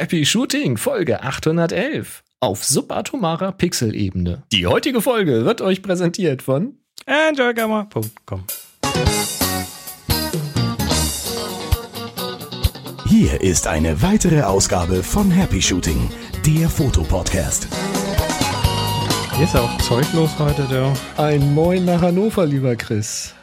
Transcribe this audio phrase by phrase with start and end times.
[0.00, 4.44] Happy Shooting, Folge 811 auf subatomarer Pixelebene.
[4.50, 8.44] Die heutige Folge wird euch präsentiert von enjoygamma.com.
[13.04, 16.10] Hier ist eine weitere Ausgabe von Happy Shooting,
[16.46, 17.68] der Fotopodcast.
[19.34, 20.94] Hier ist auch zeuglos heute, der.
[21.18, 23.34] Ein Moin nach Hannover, lieber Chris.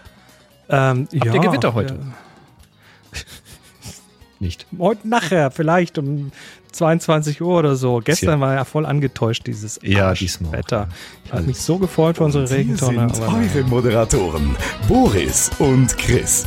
[0.69, 1.93] Ähm, Habt ja, ihr Gewitter heute?
[1.93, 2.26] äh,
[4.39, 4.67] Nicht.
[4.77, 6.31] Heute nachher, vielleicht um
[6.71, 8.01] 22 Uhr oder so.
[8.04, 10.87] Gestern war ja voll angetäuscht, dieses Ja, diesmal Wetter.
[11.25, 13.10] Ich habe mich so gefreut für unsere Regentonne.
[13.10, 14.55] sind aber eure Moderatoren,
[14.87, 16.46] Boris und Chris.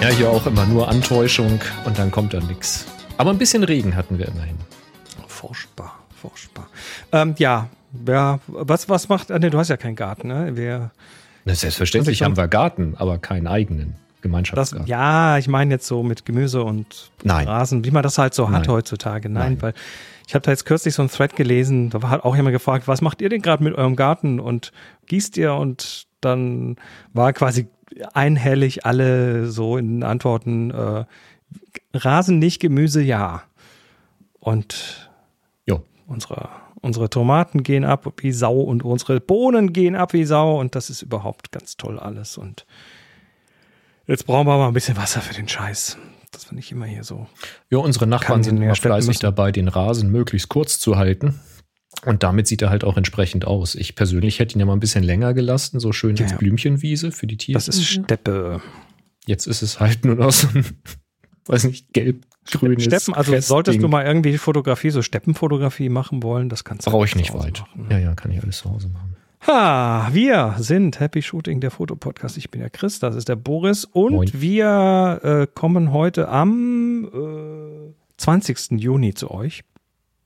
[0.00, 2.86] Ja, hier auch immer nur Antäuschung und dann kommt da nichts.
[3.18, 4.56] Aber ein bisschen Regen hatten wir immerhin.
[5.28, 6.68] furchtbar, furchtbar.
[7.12, 7.68] Ähm, ja,
[8.06, 10.56] ja, was, was macht, nee, du hast ja keinen Garten, ne?
[10.56, 10.90] Wir,
[11.44, 14.86] Na, selbstverständlich Also haben wir Garten, aber keinen eigenen das, Gemeinschaftsgarten.
[14.86, 17.48] ja, ich meine jetzt so mit Gemüse und Nein.
[17.48, 18.68] Rasen, wie man das halt so hat Nein.
[18.74, 19.28] heutzutage.
[19.28, 19.62] Nein, Nein.
[19.62, 19.74] weil
[20.26, 23.00] ich habe da jetzt kürzlich so ein Thread gelesen, da hat auch jemand gefragt, was
[23.00, 24.72] macht ihr denn gerade mit eurem Garten und
[25.06, 26.76] gießt ihr und dann
[27.12, 27.66] war quasi
[28.14, 31.04] einhellig alle so in den Antworten äh,
[31.94, 33.42] Rasen nicht, Gemüse ja.
[34.38, 35.10] Und
[35.66, 35.82] Jo.
[36.06, 36.48] unsere,
[36.80, 40.90] unsere Tomaten gehen ab wie Sau und unsere Bohnen gehen ab wie Sau und das
[40.90, 42.38] ist überhaupt ganz toll alles.
[42.38, 42.64] Und
[44.10, 45.98] jetzt brauchen wir mal ein bisschen Wasser für den Scheiß.
[46.32, 47.26] Das wir nicht immer hier so.
[47.70, 49.20] Ja, unsere Nachbarn sind immer fleißig müssen.
[49.22, 51.40] dabei, den Rasen möglichst kurz zu halten.
[52.06, 53.74] Und damit sieht er halt auch entsprechend aus.
[53.74, 56.38] Ich persönlich hätte ihn ja mal ein bisschen länger gelassen, so schön Ja, als.
[56.38, 57.56] Blümchenwiese für die Tiere.
[57.56, 58.62] Das ist Steppe.
[59.26, 60.64] Jetzt ist es halt nur noch so ein,
[61.46, 62.84] weiß nicht, gelb-grünes.
[62.84, 63.48] Steppen, also Kressding.
[63.48, 67.34] solltest du mal irgendwie Fotografie, so Steppenfotografie machen wollen, das kannst du Brauche ich nicht
[67.34, 67.60] weit.
[67.60, 67.88] machen.
[67.90, 69.09] Ja, ja, kann ich alles zu Hause machen.
[69.46, 72.36] Ha, wir sind Happy Shooting, der Fotopodcast.
[72.36, 74.30] Ich bin der Chris, das ist der Boris und Moin.
[74.34, 77.08] wir äh, kommen heute am
[77.88, 78.72] äh, 20.
[78.72, 79.62] Juni zu euch.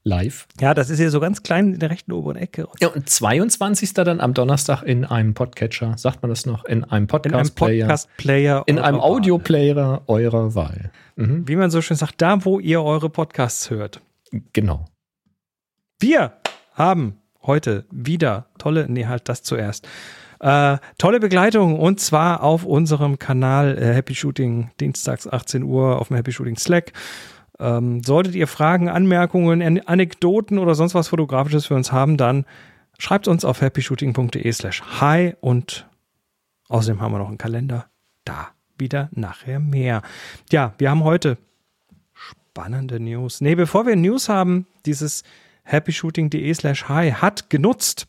[0.07, 0.49] Live.
[0.61, 2.67] Ja, das ist hier so ganz klein in der rechten oberen Ecke.
[2.81, 3.95] Ja, und 22.
[3.95, 7.87] dann am Donnerstag in einem Podcatcher, sagt man das noch, in einem In einem Podcast-Player,
[7.87, 8.63] Podcast-Player.
[8.67, 9.01] in einem.
[9.01, 10.91] Audioplayer eurer Wahl.
[11.17, 14.03] Mhm, Wie man so schön sagt, da, wo ihr eure Podcasts hört.
[14.53, 14.85] genau.
[16.01, 16.33] Wir
[16.75, 19.87] haben heute wieder tolle, nee, halt das zuerst.
[20.41, 26.09] Äh, tolle Begleitung und zwar auf unserem Kanal äh, Happy Shooting, dienstags 18 Uhr auf
[26.09, 26.93] dem Happy Shooting Slack.
[27.59, 32.45] Ähm, solltet ihr Fragen, Anmerkungen, An Anekdoten oder sonst was Fotografisches für uns haben, dann
[32.99, 35.89] schreibt uns auf happyshooting.de slash hi und
[36.69, 37.87] außerdem haben wir noch einen Kalender.
[38.25, 40.03] Da wieder nachher mehr.
[40.51, 41.39] Ja, wir haben heute
[42.13, 43.41] spannende News.
[43.41, 45.23] Nee, bevor wir News haben, dieses
[45.67, 48.07] happyshooting.de slash hi hat genutzt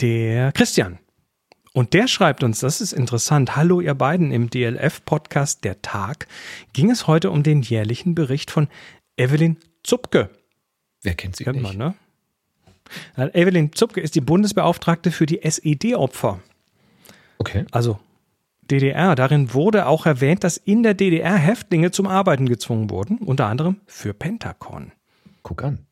[0.00, 0.98] der Christian.
[1.72, 6.26] Und der schreibt uns, das ist interessant, hallo ihr beiden, im DLF-Podcast Der Tag
[6.72, 8.68] ging es heute um den jährlichen Bericht von
[9.16, 10.30] Evelyn Zupke.
[11.02, 11.78] Wer kennt sie Kennt nicht?
[11.78, 11.94] man,
[13.16, 13.34] ne?
[13.34, 16.40] Evelyn Zupke ist die Bundesbeauftragte für die SED-Opfer.
[17.38, 17.66] Okay.
[17.70, 18.00] also
[18.70, 19.14] DDR.
[19.14, 23.80] Darin wurde auch erwähnt, dass in der DDR Häftlinge zum Arbeiten gezwungen wurden, unter anderem
[23.86, 24.92] für Pentagon.
[25.48, 25.86] Guck an.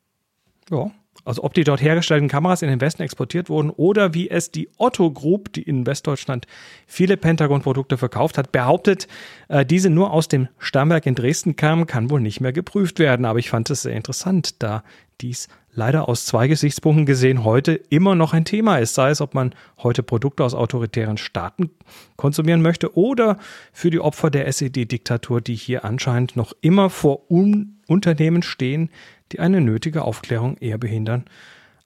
[0.69, 0.91] Ja.
[1.25, 4.69] Also ob die dort hergestellten Kameras in den Westen exportiert wurden oder wie es die
[4.77, 6.45] Otto Group, die in Westdeutschland
[6.85, 9.07] viele Pentagon-Produkte verkauft hat, behauptet,
[9.47, 13.25] äh, diese nur aus dem Stammwerk in Dresden kamen, kann wohl nicht mehr geprüft werden.
[13.25, 14.83] Aber ich fand es sehr interessant, da
[15.19, 18.93] dies leider aus zwei Gesichtspunkten gesehen heute immer noch ein Thema ist.
[18.93, 21.71] Sei es, ob man heute Produkte aus autoritären Staaten
[22.15, 23.37] konsumieren möchte oder
[23.73, 28.89] für die Opfer der SED-Diktatur, die hier anscheinend noch immer vor Un Unternehmen stehen,
[29.31, 31.25] die eine nötige Aufklärung eher behindern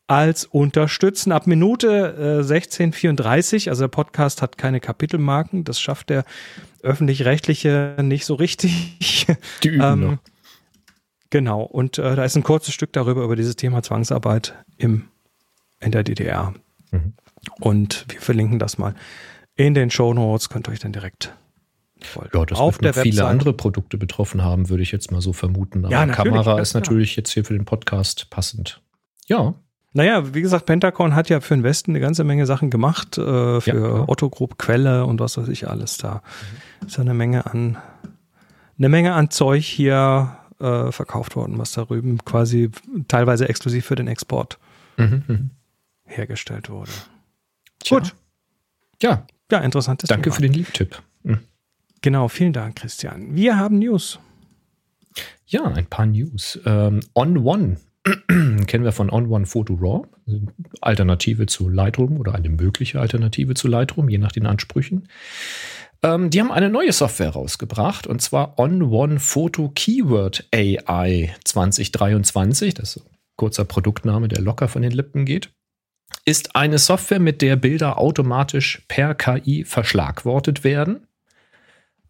[0.07, 1.31] als unterstützen.
[1.31, 6.25] Ab Minute äh, 1634, also der Podcast hat keine Kapitelmarken, das schafft der
[6.81, 8.97] öffentlich-rechtliche nicht so richtig.
[9.63, 10.17] Die üben Ähm, noch.
[11.29, 15.07] Genau, und äh, da ist ein kurzes Stück darüber, über dieses Thema Zwangsarbeit im,
[15.79, 16.53] in der DDR.
[16.91, 17.13] Mhm.
[17.61, 18.95] Und wir verlinken das mal
[19.55, 21.33] in den Show Notes, könnt ihr euch dann direkt
[22.05, 22.37] folgen.
[22.37, 23.31] Ja, das auf wird der noch viele Website.
[23.31, 25.85] andere Produkte betroffen haben, würde ich jetzt mal so vermuten.
[25.85, 26.81] Aber Ja, Kamera ist klar.
[26.81, 28.81] natürlich jetzt hier für den Podcast passend.
[29.27, 29.53] Ja,
[29.93, 33.59] Naja, wie gesagt, Pentagon hat ja für den Westen eine ganze Menge Sachen gemacht, äh,
[33.59, 34.07] für Ja.
[34.07, 36.21] Otto Group Quelle und was weiß ich alles da.
[36.81, 36.87] Mhm.
[36.87, 37.77] Ist ja eine Menge an,
[38.77, 42.69] eine Menge an Zeug hier äh, verkauft worden, was da drüben quasi
[43.09, 44.59] teilweise exklusiv für den Export
[44.95, 45.49] mhm, mhm.
[46.05, 46.91] hergestellt wurde.
[47.79, 47.99] Tja.
[47.99, 48.15] Gut.
[49.01, 50.35] Ja, Ja, interessantes danke Thema.
[50.35, 51.01] für den Liebtipp.
[51.23, 51.39] Mhm.
[52.01, 53.35] Genau, vielen Dank, Christian.
[53.35, 54.19] Wir haben News.
[55.45, 56.59] Ja, ein paar News.
[56.65, 57.77] Ähm, On One
[58.65, 60.07] kennen wir von On One Photo Raw,
[60.81, 65.07] Alternative zu Lightroom oder eine mögliche Alternative zu Lightroom, je nach den Ansprüchen.
[66.01, 72.73] Ähm, die haben eine neue Software rausgebracht und zwar On One Photo Keyword AI 2023.
[72.73, 75.51] Das ist ein kurzer Produktname, der locker von den Lippen geht.
[76.25, 81.07] Ist eine Software, mit der Bilder automatisch per KI verschlagwortet werden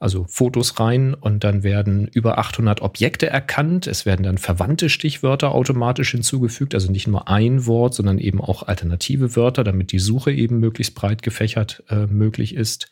[0.02, 3.86] also Fotos rein und dann werden über 800 Objekte erkannt.
[3.86, 8.64] Es werden dann verwandte Stichwörter automatisch hinzugefügt, also nicht nur ein Wort, sondern eben auch
[8.64, 12.92] alternative Wörter, damit die Suche eben möglichst breit gefächert äh, möglich ist.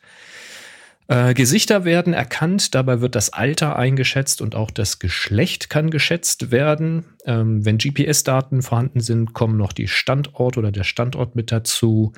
[1.08, 6.52] Äh, Gesichter werden erkannt, dabei wird das Alter eingeschätzt und auch das Geschlecht kann geschätzt
[6.52, 7.06] werden.
[7.26, 12.12] Ähm, wenn GPS-Daten vorhanden sind, kommen noch die Standort oder der Standort mit dazu.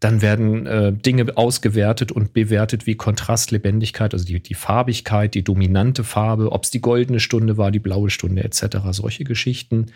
[0.00, 5.42] Dann werden äh, Dinge ausgewertet und bewertet wie Kontrast, Lebendigkeit, also die, die Farbigkeit, die
[5.42, 8.78] dominante Farbe, ob es die goldene Stunde war, die blaue Stunde etc.
[8.92, 9.86] Solche Geschichten.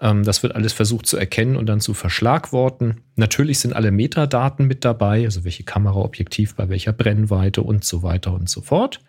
[0.00, 3.02] Ähm, das wird alles versucht zu erkennen und dann zu verschlagworten.
[3.16, 8.32] Natürlich sind alle Metadaten mit dabei, also welche Kameraobjektiv bei welcher Brennweite und so weiter
[8.32, 9.00] und so fort.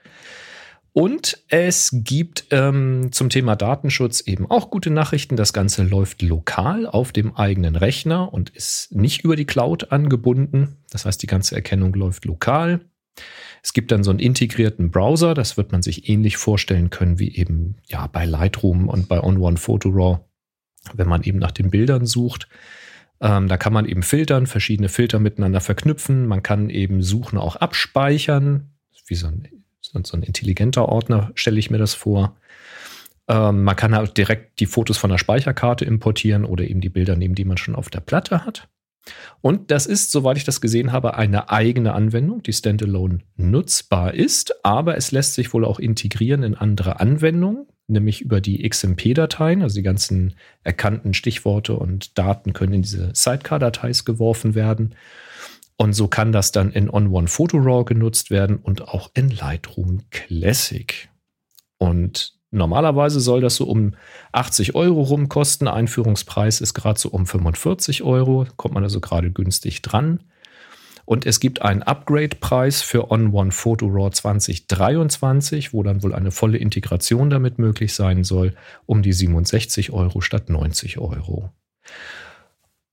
[0.97, 5.35] Und es gibt ähm, zum Thema Datenschutz eben auch gute Nachrichten.
[5.35, 10.77] Das Ganze läuft lokal auf dem eigenen Rechner und ist nicht über die Cloud angebunden.
[10.91, 12.79] Das heißt, die ganze Erkennung läuft lokal.
[13.61, 17.35] Es gibt dann so einen integrierten Browser, das wird man sich ähnlich vorstellen können wie
[17.35, 20.19] eben ja bei Lightroom und bei On1 Photo RAW,
[20.93, 22.47] wenn man eben nach den Bildern sucht.
[23.19, 26.25] Ähm, da kann man eben filtern, verschiedene Filter miteinander verknüpfen.
[26.25, 28.69] Man kann eben Suchen auch abspeichern,
[29.07, 29.54] wie so ein
[30.03, 32.35] so ein intelligenter Ordner, stelle ich mir das vor.
[33.27, 37.15] Ähm, man kann halt direkt die Fotos von der Speicherkarte importieren oder eben die Bilder
[37.15, 38.67] nehmen, die man schon auf der Platte hat.
[39.41, 44.65] Und das ist, soweit ich das gesehen habe, eine eigene Anwendung, die standalone nutzbar ist,
[44.65, 49.75] aber es lässt sich wohl auch integrieren in andere Anwendungen, nämlich über die XMP-Dateien, also
[49.75, 54.95] die ganzen erkannten Stichworte und Daten können in diese Sidecar-Dateis geworfen werden.
[55.77, 60.03] Und so kann das dann in On-One Photo RAW genutzt werden und auch in Lightroom
[60.09, 61.09] Classic.
[61.77, 63.95] Und normalerweise soll das so um
[64.31, 65.67] 80 Euro rumkosten.
[65.67, 68.47] Einführungspreis ist gerade so um 45 Euro.
[68.55, 70.21] Kommt man also gerade günstig dran.
[71.05, 76.57] Und es gibt einen Upgrade-Preis für On-One Photo RAW 2023, wo dann wohl eine volle
[76.57, 78.55] Integration damit möglich sein soll,
[78.87, 81.51] um die 67 Euro statt 90 Euro.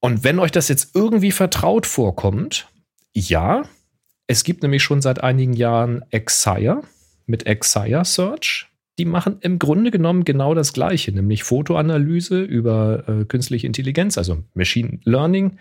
[0.01, 2.69] Und wenn euch das jetzt irgendwie vertraut vorkommt,
[3.15, 3.65] ja,
[4.27, 6.83] es gibt nämlich schon seit einigen Jahren Exire
[7.27, 8.69] mit Exire Search.
[8.99, 14.45] Die machen im Grunde genommen genau das Gleiche, nämlich Fotoanalyse über äh, künstliche Intelligenz, also
[14.55, 15.59] Machine Learning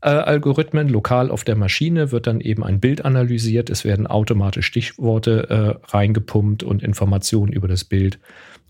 [0.00, 0.88] äh, Algorithmen.
[0.88, 3.68] Lokal auf der Maschine wird dann eben ein Bild analysiert.
[3.68, 8.18] Es werden automatisch Stichworte äh, reingepumpt und Informationen über das Bild,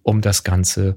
[0.03, 0.97] um das Ganze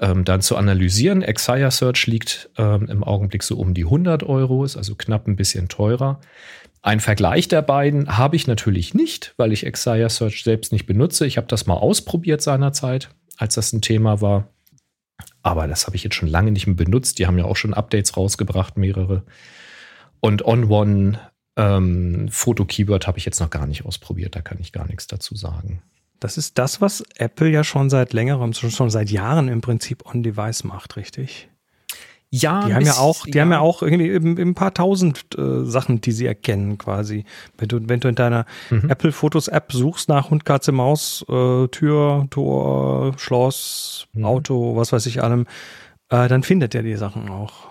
[0.00, 1.22] ähm, dann zu analysieren.
[1.22, 5.36] Exire Search liegt ähm, im Augenblick so um die 100 Euro, ist also knapp ein
[5.36, 6.20] bisschen teurer.
[6.82, 11.26] Ein Vergleich der beiden habe ich natürlich nicht, weil ich Exire Search selbst nicht benutze.
[11.26, 14.48] Ich habe das mal ausprobiert seinerzeit, als das ein Thema war.
[15.42, 17.18] Aber das habe ich jetzt schon lange nicht mehr benutzt.
[17.18, 19.24] Die haben ja auch schon Updates rausgebracht, mehrere.
[20.20, 21.20] Und On-One
[21.56, 24.34] ähm, Foto-Keyword habe ich jetzt noch gar nicht ausprobiert.
[24.34, 25.82] Da kann ich gar nichts dazu sagen.
[26.20, 30.64] Das ist das, was Apple ja schon seit längerem, schon seit Jahren im Prinzip on-device
[30.64, 31.48] macht, richtig?
[32.32, 33.42] Ja, die haben ja auch, die ja.
[33.42, 37.24] haben ja auch irgendwie ein paar tausend äh, Sachen, die sie erkennen quasi.
[37.58, 38.88] Wenn du, wenn du in deiner mhm.
[38.88, 44.24] Apple Fotos App suchst nach Hund, Katze, Maus, äh, Tür, Tor, Schloss, mhm.
[44.24, 45.46] Auto, was weiß ich allem,
[46.08, 47.69] äh, dann findet er die Sachen auch.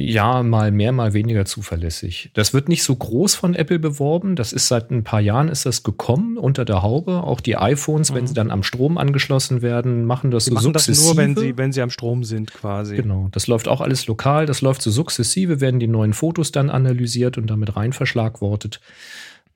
[0.00, 2.30] Ja, mal mehr, mal weniger zuverlässig.
[2.34, 4.36] Das wird nicht so groß von Apple beworben.
[4.36, 7.24] Das ist seit ein paar Jahren ist das gekommen unter der Haube.
[7.24, 8.14] Auch die iPhones, mhm.
[8.14, 10.96] wenn sie dann am Strom angeschlossen werden, machen das sie so machen sukzessive.
[10.96, 12.94] Das nur, wenn sie, wenn sie am Strom sind, quasi.
[12.96, 13.28] Genau.
[13.32, 14.46] Das läuft auch alles lokal.
[14.46, 18.80] Das läuft so sukzessive, werden die neuen Fotos dann analysiert und damit rein verschlagwortet.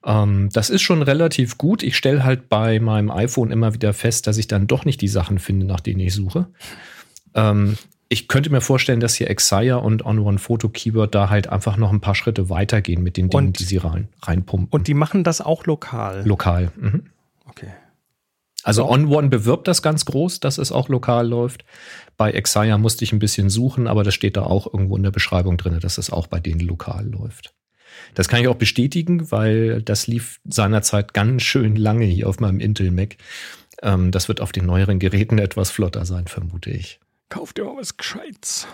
[0.04, 1.84] Ähm, das ist schon relativ gut.
[1.84, 5.08] Ich stelle halt bei meinem iPhone immer wieder fest, dass ich dann doch nicht die
[5.08, 6.48] Sachen finde, nach denen ich suche.
[7.34, 7.76] Ähm,
[8.12, 11.90] ich könnte mir vorstellen, dass hier Exire und On-One Photo Keyword da halt einfach noch
[11.90, 14.68] ein paar Schritte weitergehen mit den Dingen, und, die sie rein, reinpumpen.
[14.70, 16.22] Und die machen das auch lokal?
[16.26, 16.70] Lokal.
[16.76, 17.04] Mhm.
[17.46, 17.68] Okay.
[18.64, 21.64] Also On-One bewirbt das ganz groß, dass es auch lokal läuft.
[22.18, 25.10] Bei Exire musste ich ein bisschen suchen, aber das steht da auch irgendwo in der
[25.10, 27.54] Beschreibung drin, dass es auch bei denen lokal läuft.
[28.14, 32.60] Das kann ich auch bestätigen, weil das lief seinerzeit ganz schön lange hier auf meinem
[32.60, 33.16] Intel Mac.
[33.82, 37.00] Ähm, das wird auf den neueren Geräten etwas flotter sein, vermute ich.
[37.32, 38.66] Kauf dir mal was Gescheites.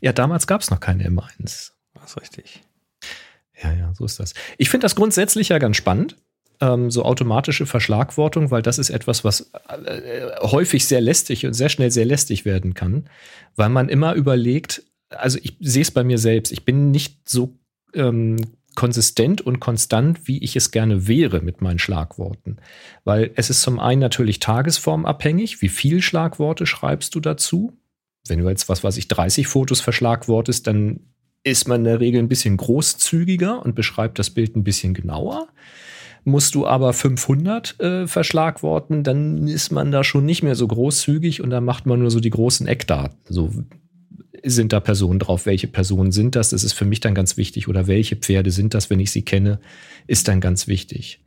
[0.00, 1.72] Ja, damals gab es noch keine M1.
[1.94, 2.62] Das ist richtig.
[3.60, 4.34] Ja, ja, so ist das.
[4.56, 6.16] Ich finde das grundsätzlich ja ganz spannend,
[6.60, 11.70] ähm, so automatische Verschlagwortung, weil das ist etwas, was äh, häufig sehr lästig und sehr
[11.70, 13.10] schnell sehr lästig werden kann,
[13.56, 17.58] weil man immer überlegt, also ich sehe es bei mir selbst, ich bin nicht so
[17.94, 18.36] ähm,
[18.74, 22.58] konsistent und konstant, wie ich es gerne wäre mit meinen Schlagworten.
[23.04, 27.72] Weil es ist zum einen natürlich tagesformabhängig, wie viel Schlagworte schreibst du dazu.
[28.28, 31.00] Wenn du jetzt, was weiß ich, 30 Fotos verschlagwortest, dann
[31.42, 35.48] ist man in der Regel ein bisschen großzügiger und beschreibt das Bild ein bisschen genauer.
[36.24, 41.40] Musst du aber 500 äh, verschlagworten, dann ist man da schon nicht mehr so großzügig
[41.40, 43.18] und dann macht man nur so die großen Eckdaten.
[43.26, 43.50] So
[44.44, 46.50] sind da Personen drauf, welche Personen sind das?
[46.50, 47.68] Das ist für mich dann ganz wichtig.
[47.68, 49.60] Oder welche Pferde sind das, wenn ich sie kenne,
[50.06, 51.24] ist dann ganz wichtig.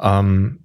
[0.00, 0.60] Ähm,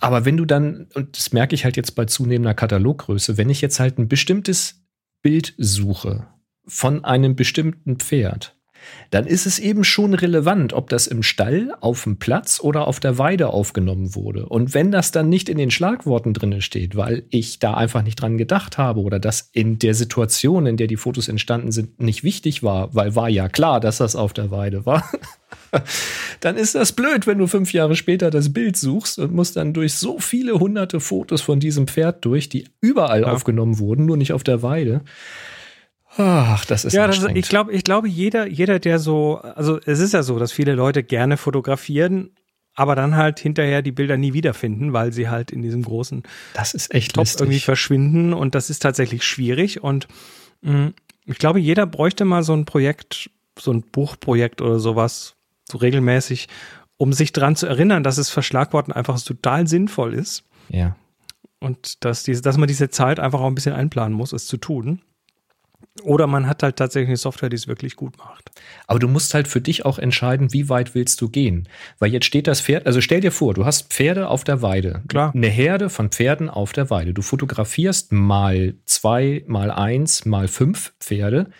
[0.00, 3.60] aber wenn du dann, und das merke ich halt jetzt bei zunehmender Kataloggröße, wenn ich
[3.60, 4.82] jetzt halt ein bestimmtes
[5.22, 6.26] Bild suche
[6.66, 8.55] von einem bestimmten Pferd,
[9.10, 13.00] dann ist es eben schon relevant, ob das im Stall, auf dem Platz oder auf
[13.00, 14.46] der Weide aufgenommen wurde.
[14.46, 18.20] Und wenn das dann nicht in den Schlagworten drin steht, weil ich da einfach nicht
[18.20, 22.24] dran gedacht habe oder das in der Situation, in der die Fotos entstanden sind, nicht
[22.24, 25.08] wichtig war, weil war ja klar, dass das auf der Weide war,
[26.40, 29.72] dann ist das blöd, wenn du fünf Jahre später das Bild suchst und musst dann
[29.72, 33.28] durch so viele hunderte Fotos von diesem Pferd durch, die überall ja.
[33.28, 35.02] aufgenommen wurden, nur nicht auf der Weide.
[36.16, 40.00] Ach, das ist ja, ist, ich glaube, ich glaube, jeder, jeder, der so, also es
[40.00, 42.30] ist ja so, dass viele Leute gerne fotografieren,
[42.74, 46.22] aber dann halt hinterher die Bilder nie wiederfinden, weil sie halt in diesem großen
[46.54, 47.40] das ist echt Top lustig.
[47.40, 50.08] irgendwie verschwinden und das ist tatsächlich schwierig und
[50.62, 50.94] mh, mm,
[51.26, 55.34] ich glaube, jeder bräuchte mal so ein Projekt, so ein Buchprojekt oder sowas,
[55.68, 56.48] so regelmäßig,
[56.98, 60.44] um sich dran zu erinnern, dass es Verschlagworten einfach total sinnvoll ist.
[60.68, 60.96] Ja.
[61.58, 64.56] Und dass, diese, dass man diese Zeit einfach auch ein bisschen einplanen muss, es zu
[64.56, 65.02] tun.
[66.02, 68.50] Oder man hat halt tatsächlich eine Software, die es wirklich gut macht.
[68.86, 71.68] Aber du musst halt für dich auch entscheiden, wie weit willst du gehen.
[71.98, 75.02] Weil jetzt steht das Pferd, also stell dir vor, du hast Pferde auf der Weide.
[75.08, 75.32] Klar.
[75.34, 77.14] Eine Herde von Pferden auf der Weide.
[77.14, 81.50] Du fotografierst mal zwei, mal eins, mal fünf Pferde,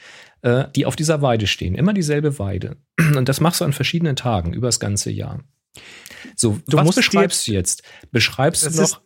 [0.43, 1.75] äh, die auf dieser Weide stehen.
[1.75, 2.77] Immer dieselbe Weide.
[3.17, 5.41] Und das machst du an verschiedenen Tagen über das ganze Jahr.
[6.35, 7.83] So, du was beschreibst du jetzt?
[8.11, 9.01] Beschreibst du noch,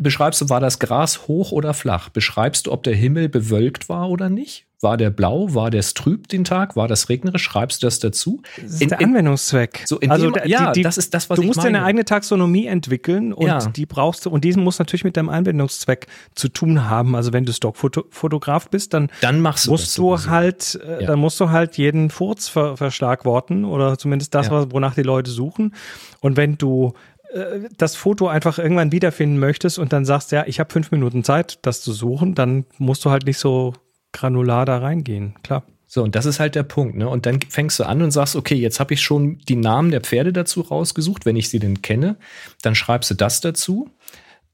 [0.00, 2.08] beschreibst du, war das Gras hoch oder flach?
[2.08, 4.65] Beschreibst du, ob der Himmel bewölkt war oder nicht?
[4.82, 5.54] War der blau?
[5.54, 6.76] War der trüb den Tag?
[6.76, 7.42] War das regnerisch?
[7.42, 8.42] Schreibst du das dazu?
[8.56, 9.84] Das ist in, der Anwendungszweck.
[9.86, 11.72] So in also dem, ja, die, das ist das, was du ich musst meine.
[11.72, 13.58] deine eigene Taxonomie entwickeln und ja.
[13.58, 17.16] die brauchst du und diesen muss natürlich mit deinem Anwendungszweck zu tun haben.
[17.16, 21.06] Also wenn du Stockfotograf bist, dann, dann machst du musst du halt, äh, ja.
[21.06, 24.70] dann musst du halt jeden Furz ver verschlagworten oder zumindest das, ja.
[24.70, 25.74] wonach die Leute suchen.
[26.20, 26.92] Und wenn du
[27.32, 31.24] äh, das Foto einfach irgendwann wiederfinden möchtest und dann sagst, ja, ich habe fünf Minuten
[31.24, 33.72] Zeit, das zu suchen, dann musst du halt nicht so
[34.16, 35.62] granular da reingehen, klar.
[35.88, 37.08] So, und das ist halt der Punkt, ne?
[37.08, 40.00] Und dann fängst du an und sagst, okay, jetzt habe ich schon die Namen der
[40.00, 42.16] Pferde dazu rausgesucht, wenn ich sie denn kenne.
[42.62, 43.88] Dann schreibst du das dazu.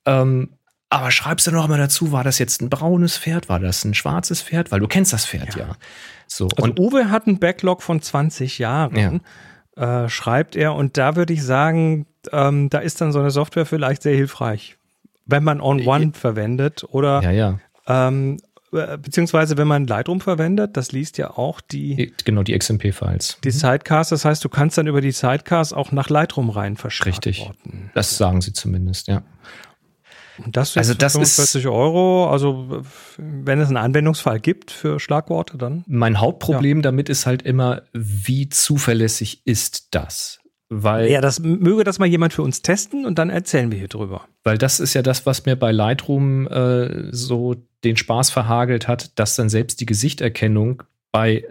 [0.04, 0.50] Ähm,
[0.90, 3.94] aber schreibst du noch mal dazu, war das jetzt ein braunes Pferd, war das ein
[3.94, 4.70] schwarzes Pferd?
[4.70, 5.68] Weil du kennst das Pferd ja.
[5.68, 5.76] ja.
[6.26, 9.22] So, also und Uwe hat einen Backlog von 20 Jahren,
[9.76, 10.04] ja.
[10.04, 10.74] äh, schreibt er.
[10.74, 14.76] Und da würde ich sagen, ähm, da ist dann so eine Software vielleicht sehr hilfreich,
[15.24, 17.58] wenn man On-One äh, verwendet oder ja, ja.
[17.86, 23.38] Ähm, äh, beziehungsweise wenn man Lightroom verwendet, das liest ja auch die genau die XMP-Files.
[23.44, 23.52] Die mhm.
[23.52, 27.12] Sidecars, das heißt, du kannst dann über die Sidecars auch nach Lightroom rein verschreiben.
[27.12, 27.50] Richtig.
[27.94, 29.22] Das sagen sie zumindest, ja.
[30.38, 32.82] Und das also das 45 ist, Euro, also
[33.18, 35.84] wenn es einen Anwendungsfall gibt für Schlagworte, dann.
[35.86, 36.82] Mein Hauptproblem ja.
[36.82, 40.40] damit ist halt immer, wie zuverlässig ist das?
[40.70, 43.88] Weil, ja, das möge das mal jemand für uns testen und dann erzählen wir hier
[43.88, 44.22] drüber.
[44.42, 49.18] Weil das ist ja das, was mir bei Lightroom äh, so den Spaß verhagelt hat,
[49.18, 51.44] dass dann selbst die Gesichterkennung bei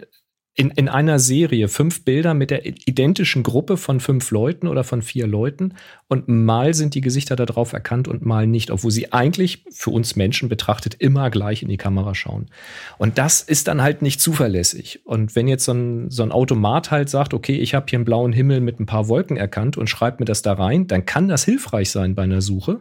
[0.54, 5.00] in, in einer Serie fünf Bilder mit der identischen Gruppe von fünf Leuten oder von
[5.00, 5.74] vier Leuten
[6.08, 9.90] und mal sind die Gesichter da drauf erkannt und mal nicht, obwohl sie eigentlich für
[9.90, 12.50] uns Menschen betrachtet immer gleich in die Kamera schauen.
[12.98, 15.00] Und das ist dann halt nicht zuverlässig.
[15.04, 18.04] Und wenn jetzt so ein, so ein Automat halt sagt, okay, ich habe hier einen
[18.04, 21.28] blauen Himmel mit ein paar Wolken erkannt und schreibt mir das da rein, dann kann
[21.28, 22.80] das hilfreich sein bei einer Suche.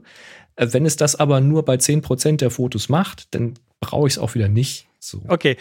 [0.61, 4.13] Äh, wenn es das aber nur bei zehn Prozent der Fotos macht, dann brauche ich
[4.13, 4.87] es auch wieder nicht.
[4.99, 5.21] So.
[5.27, 5.57] Okay,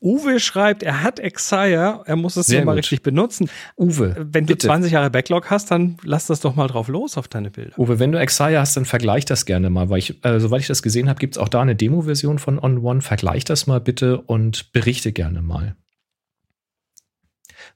[0.00, 3.50] Uwe schreibt, er hat Exire, er muss es Sehr mal richtig benutzen.
[3.76, 4.68] Uwe, wenn du bitte.
[4.68, 7.76] 20 Jahre Backlog hast, dann lass das doch mal drauf los auf deine Bilder.
[7.76, 10.68] Uwe, wenn du Exire hast, dann vergleich das gerne mal, weil ich, äh, soweit ich
[10.68, 13.00] das gesehen habe, gibt es auch da eine Demo-Version von On One.
[13.00, 15.74] Vergleich das mal bitte und berichte gerne mal.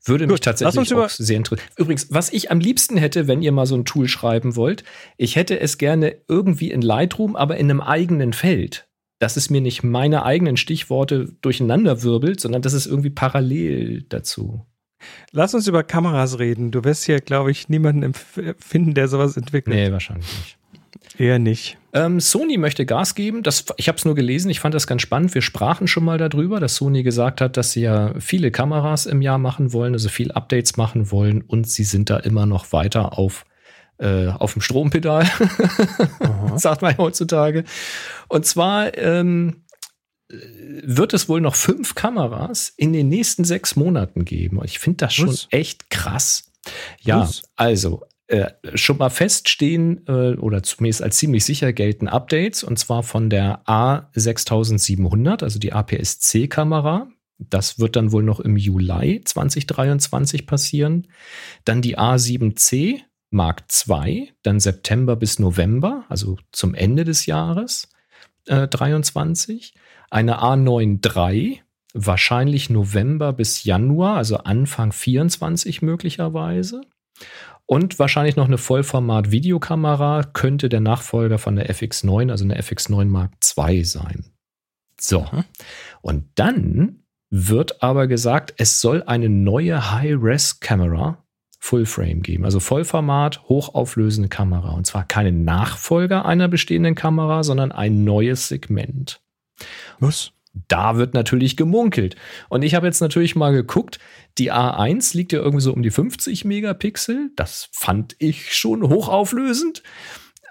[0.04, 1.68] Würde Gut, mich tatsächlich auch sehr interessieren.
[1.76, 4.82] Übrigens, was ich am liebsten hätte, wenn ihr mal so ein Tool schreiben wollt,
[5.16, 8.88] ich hätte es gerne irgendwie in Lightroom, aber in einem eigenen Feld
[9.22, 14.66] dass es mir nicht meine eigenen Stichworte durcheinander wirbelt, sondern dass es irgendwie parallel dazu.
[15.30, 16.72] Lass uns über Kameras reden.
[16.72, 19.76] Du wirst hier, glaube ich, niemanden finden, der sowas entwickelt.
[19.76, 20.58] Nee, wahrscheinlich nicht.
[21.18, 21.78] Eher nicht.
[21.92, 23.42] Ähm, Sony möchte Gas geben.
[23.42, 25.34] Das, ich habe es nur gelesen, ich fand das ganz spannend.
[25.34, 29.20] Wir sprachen schon mal darüber, dass Sony gesagt hat, dass sie ja viele Kameras im
[29.20, 33.18] Jahr machen wollen, also viel Updates machen wollen und sie sind da immer noch weiter
[33.18, 33.44] auf,
[33.98, 35.26] äh, auf dem Strompedal,
[36.56, 37.64] sagt man heutzutage.
[38.28, 39.64] Und zwar ähm,
[40.28, 44.60] wird es wohl noch fünf Kameras in den nächsten sechs Monaten geben.
[44.64, 45.46] Ich finde das schon Was?
[45.50, 46.50] echt krass.
[47.00, 47.42] Ja, Was?
[47.56, 53.02] also äh, schon mal feststehen äh, oder zumindest als ziemlich sicher gelten Updates und zwar
[53.02, 57.08] von der A6700, also die APS-C-Kamera.
[57.38, 61.08] Das wird dann wohl noch im Juli 2023 passieren.
[61.66, 67.90] Dann die A7C Mark II, dann September bis November, also zum Ende des Jahres
[68.46, 69.74] äh, 23.
[70.10, 71.60] Eine A9 III,
[71.92, 76.80] wahrscheinlich November bis Januar, also Anfang 24 möglicherweise.
[77.66, 83.32] Und wahrscheinlich noch eine Vollformat-Videokamera könnte der Nachfolger von der FX9, also eine FX9 Mark
[83.56, 84.24] II sein.
[85.00, 85.26] So.
[85.32, 85.44] Mhm.
[86.02, 91.22] Und dann wird aber gesagt, es soll eine neue High-Res-Kamera
[91.58, 94.72] Full-Frame geben, also Vollformat, hochauflösende Kamera.
[94.72, 99.22] Und zwar keine Nachfolger einer bestehenden Kamera, sondern ein neues Segment.
[100.00, 100.32] Was?
[100.68, 102.16] Da wird natürlich gemunkelt.
[102.48, 103.98] Und ich habe jetzt natürlich mal geguckt,
[104.38, 107.30] die A1 liegt ja irgendwie so um die 50 Megapixel.
[107.36, 109.82] Das fand ich schon hochauflösend.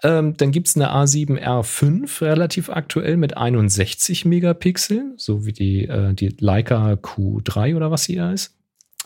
[0.04, 6.14] Ähm, dann gibt es eine A7R5 relativ aktuell mit 61 Megapixel, so wie die, äh,
[6.14, 8.58] die Leica Q3 oder was sie da ist.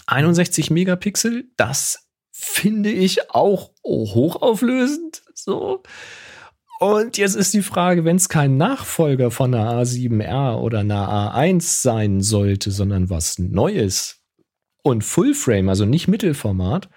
[0.07, 5.23] 61 Megapixel, das finde ich auch hochauflösend.
[5.33, 5.83] So.
[6.85, 11.81] Und jetzt ist die Frage, wenn es kein Nachfolger von einer A7R oder einer A1
[11.81, 14.21] sein sollte, sondern was Neues
[14.83, 16.87] und Fullframe, also nicht Mittelformat,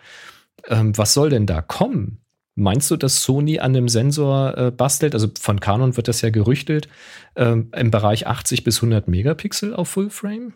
[0.67, 2.21] ähm, was soll denn da kommen?
[2.55, 5.15] Meinst du, dass Sony an einem Sensor äh, bastelt?
[5.15, 6.91] Also von Canon wird das ja gerüchtet,
[7.35, 10.53] ähm, im Bereich 80 bis 100 Megapixel auf Fullframe?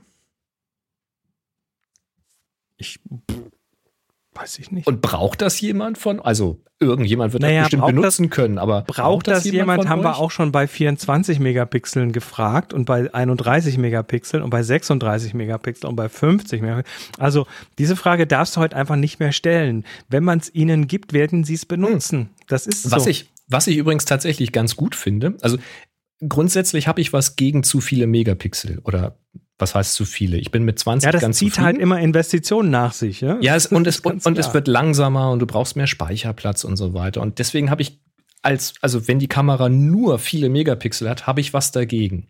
[2.77, 3.01] Ich
[4.35, 4.87] Weiß ich nicht.
[4.87, 6.19] Und braucht das jemand von?
[6.19, 9.89] Also irgendjemand wird naja, das bestimmt benutzen das, können, aber braucht, braucht das, das jemand?
[9.89, 10.07] haben euch?
[10.07, 15.89] wir auch schon bei 24 Megapixeln gefragt und bei 31 Megapixeln und bei 36 Megapixeln
[15.89, 17.15] und bei 50 Megapixeln.
[17.19, 17.47] Also
[17.79, 19.85] diese Frage darfst du heute einfach nicht mehr stellen.
[20.09, 22.19] Wenn man es ihnen gibt, werden sie es benutzen.
[22.19, 22.29] Hm.
[22.49, 23.11] Das ist was so.
[23.11, 25.59] Ich, was ich übrigens tatsächlich ganz gut finde, also
[26.27, 29.19] grundsätzlich habe ich was gegen zu viele Megapixel oder
[29.63, 30.37] was heißt zu viele?
[30.37, 33.21] Ich bin mit 20 ja, das ganz zieht halt immer Investitionen nach sich.
[33.21, 36.65] Ja, ja es, und, es, und, und es wird langsamer und du brauchst mehr Speicherplatz
[36.65, 37.23] und so weiter.
[37.23, 38.01] Und deswegen habe ich
[38.43, 42.27] als, also wenn die Kamera nur viele Megapixel hat, habe ich was dagegen.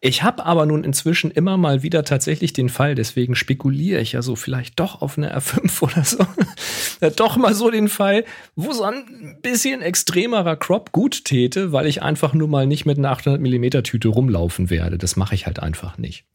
[0.00, 4.20] Ich habe aber nun inzwischen immer mal wieder tatsächlich den Fall, deswegen spekuliere ich ja
[4.20, 6.26] so vielleicht doch auf eine R5 oder so.
[7.16, 12.02] doch mal so den Fall, wo so ein bisschen extremerer Crop gut täte, weil ich
[12.02, 14.98] einfach nur mal nicht mit einer 800 mm Tüte rumlaufen werde.
[14.98, 16.26] Das mache ich halt einfach nicht.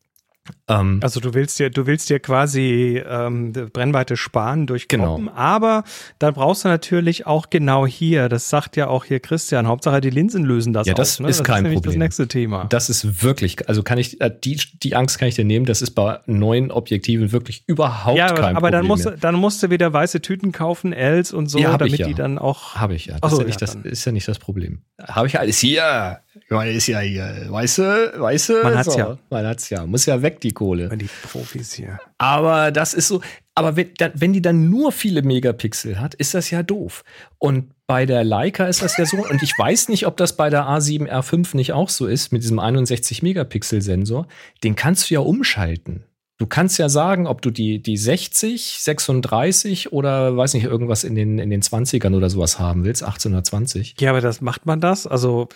[0.68, 5.38] Ähm, also du willst dir, du willst dir quasi ähm, Brennweite sparen durch Kroppen, genau.
[5.38, 5.84] aber
[6.18, 10.10] dann brauchst du natürlich auch genau hier, das sagt ja auch hier Christian, Hauptsache die
[10.10, 11.30] Linsen lösen das Ja, das auf, ne?
[11.30, 11.94] ist das kein ist Problem.
[11.94, 12.66] das nächste Thema.
[12.66, 15.82] Das ist wirklich, also kann ich, äh, die, die Angst kann ich dir nehmen, das
[15.82, 18.58] ist bei neuen Objektiven wirklich überhaupt ja, kein aber Problem.
[18.58, 21.78] Aber dann musst, du, dann musst du wieder weiße Tüten kaufen, Ls und so, ja,
[21.78, 22.08] damit ja.
[22.08, 22.76] die dann auch.
[22.76, 23.20] Habe ich ja.
[23.20, 24.82] Das, so, ist, ja nicht das ist ja nicht das Problem.
[25.02, 26.20] Habe ich alles hier.
[26.50, 28.64] Ist ja hier, du, weißt du?
[28.64, 29.18] Man hat's so, ja.
[29.30, 29.86] Man hat's ja.
[29.86, 30.90] Muss ja weg, die Kohle.
[30.96, 32.00] Die Profis hier.
[32.18, 33.22] Aber das ist so,
[33.56, 37.04] aber wenn, wenn die dann nur viele Megapixel hat, ist das ja doof.
[37.38, 40.50] Und bei der Leica ist das ja so, und ich weiß nicht, ob das bei
[40.50, 44.28] der A7R5 nicht auch so ist, mit diesem 61 Megapixel Sensor,
[44.64, 46.06] den kannst du ja umschalten.
[46.42, 51.14] Du kannst ja sagen, ob du die, die 60, 36 oder weiß nicht, irgendwas in
[51.14, 53.94] den, in den 20ern oder sowas haben willst, 1820.
[54.00, 55.06] Ja, aber das macht man das?
[55.06, 55.50] Also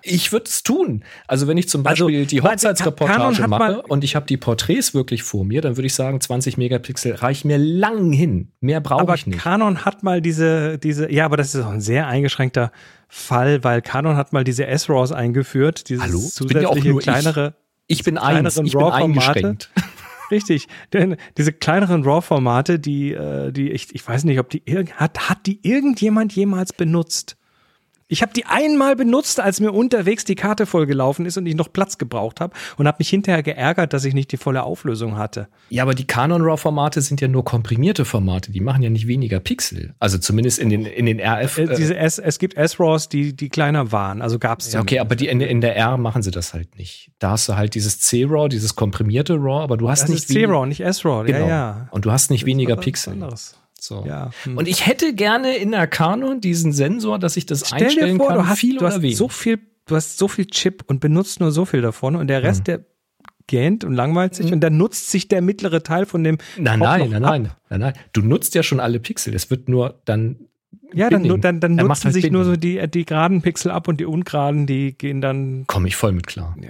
[0.00, 1.04] ich würde es tun.
[1.26, 4.94] Also wenn ich zum also, Beispiel also, die Hochzeitsreportage mache und ich habe die Porträts
[4.94, 8.50] wirklich vor mir, dann würde ich sagen, 20 Megapixel reichen mir lang hin.
[8.62, 9.40] Mehr brauche ich nicht.
[9.40, 12.72] Canon hat mal diese, diese, ja, aber das ist auch ein sehr eingeschränkter
[13.08, 16.18] Fall, weil Canon hat mal diese S-RAWs eingeführt, dieses Hallo?
[16.18, 17.54] zusätzliche ja kleinere.
[17.86, 17.98] Ich.
[17.98, 19.68] ich bin eins, ich bin eingeschränkt.
[20.30, 20.68] Richtig.
[20.92, 24.62] Denn diese kleineren RAW-Formate, die, äh, die ich, ich weiß nicht, ob die
[24.94, 27.36] hat, hat die irgendjemand jemals benutzt?
[28.10, 31.72] Ich habe die einmal benutzt, als mir unterwegs die Karte vollgelaufen ist und ich noch
[31.72, 35.46] Platz gebraucht habe und habe mich hinterher geärgert, dass ich nicht die volle Auflösung hatte.
[35.68, 39.06] Ja, aber die Canon RAW Formate sind ja nur komprimierte Formate, die machen ja nicht
[39.06, 39.94] weniger Pixel.
[40.00, 43.48] Also zumindest in den in den RF äh, diese S, es gibt S-RAWs, die die
[43.48, 46.52] kleiner waren, also gab's ja, Okay, aber die in, in der R machen sie das
[46.52, 47.12] halt nicht.
[47.20, 50.66] Da hast du halt dieses C-RAW, dieses komprimierte RAW, aber du hast das nicht C-RAW,
[50.66, 51.24] nicht S-RAW.
[51.26, 51.40] Genau.
[51.40, 51.88] Ja, ja.
[51.92, 53.12] Und du hast nicht weniger Pixel.
[53.12, 53.59] Anderes.
[53.80, 54.04] So.
[54.06, 54.30] Ja.
[54.44, 54.56] Hm.
[54.56, 58.24] Und ich hätte gerne in der Canon diesen Sensor, dass ich das Stell einstellen dir
[58.24, 61.00] vor, kann, du hast, viel du hast so viel, du hast so viel Chip und
[61.00, 62.64] benutzt nur so viel davon und der Rest, Mhm.
[62.64, 62.84] der
[63.46, 67.10] gähnt und langweilt sich und dann nutzt sich der mittlere Teil von dem nein, nein,
[67.10, 67.94] nein, nein, nein, nein.
[68.12, 69.34] Du nutzt ja schon alle Pixel.
[69.34, 70.36] Es wird nur dann
[70.94, 71.40] Ja, dann, Binding.
[71.40, 72.80] dann, dann macht nutzen halt sich nur so Binding.
[72.82, 75.64] die, die geraden Pixel ab und die ungeraden, die gehen dann.
[75.66, 76.56] komme ich voll mit klar.
[76.62, 76.68] Ja.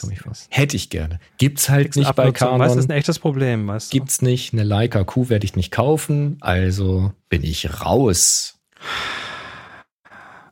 [0.00, 0.32] Komm ich vor.
[0.50, 1.18] Hätte ich gerne.
[1.38, 2.90] Gibt's halt nicht bei Abnutzung, weißt, das ist Canon.
[2.90, 3.98] ein echtes Problem, weißt du?
[3.98, 4.52] Gibt's nicht.
[4.52, 6.38] Eine Leica Q werde ich nicht kaufen.
[6.40, 8.58] Also bin ich raus.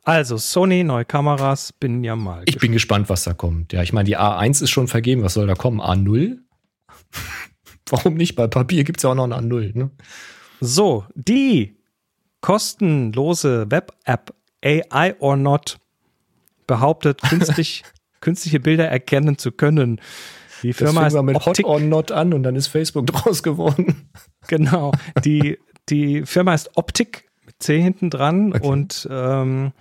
[0.05, 2.43] Also, Sony, neue Kameras, bin ja mal.
[2.45, 3.71] Ich bin gespannt, was da kommt.
[3.71, 5.23] Ja, ich meine, die A1 ist schon vergeben.
[5.23, 5.79] Was soll da kommen?
[5.79, 6.39] A0?
[7.89, 8.35] Warum nicht?
[8.35, 9.77] Bei Papier gibt's ja auch noch ein A0.
[9.77, 9.91] Ne?
[10.59, 11.77] So, die
[12.41, 14.33] kostenlose Web-App
[14.63, 15.77] AI or Not
[16.67, 17.83] behauptet, künstlich,
[18.23, 20.01] künstliche Bilder erkennen zu können.
[20.63, 22.67] Die Das Firma fing ist mal mit Optik, Hot or Not an und dann ist
[22.67, 24.09] Facebook draus geworden.
[24.47, 24.91] genau.
[25.23, 25.59] Die,
[25.89, 28.65] die Firma ist Optik mit C hinten dran Okay.
[28.67, 29.73] und ähm,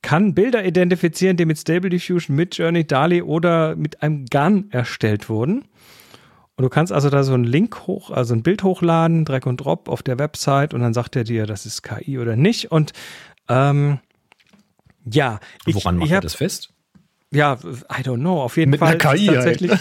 [0.00, 5.28] kann Bilder identifizieren, die mit Stable Diffusion, mit Journey, DALI oder mit einem GAN erstellt
[5.28, 5.64] wurden.
[6.56, 9.58] Und du kannst also da so einen Link hoch, also ein Bild hochladen, Drag und
[9.58, 12.72] Drop auf der Website und dann sagt er dir, das ist KI oder nicht.
[12.72, 12.92] Und
[13.48, 14.00] ähm,
[15.04, 16.71] ja, ich, Woran macht ich er das fest?
[17.32, 18.42] Ja, I don't know.
[18.42, 19.72] Auf jeden Mit Fall einer KI halt, tatsächlich.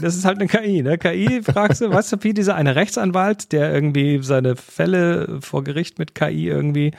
[0.00, 0.98] Das ist halt eine KI, ne?
[0.98, 6.00] KI fragst du, weißt du, wie dieser eine Rechtsanwalt, der irgendwie seine Fälle vor Gericht
[6.00, 6.90] mit KI irgendwie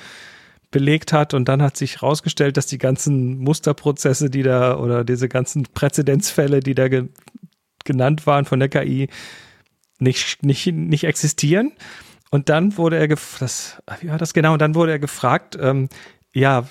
[0.72, 5.28] belegt hat und dann hat sich rausgestellt, dass die ganzen Musterprozesse, die da oder diese
[5.28, 7.10] ganzen Präzedenzfälle, die da ge
[7.84, 9.10] genannt waren von der KI,
[10.00, 11.74] nicht, nicht, nicht existieren.
[12.32, 14.54] Und dann wurde er gefragt, wie war das genau?
[14.54, 15.90] Und dann wurde er gefragt, ähm,
[16.34, 16.66] ja,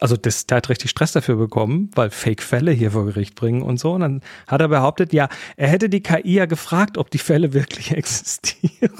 [0.00, 3.78] also das, der hat richtig Stress dafür bekommen, weil Fake-Fälle hier vor Gericht bringen und
[3.78, 3.92] so.
[3.92, 7.52] Und dann hat er behauptet, ja, er hätte die KI ja gefragt, ob die Fälle
[7.52, 8.92] wirklich existieren.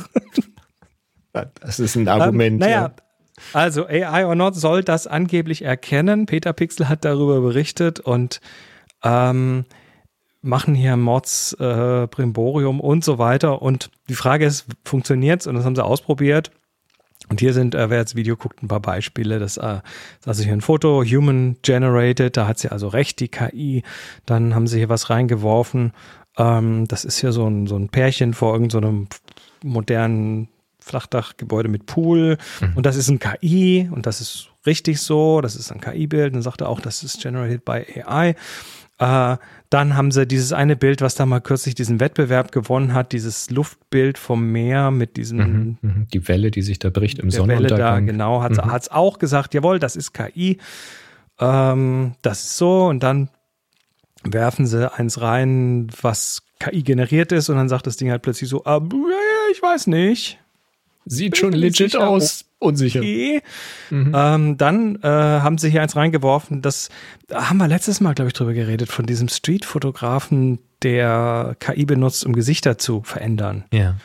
[1.33, 2.55] Das ist ein Argument.
[2.55, 2.95] Ähm, naja, ja.
[3.53, 6.27] also AI or not soll das angeblich erkennen.
[6.27, 8.41] Peter Pixel hat darüber berichtet und
[9.05, 9.65] ähm,
[10.41, 13.63] machen hier Mods, äh, Brimborium und so weiter.
[13.63, 15.47] Und die Frage ist, funktioniert's?
[15.47, 16.51] Und das haben sie ausprobiert.
[17.29, 19.39] Und hier sind, äh, wer jetzt Video guckt, ein paar Beispiele.
[19.39, 19.81] Das, äh,
[20.21, 23.83] ist also hier ein Foto, Human Generated, da hat sie also recht, die KI.
[24.27, 25.93] Dann haben sie hier was reingeworfen.
[26.37, 30.49] Ähm, das ist hier so ein, so ein Pärchen vor irgendeinem so modernen
[30.81, 32.39] Flachdachgebäude mit Pool.
[32.75, 35.41] Und das ist ein KI und das ist richtig so.
[35.41, 36.35] Das ist ein KI-Bild.
[36.35, 38.35] Dann sagt er auch, das ist generated by AI.
[38.99, 39.37] Äh,
[39.71, 43.49] dann haben sie dieses eine Bild, was da mal kürzlich diesen Wettbewerb gewonnen hat, dieses
[43.51, 46.07] Luftbild vom Meer mit diesem Mhm, mhm.
[46.13, 48.07] Die Welle, die sich da bricht im der Welle da, Sonnenuntergang.
[48.07, 48.71] genau, hat Mhm.
[48.75, 50.59] es auch gesagt, jawohl, das ist KI.
[51.39, 53.29] Ähm, das ist so und dann
[54.25, 58.51] werfen sie eins rein, was KI generiert ist und dann sagt das Ding halt plötzlich
[58.51, 58.81] so, ah,
[59.53, 60.41] ich weiß nicht.
[61.05, 62.45] Sieht schon legit sicher, aus.
[62.59, 63.01] Unsicher.
[63.01, 63.43] Okay.
[63.91, 64.13] Mhm.
[64.15, 66.89] Ähm, dann äh, haben sie hier eins reingeworfen, das
[67.29, 72.27] da haben wir letztes Mal, glaube ich, drüber geredet, von diesem Street-Fotografen, der KI benutzt,
[72.27, 73.65] um Gesichter zu verändern.
[73.73, 73.97] Ja.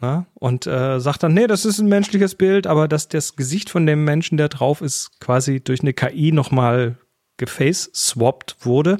[0.00, 0.26] Ne?
[0.34, 3.86] Und äh, sagt dann, nee, das ist ein menschliches Bild, aber dass das Gesicht von
[3.86, 6.96] dem Menschen, der drauf ist, quasi durch eine KI nochmal
[7.38, 8.98] geface-swapped wurde.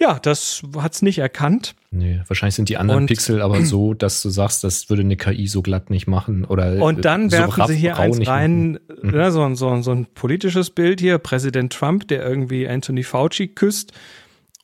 [0.00, 1.74] Ja, das hat's nicht erkannt.
[1.90, 5.16] Nee, wahrscheinlich sind die anderen Und- Pixel aber so, dass du sagst, das würde eine
[5.16, 6.44] KI so glatt nicht machen.
[6.44, 8.78] Oder Und dann äh, so werfen sie hier eins rein, machen.
[9.02, 9.10] Mhm.
[9.10, 13.02] ne, so, ein- so, ein- so ein politisches Bild hier, Präsident Trump, der irgendwie Anthony
[13.02, 13.92] Fauci küsst.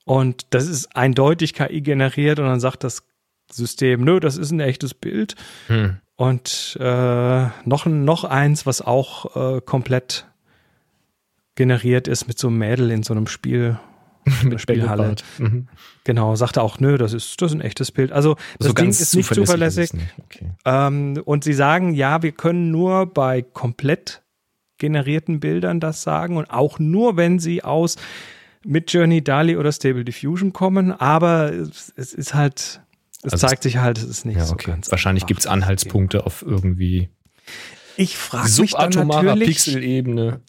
[0.05, 3.03] Und das ist eindeutig KI generiert und dann sagt das
[3.51, 5.35] System, nö, das ist ein echtes Bild.
[5.67, 5.97] Hm.
[6.17, 10.27] Und äh, noch, noch eins, was auch äh, komplett
[11.57, 13.79] generiert ist mit so einem Mädel in so einem Spiel.
[14.45, 15.17] Mit Spielhalle.
[15.39, 15.69] Mhm.
[16.05, 18.13] Genau, sagte auch, nö, das ist, das ist ein echtes Bild.
[18.13, 19.85] Also das so Ding ist nicht zuverlässig.
[19.85, 20.15] ist es nicht.
[20.25, 20.53] Okay.
[20.65, 24.23] Ähm, und sie sagen, ja, wir können nur bei komplett
[24.79, 27.97] generierten Bildern das sagen und auch nur, wenn sie aus
[28.65, 30.93] mit Journey, DALI oder Stable Diffusion kommen.
[30.93, 32.81] Aber es, es ist halt,
[33.23, 34.71] es Also zeigt sich halt, es ist nicht Ja, so okay.
[34.71, 37.09] ganz Wahrscheinlich gibt es Anhaltspunkte auf irgendwie
[37.97, 40.41] Ich frage mich dann natürlich, Pixelebene.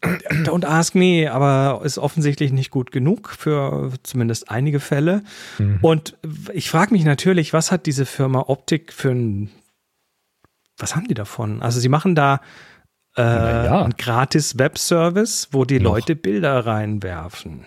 [0.44, 5.24] don't ask me, aber ist offensichtlich nicht gut genug für zumindest einige Fälle.
[5.58, 5.80] Mhm.
[5.82, 6.18] Und
[6.54, 9.52] ich frage mich natürlich, was hat diese Firma Optik für ein,
[10.78, 11.62] was haben die davon?
[11.62, 12.42] Also sie machen da
[13.16, 13.84] äh, Naja.
[13.84, 15.94] einen gratis Webservice, wo die Noch.
[15.94, 17.66] Leute Bilder reinwerfen.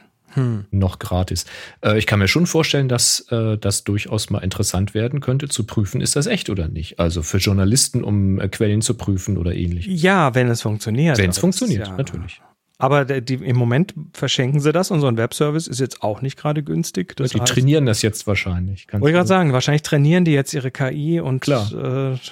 [0.70, 1.46] Noch gratis.
[1.80, 5.64] Äh, ich kann mir schon vorstellen, dass äh, das durchaus mal interessant werden könnte, zu
[5.64, 7.00] prüfen, ist das echt oder nicht.
[7.00, 9.86] Also für Journalisten, um äh, Quellen zu prüfen oder ähnlich.
[9.86, 11.18] Ja, wenn es funktioniert.
[11.18, 12.40] Wenn es funktioniert, ja- natürlich.
[12.80, 16.36] Aber die, im Moment verschenken sie das und so ein Webservice ist jetzt auch nicht
[16.38, 17.16] gerade günstig.
[17.16, 18.86] Das die heißt- trainieren das jetzt wahrscheinlich.
[18.92, 19.26] Wollte ich gerade gut.
[19.28, 22.12] sagen, wahrscheinlich trainieren die jetzt ihre KI und Klar.
[22.12, 22.16] Äh,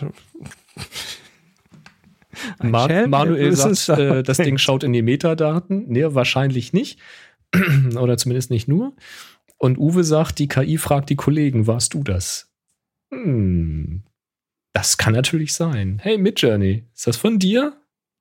[2.62, 5.86] Ma Schelm, Manuel sagt, äh, das Ding schaut in die Metadaten.
[5.88, 6.98] Nee, wahrscheinlich nicht.
[7.98, 8.94] Oder zumindest nicht nur.
[9.58, 12.50] Und Uwe sagt, die KI fragt die Kollegen, warst du das?
[13.12, 14.02] Hm,
[14.74, 15.98] das kann natürlich sein.
[16.02, 17.74] Hey, Midjourney, ist das von dir?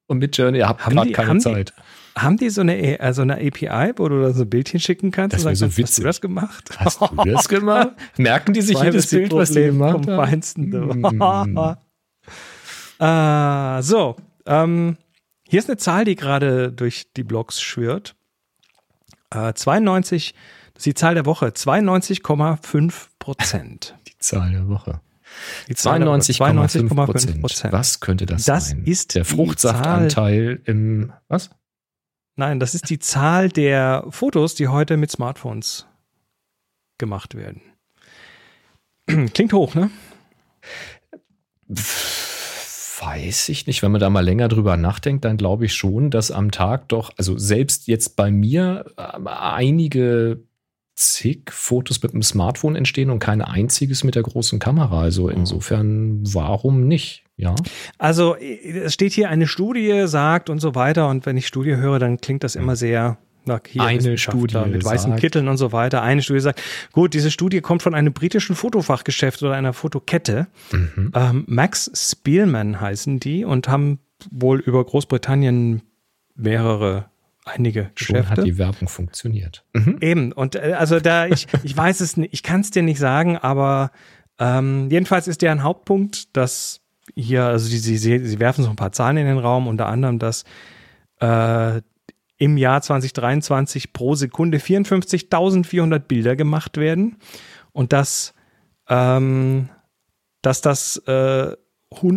[0.07, 1.73] Und Midjourney, ihr habt gerade die- keine haben die- Zeit.
[2.17, 5.11] Haben die so eine, äh, so eine API, wo du da so ein Bildchen schicken
[5.11, 6.03] kannst Das sagst, so hast du witzig.
[6.05, 6.69] das gemacht?
[6.77, 7.89] Hast du das gemacht?
[8.17, 10.15] Merken die sich jedes Bild, was die gemacht haben?
[10.15, 10.71] Feinsten.
[10.71, 11.75] Hm.
[12.99, 14.97] äh, so, ähm,
[15.49, 18.15] hier ist eine Zahl, die gerade durch die Blogs schwirrt.
[19.31, 20.33] Äh, 92,
[20.73, 23.95] das ist die Zahl der Woche, 92,5 Prozent.
[24.07, 25.01] Die Zahl der Woche.
[25.67, 27.05] Die Zahl der Woche, 92,5
[27.41, 27.73] Prozent.
[27.73, 28.83] Was könnte das, Das sein?
[28.85, 31.49] ist der Fruchtsaftanteil im, was?
[32.37, 35.87] Nein, das ist die Zahl der Fotos, die heute mit Smartphones
[36.97, 37.61] gemacht werden.
[39.33, 39.89] Klingt hoch, ne?
[43.05, 43.83] Weiß ich nicht.
[43.83, 47.11] Wenn man da mal länger drüber nachdenkt, dann glaube ich schon, dass am Tag doch,
[47.17, 50.43] also selbst jetzt bei mir ähm, einige
[50.95, 55.01] zig Fotos mit dem Smartphone entstehen und kein einziges mit der großen Kamera.
[55.01, 57.23] Also insofern, warum nicht?
[57.37, 57.53] Ja.
[57.97, 61.09] Also es steht hier, eine Studie sagt und so weiter.
[61.09, 64.83] Und wenn ich Studie höre, dann klingt das immer sehr nach hier Eine Studie mit
[64.83, 66.01] weißen sagt- Kitteln und so weiter.
[66.01, 70.47] Eine Studie sagt, gut, diese Studie kommt von einem britischen Fotofachgeschäft oder einer Fotokette.
[70.71, 71.11] Mhm.
[71.15, 73.99] Ähm, Max Spielman heißen die und haben
[74.31, 75.81] wohl über Großbritannien
[76.35, 77.05] mehrere,
[77.45, 78.29] einige Schon Geschäfte.
[78.41, 79.63] hat die Werbung funktioniert.
[79.73, 79.97] Mhm.
[80.01, 82.99] Eben, und äh, also da, ich, ich weiß es nicht, ich kann es dir nicht
[82.99, 83.91] sagen, aber
[84.39, 86.81] ähm, jedenfalls ist deren Hauptpunkt, dass
[87.13, 90.17] hier, also sie, sie, sie werfen so ein paar Zahlen in den Raum, unter anderem,
[90.19, 90.43] dass
[91.19, 91.81] äh,
[92.37, 97.17] im Jahr 2023 pro Sekunde 54.400 Bilder gemacht werden
[97.71, 98.33] und dass,
[98.89, 99.69] ähm,
[100.41, 101.55] dass das, äh,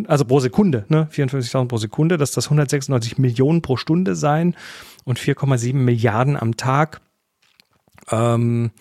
[0.07, 4.57] also pro Sekunde, ne, 54.000 pro Sekunde, dass das 196 Millionen pro Stunde seien
[5.05, 7.01] und 4,7 Milliarden am Tag,
[8.11, 8.73] ähm,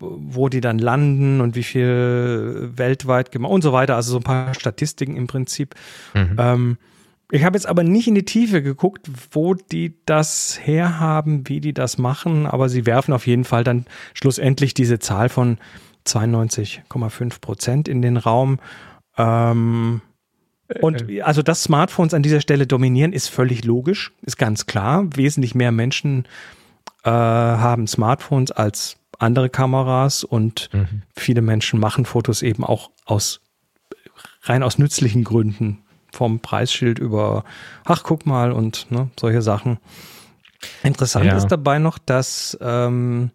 [0.00, 3.96] wo die dann landen und wie viel weltweit gemacht und so weiter.
[3.96, 5.74] Also so ein paar Statistiken im Prinzip.
[6.14, 6.36] Mhm.
[6.38, 6.78] Ähm,
[7.30, 11.74] ich habe jetzt aber nicht in die Tiefe geguckt, wo die das herhaben, wie die
[11.74, 15.58] das machen, aber sie werfen auf jeden Fall dann schlussendlich diese Zahl von
[16.06, 18.58] 92,5 Prozent in den Raum.
[19.16, 20.00] Ähm,
[20.80, 25.06] und also, dass Smartphones an dieser Stelle dominieren, ist völlig logisch, ist ganz klar.
[25.14, 26.26] Wesentlich mehr Menschen
[27.04, 31.02] äh, haben Smartphones als andere Kameras und Mhm.
[31.16, 33.40] viele Menschen machen Fotos eben auch aus
[34.42, 35.82] rein aus nützlichen Gründen.
[36.18, 37.44] Vom Preisschild über,
[37.84, 39.78] ach, guck mal und ne, solche Sachen.
[40.82, 41.36] Interessant Ja.
[41.36, 43.30] ist dabei noch, dass, ähm,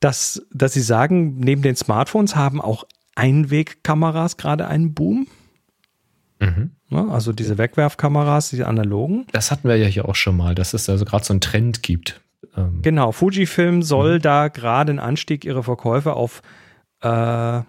[0.00, 2.84] dass, dass sie sagen, neben den Smartphones haben auch
[3.16, 5.26] Einwegkameras gerade einen Boom.
[6.40, 6.70] Mhm.
[6.88, 7.06] Ne?
[7.10, 9.26] Also diese Wegwerfkameras, die analogen.
[9.32, 11.82] Das hatten wir ja hier auch schon mal, dass es also gerade so einen Trend
[11.82, 12.22] gibt.
[12.56, 16.40] Ähm, Genau, Fujifilm soll da gerade einen Anstieg ihrer Verkäufe auf
[17.02, 17.60] äh,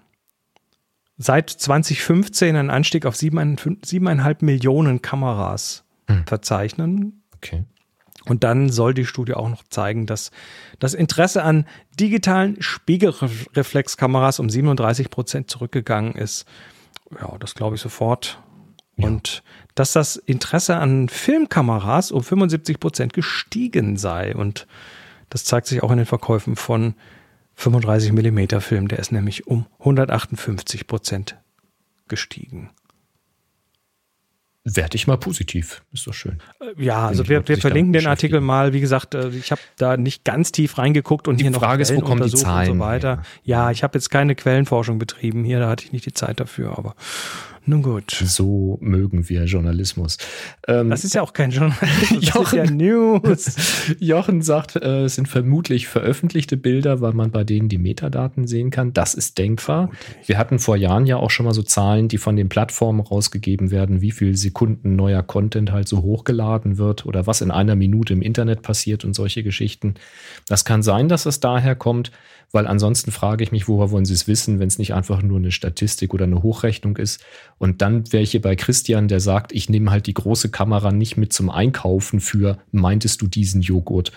[1.17, 6.25] seit 2015 einen Anstieg auf siebeneinhalb siebeneinhalb Millionen Kameras Hm.
[6.25, 7.23] verzeichnen.
[7.35, 7.65] okay.
[8.25, 10.31] Und dann soll die Studie auch noch zeigen, dass
[10.79, 11.65] das Interesse an
[11.97, 16.45] digitalen Spiegelreflexkameras um 37 Prozent zurückgegangen ist.
[17.21, 18.41] Ja, das glaube ich sofort.
[18.97, 19.07] Ja.
[19.07, 19.43] Und
[19.75, 24.35] dass das Interesse an Filmkameras um 75 Prozent gestiegen sei.
[24.35, 24.67] Und
[25.29, 26.95] das zeigt sich auch in den Verkäufen von
[27.57, 28.87] 35 Millimeter Film.
[28.87, 31.37] Der ist nämlich um 158 Prozent
[32.07, 32.69] gestiegen.
[34.63, 35.81] Werte ich mal positiv.
[35.93, 36.39] Ist doch schön.
[36.77, 38.73] Ja, also wir, wir verlinken den Artikel mal.
[38.73, 41.81] Wie gesagt, äh, ich habe da nicht ganz tief reingeguckt und Die hier noch Frage
[41.81, 43.09] ist, wo kommen die Zahlen und so weiter.
[43.15, 43.23] her?
[43.43, 45.43] Ja, ich habe jetzt keine Quellenforschung betrieben.
[45.45, 46.95] Hier, da hatte ich nicht die Zeit dafür, aber
[47.67, 48.11] nun gut.
[48.11, 50.17] So mögen wir Journalismus.
[50.67, 52.57] Ähm, Das ist ja auch kein Journalismus, Jochen.
[52.57, 53.55] ja News.
[53.99, 58.71] Jochen sagt, äh, es sind vermutlich veröffentlichte Bilder, weil man bei denen die Metadaten sehen
[58.71, 58.93] kann.
[58.93, 59.91] Das ist denkbar.
[60.25, 63.71] Wir hatten vor Jahren ja auch schon mal so Zahlen, die von den Plattformen rausgegeben
[63.71, 68.13] werden, wie viel Sekunden neuer Content halt so hochgeladen wird oder was in einer Minute
[68.13, 69.95] im Internet passiert und solche Geschichten.
[70.47, 72.11] Das kann sein, dass es daher kommt,
[72.51, 75.37] weil ansonsten frage ich mich, woher wollen Sie es wissen, wenn es nicht einfach nur
[75.37, 77.23] eine Statistik oder eine Hochrechnung ist.
[77.57, 80.91] Und dann wäre ich hier bei Christian, der sagt, ich nehme halt die große Kamera
[80.91, 84.11] nicht mit zum Einkaufen für, meintest du diesen Joghurt?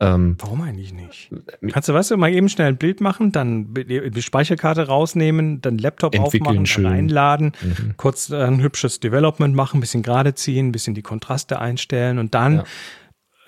[0.00, 1.28] Ähm, Warum eigentlich nicht?
[1.72, 5.76] Kannst du, weißt du, mal eben schnell ein Bild machen, dann die Speicherkarte rausnehmen, dann
[5.76, 6.84] Laptop aufmachen, schön.
[6.84, 7.94] dann einladen, Mhm.
[7.96, 12.18] kurz äh, ein hübsches Development machen, ein bisschen gerade ziehen, ein bisschen die Kontraste einstellen
[12.20, 12.62] und dann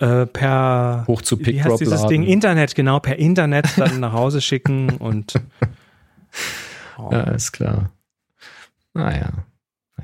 [0.01, 2.07] äh, per Hoch zu wie PickDrop heißt dieses.
[2.07, 2.23] Ding?
[2.23, 5.35] Internet, genau, per Internet dann nach Hause schicken und
[6.97, 7.91] oh, Ja, ist klar.
[8.93, 9.45] Naja.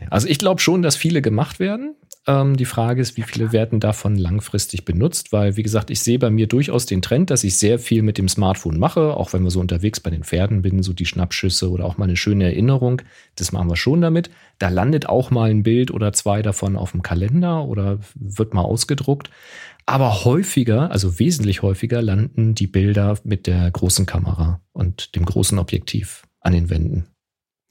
[0.10, 1.96] Also ich glaube schon, dass viele gemacht werden.
[2.28, 5.32] Ähm, die Frage ist, wie viele werden davon langfristig benutzt?
[5.32, 8.18] Weil, wie gesagt, ich sehe bei mir durchaus den Trend, dass ich sehr viel mit
[8.18, 11.72] dem Smartphone mache, auch wenn wir so unterwegs bei den Pferden bin, so die Schnappschüsse
[11.72, 13.02] oder auch mal eine schöne Erinnerung.
[13.36, 14.30] Das machen wir schon damit.
[14.60, 18.62] Da landet auch mal ein Bild oder zwei davon auf dem Kalender oder wird mal
[18.62, 19.32] ausgedruckt.
[19.89, 25.58] Aber häufiger, also wesentlich häufiger, landen die Bilder mit der großen Kamera und dem großen
[25.58, 27.08] Objektiv an den Wänden.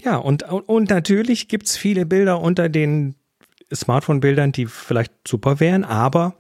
[0.03, 3.17] Ja, und, und natürlich gibt es viele Bilder unter den
[3.73, 6.37] Smartphone-Bildern, die vielleicht super wären, aber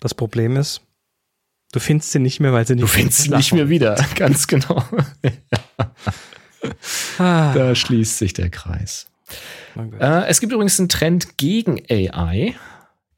[0.00, 0.80] das Problem ist,
[1.72, 4.48] du findest sie nicht mehr, weil sie nicht Du findest sie nicht mehr wieder, ganz
[4.48, 4.82] genau.
[7.18, 7.54] ah.
[7.54, 9.06] Da schließt sich der Kreis.
[10.00, 12.56] Äh, es gibt übrigens einen Trend gegen AI,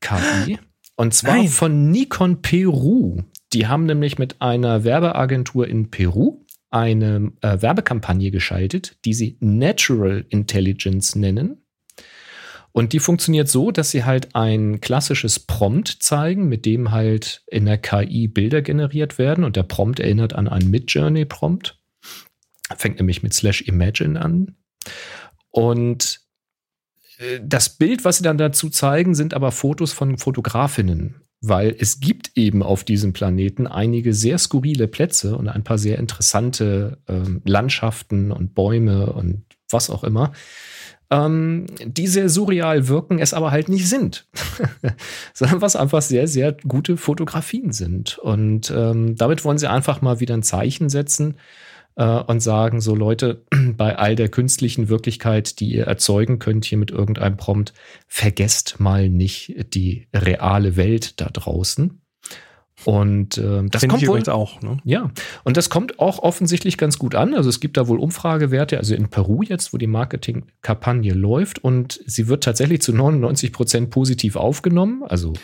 [0.01, 0.59] KI,
[0.97, 1.49] und zwar Nein.
[1.49, 3.23] von Nikon Peru.
[3.53, 10.25] Die haben nämlich mit einer Werbeagentur in Peru eine äh, Werbekampagne geschaltet, die sie Natural
[10.31, 11.59] Intelligence nennen.
[12.73, 17.67] Und die funktioniert so, dass sie halt ein klassisches Prompt zeigen, mit dem halt in
[17.67, 19.45] der KI Bilder generiert werden.
[19.45, 21.79] Und der Prompt erinnert an einen Midjourney-Prompt.
[22.79, 24.57] Fängt nämlich mit slash imagine an.
[25.51, 26.22] Und
[27.43, 32.33] das Bild, was sie dann dazu zeigen, sind aber Fotos von Fotografinnen, weil es gibt
[32.37, 38.33] eben auf diesem Planeten einige sehr skurrile Plätze und ein paar sehr interessante ähm, Landschaften
[38.33, 40.33] und Bäume und was auch immer,
[41.11, 44.27] ähm, die sehr surreal wirken, es aber halt nicht sind,
[45.35, 48.19] sondern was einfach sehr, sehr gute Fotografien sind.
[48.19, 51.37] Und ähm, damit wollen sie einfach mal wieder ein Zeichen setzen
[52.01, 53.45] und sagen, so Leute,
[53.77, 57.73] bei all der künstlichen Wirklichkeit, die ihr erzeugen könnt hier mit irgendeinem Prompt,
[58.09, 62.02] vergesst mal nicht die reale Welt da draußen.
[62.85, 64.61] Und äh, das Find kommt wohl auch.
[64.63, 64.79] Ne?
[64.85, 65.11] Ja,
[65.45, 67.35] und das kommt auch offensichtlich ganz gut an.
[67.35, 72.01] Also es gibt da wohl Umfragewerte, also in Peru jetzt, wo die Marketingkampagne läuft und
[72.07, 75.03] sie wird tatsächlich zu 99 Prozent positiv aufgenommen.
[75.05, 75.35] Also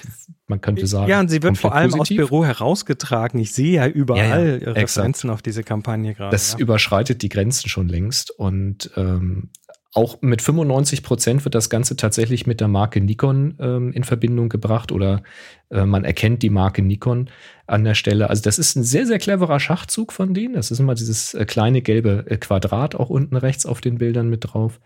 [0.48, 1.11] man könnte sagen.
[1.11, 2.22] Ja, und sie wird vor allem positiv.
[2.22, 3.38] aus Peru herausgetragen.
[3.38, 6.31] Ich sehe ja überall ja, ja, Referenzen auf diese Kampagne gerade.
[6.31, 6.59] Das ja.
[6.59, 9.51] überschreitet die Grenzen schon längst und ähm,
[9.94, 14.48] auch mit 95 Prozent wird das Ganze tatsächlich mit der Marke Nikon ähm, in Verbindung
[14.48, 15.22] gebracht oder
[15.70, 17.31] äh, man erkennt die Marke Nikon
[17.66, 18.29] an der Stelle.
[18.29, 20.55] Also das ist ein sehr, sehr cleverer Schachzug von denen.
[20.55, 24.29] Das ist immer dieses äh, kleine gelbe äh, Quadrat auch unten rechts auf den Bildern
[24.29, 24.79] mit drauf.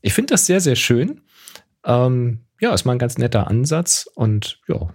[0.00, 1.20] Ich finde das sehr, sehr schön.
[1.84, 4.94] Ähm, ja, ist mal ein ganz netter Ansatz und ja,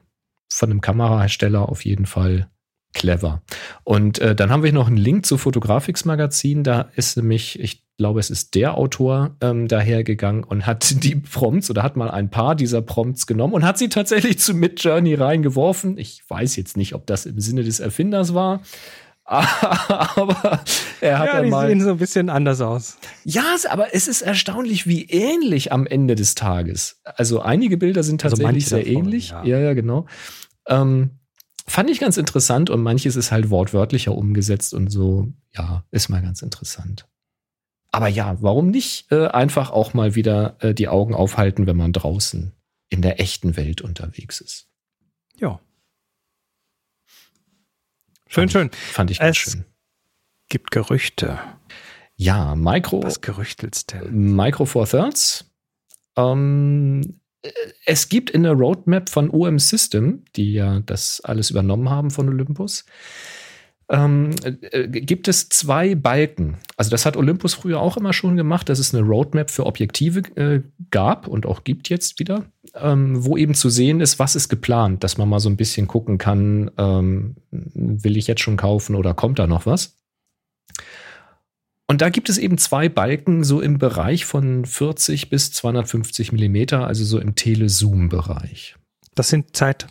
[0.50, 2.50] von einem Kamerahersteller auf jeden Fall
[2.94, 3.42] clever.
[3.84, 6.64] Und äh, dann haben wir noch einen Link zu Photographics Magazin.
[6.64, 11.70] Da ist nämlich, ich glaube, es ist der Autor ähm, dahergegangen und hat die Prompts
[11.70, 15.98] oder hat mal ein paar dieser Prompts genommen und hat sie tatsächlich zu Midjourney reingeworfen.
[15.98, 18.62] Ich weiß jetzt nicht, ob das im Sinne des Erfinders war.
[19.26, 20.60] aber
[21.00, 22.98] er hat ja, die mal, sehen so ein bisschen anders aus.
[23.24, 27.00] Ja, aber es ist erstaunlich, wie ähnlich am Ende des Tages.
[27.06, 29.30] Also einige Bilder sind also tatsächlich also sehr davon, ähnlich.
[29.30, 29.44] Ja.
[29.46, 30.08] ja, ja, genau.
[30.68, 31.12] Ähm,
[31.66, 35.32] fand ich ganz interessant und manches ist halt wortwörtlicher umgesetzt und so.
[35.54, 37.08] Ja, ist mal ganz interessant.
[37.92, 41.94] Aber ja, warum nicht äh, einfach auch mal wieder äh, die Augen aufhalten, wenn man
[41.94, 42.52] draußen
[42.90, 44.68] in der echten Welt unterwegs ist?
[45.36, 45.60] Ja.
[48.28, 48.70] Schön, fand schön.
[48.74, 49.66] Ich, fand ich ganz es schön.
[50.50, 51.40] Gibt Gerüchte.
[52.16, 53.04] Ja, Micro.
[53.04, 54.36] Was gerüchtelst denn?
[54.36, 55.46] Micro Four Thirds.
[56.16, 57.20] Ähm,
[57.86, 62.30] es gibt in der Roadmap von OM System, die ja das alles übernommen haben von
[62.30, 62.86] Olympus,
[63.90, 66.58] ähm, äh, gibt es zwei Balken.
[66.78, 70.22] Also das hat Olympus früher auch immer schon gemacht, dass es eine Roadmap für Objektive
[70.36, 74.48] äh, gab und auch gibt jetzt wieder, ähm, wo eben zu sehen ist, was ist
[74.50, 78.96] geplant, dass man mal so ein bisschen gucken kann, ähm, will ich jetzt schon kaufen
[78.96, 79.98] oder kommt da noch was.
[81.88, 86.88] Und da gibt es eben zwei Balken so im Bereich von 40 bis 250 Millimeter,
[86.88, 88.76] also so im Telezoom-Bereich.
[89.16, 89.88] Das sind Zeit,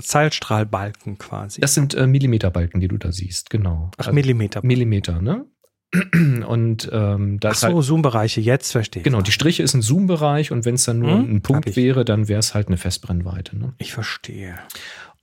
[0.00, 1.60] Zeitstrahlbalken quasi.
[1.60, 3.90] Das sind äh, Millimeterbalken, die du da siehst, genau.
[3.96, 4.60] Ach, also Millimeter.
[4.62, 5.46] Millimeter, ne?
[6.46, 9.04] Und ähm, das Ach so, halt, Zoom-Bereiche, jetzt verstehe ich.
[9.04, 11.36] Genau, die Striche ist ein Zoom-Bereich und wenn es dann nur hm?
[11.36, 13.56] ein Punkt wäre, dann wäre es halt eine Festbrennweite.
[13.56, 13.72] Ne?
[13.78, 14.58] Ich verstehe.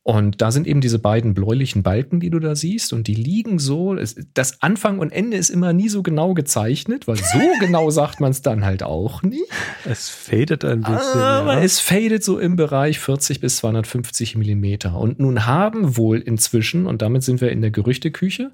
[0.07, 3.57] Und da sind eben diese beiden bläulichen Balken, die du da siehst, und die liegen
[3.57, 3.95] so.
[4.35, 8.29] Das Anfang und Ende ist immer nie so genau gezeichnet, weil so genau sagt man
[8.29, 9.41] es dann halt auch nie.
[9.83, 11.19] Es fadet ein bisschen.
[11.19, 11.63] Aber ja.
[11.63, 14.95] es fadet so im Bereich 40 bis 250 Millimeter.
[14.95, 18.51] Und nun haben wohl inzwischen, und damit sind wir in der Gerüchteküche,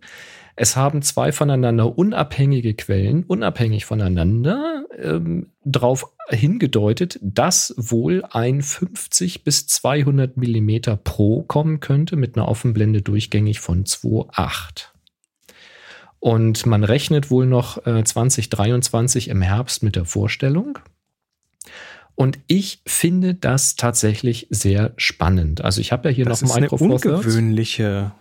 [0.55, 9.43] es haben zwei voneinander unabhängige Quellen, unabhängig voneinander, ähm, darauf hingedeutet, dass wohl ein 50
[9.43, 14.87] bis 200 Millimeter Pro kommen könnte mit einer Offenblende durchgängig von 2,8.
[16.19, 20.77] Und man rechnet wohl noch äh, 2023 im Herbst mit der Vorstellung.
[22.15, 25.61] Und ich finde das tatsächlich sehr spannend.
[25.61, 27.25] Also ich habe ja hier Das noch eine Micro Four Thirds.
[27.25, 28.11] ungewöhnliche.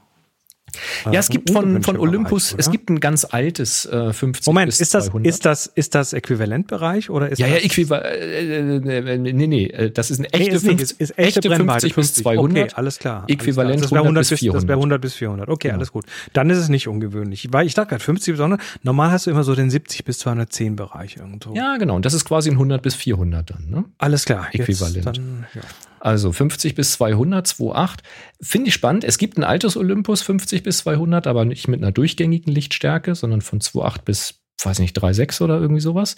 [1.06, 4.80] Ja, es gibt von, von Olympus, es gibt ein ganz altes äh, 50 Moment, bis
[4.80, 5.26] ist das, 200.
[5.26, 8.06] ist das, ist das Äquivalentbereich oder ist ja, ja, das, äquivalent.
[8.06, 11.10] Äh, äh, äh, nee, nee, äh, das ist eine echte, Nee, ist nicht, 50, ist,
[11.10, 12.22] ist echte, Brennweite 50 bis 50.
[12.24, 12.64] 200.
[12.64, 13.24] Okay, alles klar.
[13.28, 14.02] Äquivalent alles klar.
[14.02, 14.68] 100 das bis wäre 100 bis, das 400.
[14.68, 15.48] wäre 100 bis 400.
[15.48, 15.78] Okay, Genau.
[15.78, 16.04] alles gut.
[16.32, 17.48] Dann ist es nicht ungewöhnlich.
[17.52, 18.60] Weil ich dachte gerade 50 bis 100.
[18.82, 21.54] Normal hast du immer so den 70 bis 210 Bereich irgendwo.
[21.54, 21.96] Ja, genau.
[21.96, 23.66] Und das ist quasi ein 100 bis 400 dann.
[23.68, 23.84] Ne?
[23.98, 24.48] Alles klar.
[24.52, 25.06] Äquivalent.
[25.06, 25.60] Dann, ja.
[26.01, 27.98] Also 50 bis 200, 2,8.
[28.40, 29.05] Finde ich spannend.
[29.05, 33.42] Es gibt ein altes Olympus 50 bis 200, aber nicht mit einer durchgängigen Lichtstärke, sondern
[33.42, 36.16] von 2,8 bis, weiß nicht, 3,6 oder irgendwie sowas.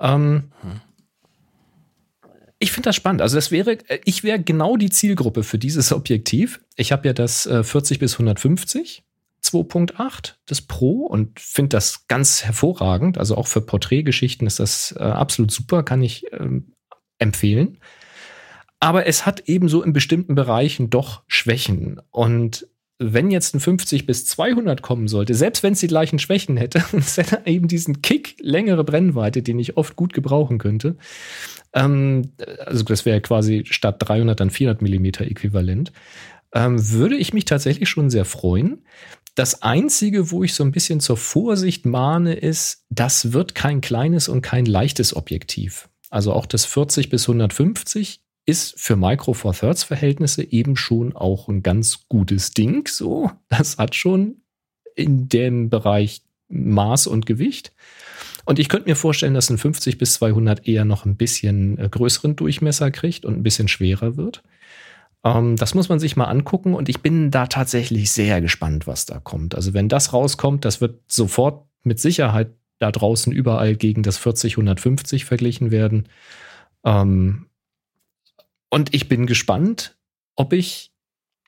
[0.00, 0.52] Ähm,
[2.60, 3.20] ich finde das spannend.
[3.20, 6.60] Also das wäre, äh, ich wäre genau die Zielgruppe für dieses Objektiv.
[6.76, 9.02] Ich habe ja das äh, 40 bis 150.
[9.44, 13.18] 2.8, das Pro, und finde das ganz hervorragend.
[13.18, 16.72] Also auch für Porträtgeschichten ist das äh, absolut super, kann ich ähm,
[17.18, 17.78] empfehlen.
[18.80, 22.00] Aber es hat ebenso in bestimmten Bereichen doch Schwächen.
[22.10, 22.68] Und
[22.98, 26.82] wenn jetzt ein 50 bis 200 kommen sollte, selbst wenn es die gleichen Schwächen hätte,
[26.92, 30.96] es hätte eben diesen Kick längere Brennweite, den ich oft gut gebrauchen könnte.
[31.72, 32.32] Ähm,
[32.64, 35.92] also das wäre quasi statt 300 dann 400 Millimeter äquivalent.
[36.52, 38.84] Ähm, würde ich mich tatsächlich schon sehr freuen.
[39.34, 44.28] Das Einzige, wo ich so ein bisschen zur Vorsicht mahne, ist, das wird kein kleines
[44.28, 45.88] und kein leichtes Objektiv.
[46.10, 51.48] Also auch das 40 bis 150 ist für Micro Four Thirds Verhältnisse eben schon auch
[51.48, 52.88] ein ganz gutes Ding.
[52.88, 54.36] So, das hat schon
[54.94, 57.72] in dem Bereich Maß und Gewicht.
[58.46, 61.90] Und ich könnte mir vorstellen, dass ein 50 bis 200 eher noch ein bisschen äh,
[61.90, 64.42] größeren Durchmesser kriegt und ein bisschen schwerer wird.
[65.24, 69.04] Ähm, das muss man sich mal angucken und ich bin da tatsächlich sehr gespannt, was
[69.04, 69.54] da kommt.
[69.56, 74.54] Also wenn das rauskommt, das wird sofort mit Sicherheit da draußen überall gegen das 40
[74.54, 76.08] 150 verglichen werden.
[76.82, 77.47] Ähm,
[78.70, 79.96] und ich bin gespannt,
[80.36, 80.92] ob ich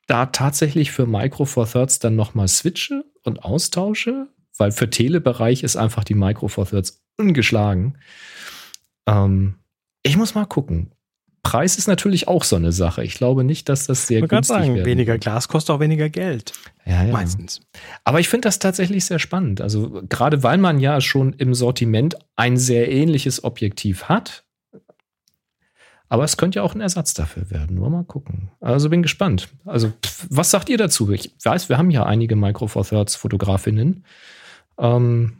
[0.07, 5.77] da tatsächlich für Micro Four Thirds dann nochmal switche und austausche, weil für Telebereich ist
[5.77, 7.97] einfach die Micro Four Thirds ungeschlagen.
[9.07, 9.55] Ähm,
[10.03, 10.91] ich muss mal gucken.
[11.43, 13.03] Preis ist natürlich auch so eine Sache.
[13.03, 15.17] Ich glaube nicht, dass das sehr kann günstig sagen, werden weniger.
[15.17, 16.53] Glas kostet auch weniger Geld.
[16.85, 17.11] Ja, ja.
[17.11, 17.61] Meistens.
[18.03, 19.59] Aber ich finde das tatsächlich sehr spannend.
[19.59, 24.43] Also gerade weil man ja schon im Sortiment ein sehr ähnliches Objektiv hat.
[26.11, 27.77] Aber es könnte ja auch ein Ersatz dafür werden.
[27.77, 28.51] Nur mal gucken.
[28.59, 29.47] Also bin gespannt.
[29.63, 29.93] Also
[30.29, 31.09] was sagt ihr dazu?
[31.09, 34.03] Ich weiß, wir haben ja einige Micro Four Thirds Fotografinnen.
[34.77, 35.37] Ähm,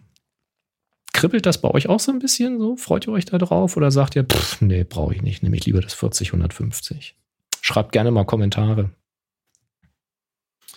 [1.12, 2.78] kribbelt das bei euch auch so ein bisschen so?
[2.78, 3.76] Freut ihr euch da drauf?
[3.76, 5.44] Oder sagt ihr, pff, nee, brauche ich nicht.
[5.44, 7.18] Nehme ich lieber das 40 150.
[7.60, 8.92] Schreibt gerne mal Kommentare.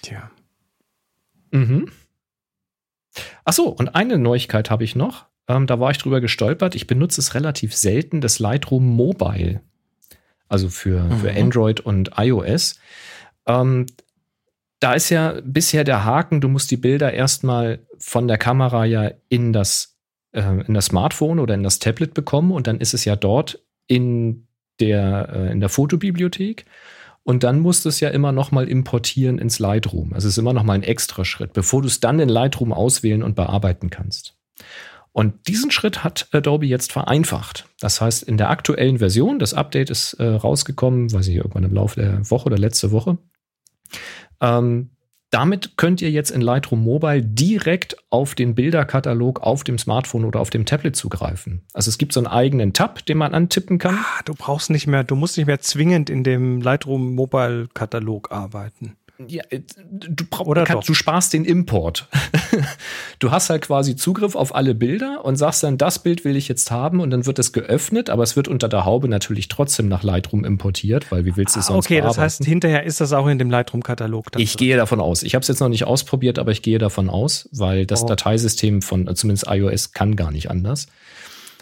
[0.02, 0.28] Tja.
[1.52, 1.88] Mhm.
[3.44, 5.26] Ach so, und eine Neuigkeit habe ich noch.
[5.46, 6.74] Ähm, da war ich drüber gestolpert.
[6.74, 9.60] Ich benutze es relativ selten, das Lightroom Mobile.
[10.54, 11.36] Also für, für Mhm.
[11.36, 12.78] Android und iOS.
[13.46, 13.86] Ähm,
[14.78, 19.10] da ist ja bisher der Haken, du musst die Bilder erstmal von der Kamera ja
[19.28, 19.96] in das,
[20.32, 23.58] äh, in das Smartphone oder in das Tablet bekommen und dann ist es ja dort
[23.88, 24.46] in
[24.78, 26.66] der, äh, in der Fotobibliothek.
[27.24, 30.12] Und dann musst du es ja immer noch mal importieren ins Lightroom.
[30.12, 32.72] Also es ist immer noch mal ein extra Schritt, bevor du es dann in Lightroom
[32.72, 34.34] auswählen und bearbeiten kannst.
[35.14, 37.68] Und diesen Schritt hat Adobe jetzt vereinfacht.
[37.78, 41.72] Das heißt, in der aktuellen Version, das Update ist äh, rausgekommen, weiß ich, irgendwann im
[41.72, 43.16] Laufe der Woche oder letzte Woche.
[44.40, 44.90] Ähm,
[45.30, 50.40] damit könnt ihr jetzt in Lightroom Mobile direkt auf den Bilderkatalog auf dem Smartphone oder
[50.40, 51.62] auf dem Tablet zugreifen.
[51.72, 53.96] Also es gibt so einen eigenen Tab, den man antippen kann.
[53.96, 58.32] Ah, du brauchst nicht mehr, du musst nicht mehr zwingend in dem Lightroom Mobile Katalog
[58.32, 58.96] arbeiten.
[59.28, 59.60] Ja, äh,
[59.90, 62.08] du, Oder kann, du sparst den Import.
[63.20, 66.48] du hast halt quasi Zugriff auf alle Bilder und sagst dann, das Bild will ich
[66.48, 69.86] jetzt haben und dann wird es geöffnet, aber es wird unter der Haube natürlich trotzdem
[69.86, 73.00] nach Lightroom importiert, weil wie willst du es Ah, sonst okay, das heißt, hinterher ist
[73.00, 74.26] das auch in dem Lightroom-Katalog.
[74.36, 75.22] Ich gehe davon aus.
[75.22, 78.06] Ich habe es jetzt noch nicht ausprobiert, aber ich gehe davon aus, weil das Oh.
[78.06, 80.86] Dateisystem von äh, zumindest iOS kann gar nicht anders.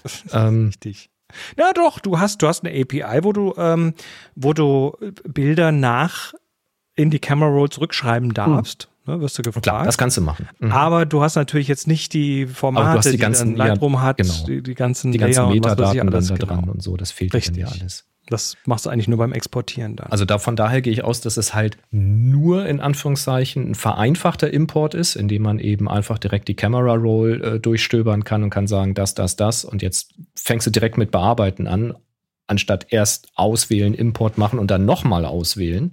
[0.32, 1.10] Ähm, Richtig.
[1.56, 3.94] Ja, doch, du hast, du hast eine API, wo du, ähm,
[4.34, 6.32] wo du Bilder nach
[6.94, 8.88] in die Camera Roll zurückschreiben darfst.
[9.04, 9.64] Ne, wirst du gefragt.
[9.64, 10.48] klar, das kannst du machen.
[10.60, 10.70] Mhm.
[10.70, 14.32] Aber du hast natürlich jetzt nicht die Formate, die die, ganzen- Lightroom ja, hat, genau.
[14.46, 16.46] die, die ganzen Die ganzen Layer und was weiß ich Metadaten dann alles, da genau.
[16.46, 17.82] dran und so, das fehlt dir ja Richtig.
[17.82, 18.06] alles.
[18.28, 20.06] Das machst du eigentlich nur beim Exportieren dann.
[20.06, 24.52] Also da, von daher gehe ich aus, dass es halt nur in Anführungszeichen ein vereinfachter
[24.52, 28.68] Import ist, indem man eben einfach direkt die Camera Roll äh, durchstöbern kann und kann
[28.68, 29.64] sagen, das, das, das.
[29.64, 31.94] Und jetzt fängst du direkt mit Bearbeiten an,
[32.46, 35.92] anstatt erst auswählen, Import machen und dann nochmal auswählen.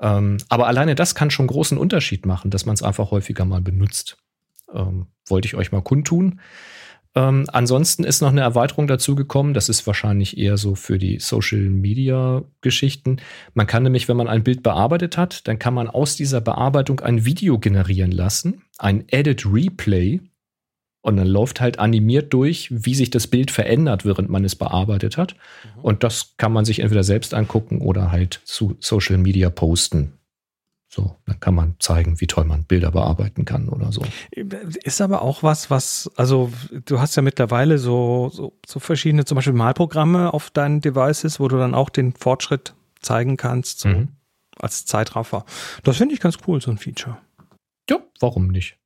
[0.00, 3.60] Ähm, aber alleine das kann schon großen Unterschied machen, dass man es einfach häufiger mal
[3.60, 4.16] benutzt.
[4.72, 6.40] Ähm, wollte ich euch mal kundtun.
[7.16, 9.54] Ähm, ansonsten ist noch eine Erweiterung dazu gekommen.
[9.54, 13.18] Das ist wahrscheinlich eher so für die Social Media Geschichten.
[13.54, 17.00] Man kann nämlich, wenn man ein Bild bearbeitet hat, dann kann man aus dieser Bearbeitung
[17.00, 20.20] ein Video generieren lassen, ein Edit Replay.
[21.04, 25.18] Und dann läuft halt animiert durch, wie sich das Bild verändert, während man es bearbeitet
[25.18, 25.34] hat.
[25.34, 25.80] Mhm.
[25.82, 30.14] Und das kann man sich entweder selbst angucken oder halt zu Social Media posten.
[30.88, 34.02] So, dann kann man zeigen, wie toll man Bilder bearbeiten kann oder so.
[34.30, 36.50] Ist aber auch was, was, also
[36.86, 41.48] du hast ja mittlerweile so, so, so verschiedene, zum Beispiel Malprogramme auf deinen Devices, wo
[41.48, 44.08] du dann auch den Fortschritt zeigen kannst, so mhm.
[44.56, 45.44] als Zeitraffer.
[45.82, 47.18] Das finde ich ganz cool, so ein Feature.
[47.90, 48.78] Ja, warum nicht?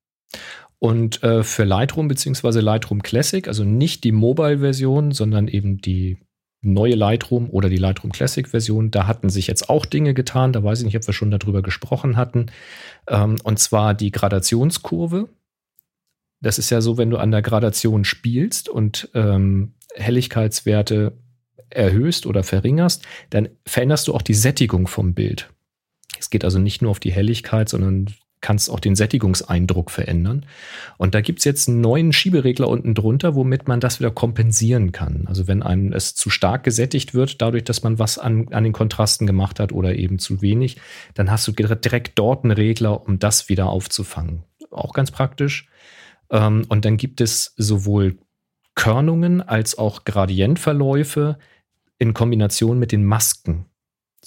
[0.81, 6.19] Und äh, für Lightroom beziehungsweise Lightroom Classic, also nicht die Mobile-Version, sondern eben die
[6.61, 10.53] neue Lightroom oder die Lightroom Classic Version, da hatten sich jetzt auch Dinge getan.
[10.53, 12.47] Da weiß ich nicht, ob wir schon darüber gesprochen hatten.
[13.09, 15.29] Ähm, und zwar die Gradationskurve.
[16.41, 21.19] Das ist ja so, wenn du an der Gradation spielst und ähm, Helligkeitswerte
[21.71, 25.53] erhöhst oder verringerst, dann veränderst du auch die Sättigung vom Bild.
[26.19, 28.07] Es geht also nicht nur auf die Helligkeit, sondern
[28.41, 30.47] kannst auch den Sättigungseindruck verändern.
[30.97, 35.25] Und da gibt's jetzt einen neuen Schieberegler unten drunter, womit man das wieder kompensieren kann.
[35.27, 38.73] Also wenn einem es zu stark gesättigt wird, dadurch, dass man was an, an den
[38.73, 40.77] Kontrasten gemacht hat oder eben zu wenig,
[41.15, 44.45] dann hast du direkt dort einen Regler, um das wieder aufzufangen.
[44.71, 45.69] Auch ganz praktisch.
[46.31, 48.19] Ähm, und dann gibt es sowohl
[48.75, 51.39] Körnungen als auch Gradientverläufe
[51.99, 53.67] in Kombination mit den Masken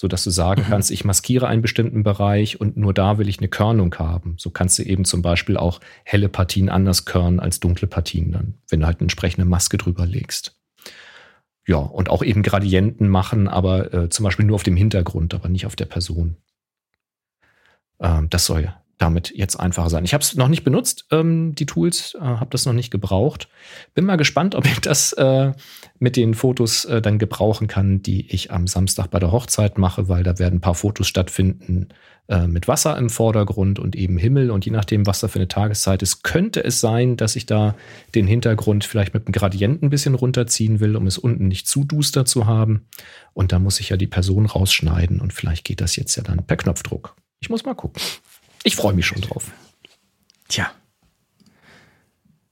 [0.01, 0.65] so dass du sagen mhm.
[0.65, 4.33] kannst, ich maskiere einen bestimmten Bereich und nur da will ich eine Körnung haben.
[4.39, 8.55] So kannst du eben zum Beispiel auch helle Partien anders körnen als dunkle Partien dann,
[8.67, 10.55] wenn du halt eine entsprechende Maske drüber legst.
[11.67, 15.49] Ja, und auch eben Gradienten machen, aber äh, zum Beispiel nur auf dem Hintergrund, aber
[15.49, 16.35] nicht auf der Person.
[17.99, 20.03] Ähm, das soll damit jetzt einfacher sein.
[20.03, 23.49] Ich habe es noch nicht benutzt, ähm, die Tools, äh, habe das noch nicht gebraucht.
[23.93, 25.51] Bin mal gespannt, ob ich das äh,
[26.01, 30.09] mit den Fotos äh, dann gebrauchen kann, die ich am Samstag bei der Hochzeit mache,
[30.09, 31.89] weil da werden ein paar Fotos stattfinden
[32.27, 34.49] äh, mit Wasser im Vordergrund und eben Himmel.
[34.49, 37.75] Und je nachdem, was da für eine Tageszeit ist, könnte es sein, dass ich da
[38.15, 41.83] den Hintergrund vielleicht mit einem Gradient ein bisschen runterziehen will, um es unten nicht zu
[41.83, 42.87] duster zu haben.
[43.33, 46.43] Und da muss ich ja die Person rausschneiden und vielleicht geht das jetzt ja dann
[46.43, 47.15] per Knopfdruck.
[47.41, 48.01] Ich muss mal gucken.
[48.63, 49.51] Ich freue mich schon drauf.
[50.47, 50.71] Tja.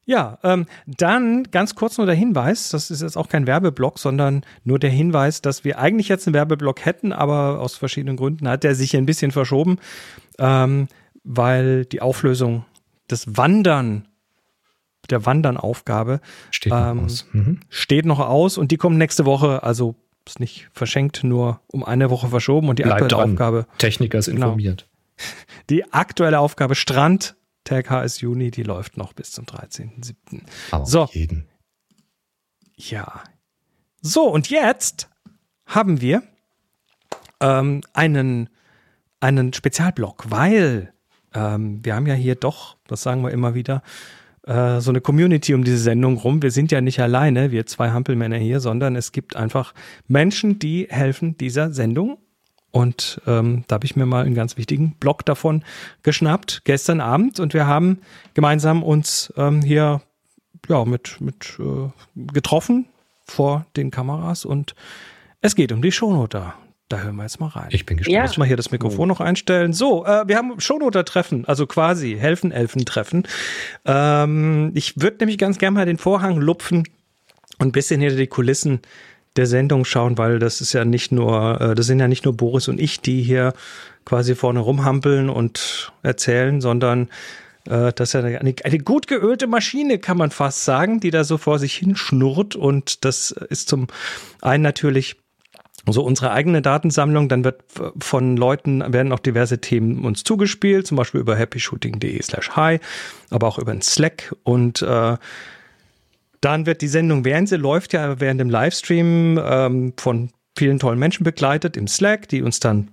[0.10, 4.44] Ja, ähm, dann ganz kurz nur der Hinweis, das ist jetzt auch kein Werbeblock, sondern
[4.64, 8.64] nur der Hinweis, dass wir eigentlich jetzt einen Werbeblock hätten, aber aus verschiedenen Gründen hat
[8.64, 9.78] der sich ein bisschen verschoben,
[10.40, 10.88] ähm,
[11.24, 12.66] weil die Auflösung
[13.12, 14.08] des Wandern,
[15.12, 17.60] der Wandern-Aufgabe steht, ähm, mhm.
[17.70, 19.94] steht noch aus und die kommt nächste Woche, also
[20.26, 23.34] ist nicht verschenkt, nur um eine Woche verschoben und die Bleibt aktuelle.
[23.34, 23.68] Aufgabe.
[23.78, 24.48] Techniker ist genau.
[24.48, 24.88] informiert.
[25.70, 27.36] Die aktuelle Aufgabe Strand,
[27.70, 30.42] Tag HS Juni, die läuft noch bis zum 13.07.
[30.86, 31.08] So.
[31.12, 31.48] Jeden.
[32.76, 33.24] Ja.
[34.02, 35.08] So, und jetzt
[35.68, 36.24] haben wir
[37.40, 38.50] ähm, einen,
[39.20, 40.94] einen Spezialblock, weil
[41.36, 43.84] ähm, wir haben ja hier doch, das sagen wir immer wieder,
[44.48, 46.42] äh, so eine Community um diese Sendung rum.
[46.42, 49.76] Wir sind ja nicht alleine, wir zwei Hampelmänner hier, sondern es gibt einfach
[50.08, 52.18] Menschen, die helfen dieser Sendung
[52.72, 55.64] und ähm, da habe ich mir mal einen ganz wichtigen Blog davon
[56.04, 57.40] geschnappt, gestern Abend.
[57.40, 58.00] Und wir haben
[58.34, 60.02] gemeinsam uns ähm, hier
[60.68, 61.90] ja, mit, mit äh,
[62.32, 62.86] getroffen
[63.26, 64.46] vor den Kameras.
[64.46, 64.76] Und
[65.42, 66.54] es geht um die Shownoter.
[66.90, 67.68] Da hören wir jetzt mal rein.
[67.70, 68.16] Ich bin gespannt.
[68.16, 68.24] Ja.
[68.24, 69.74] Ich muss mal hier das Mikrofon noch einstellen.
[69.74, 73.28] So, äh, wir haben Shownoter-Treffen, also quasi Helfen-Elfen-Treffen.
[73.86, 76.88] Ähm, ich würde nämlich ganz gerne mal den Vorhang lupfen
[77.60, 78.82] und ein bisschen hinter die Kulissen
[79.36, 82.36] der Sendung schauen, weil das ist ja nicht nur, äh, das sind ja nicht nur
[82.36, 83.54] Boris und ich, die hier
[84.06, 87.10] quasi vorne rumhampeln und erzählen, sondern
[87.66, 91.24] äh, das ist ja eine, eine gut geölte Maschine, kann man fast sagen, die da
[91.24, 92.56] so vor sich hin schnurrt.
[92.56, 93.88] Und das ist zum
[94.42, 95.18] einen natürlich
[95.88, 97.64] so unsere eigene Datensammlung, dann wird
[98.00, 102.80] von Leuten, werden auch diverse Themen uns zugespielt, zum Beispiel über happyshooting.de slash hi,
[103.30, 105.18] aber auch über den Slack und äh,
[106.42, 111.00] dann wird die Sendung, während sie läuft, ja während dem Livestream ähm, von vielen tollen
[111.00, 112.90] Menschen begleitet im Slack, die uns dann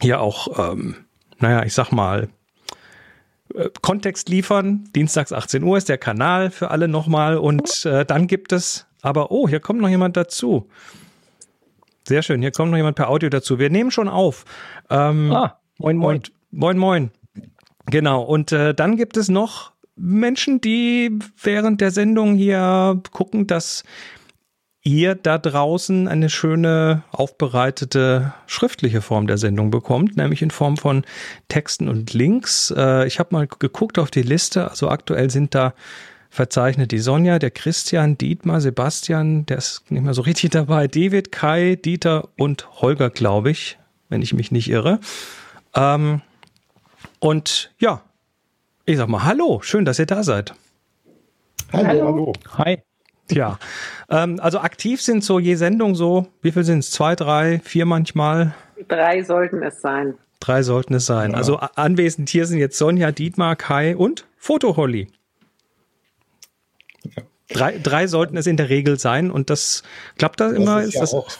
[0.00, 0.96] hier auch, ähm,
[1.38, 2.28] naja, ich sag mal,
[3.54, 4.88] äh, Kontext liefern.
[4.94, 9.30] Dienstags 18 Uhr ist der Kanal für alle nochmal und äh, dann gibt es, aber
[9.30, 10.68] oh, hier kommt noch jemand dazu.
[12.06, 13.58] Sehr schön, hier kommt noch jemand per Audio dazu.
[13.58, 14.44] Wir nehmen schon auf.
[14.90, 16.16] Ähm, ah, moin, moin.
[16.16, 17.10] Und, moin, moin.
[17.86, 23.84] Genau, und äh, dann gibt es noch Menschen, die während der Sendung hier gucken, dass
[24.84, 31.04] ihr da draußen eine schöne aufbereitete schriftliche Form der Sendung bekommt, nämlich in Form von
[31.48, 32.72] Texten und Links.
[32.76, 35.74] Äh, ich habe mal geguckt auf die Liste, also aktuell sind da
[36.30, 41.30] verzeichnet die Sonja, der Christian, Dietmar, Sebastian, der ist nicht mehr so richtig dabei, David,
[41.30, 43.78] Kai, Dieter und Holger, glaube ich,
[44.08, 44.98] wenn ich mich nicht irre.
[45.74, 46.22] Ähm,
[47.20, 48.02] und ja,
[48.84, 50.54] ich sag mal Hallo, schön, dass ihr da seid.
[51.72, 52.06] Hallo.
[52.06, 52.32] Hallo.
[52.58, 52.82] Hi.
[53.30, 53.58] Ja,
[54.10, 56.90] ähm, also aktiv sind so je Sendung so, wie viel sind es?
[56.90, 58.54] Zwei, drei, vier manchmal?
[58.88, 60.14] Drei sollten es sein.
[60.40, 61.30] Drei sollten es sein.
[61.30, 61.36] Ja.
[61.36, 65.08] Also anwesend hier sind jetzt Sonja, Dietmar, Kai und Foto Holly.
[67.04, 67.22] Ja.
[67.48, 69.82] Drei, drei sollten es in der Regel sein und das
[70.18, 70.82] klappt da immer.
[70.82, 71.30] Ist, ist ja das auch,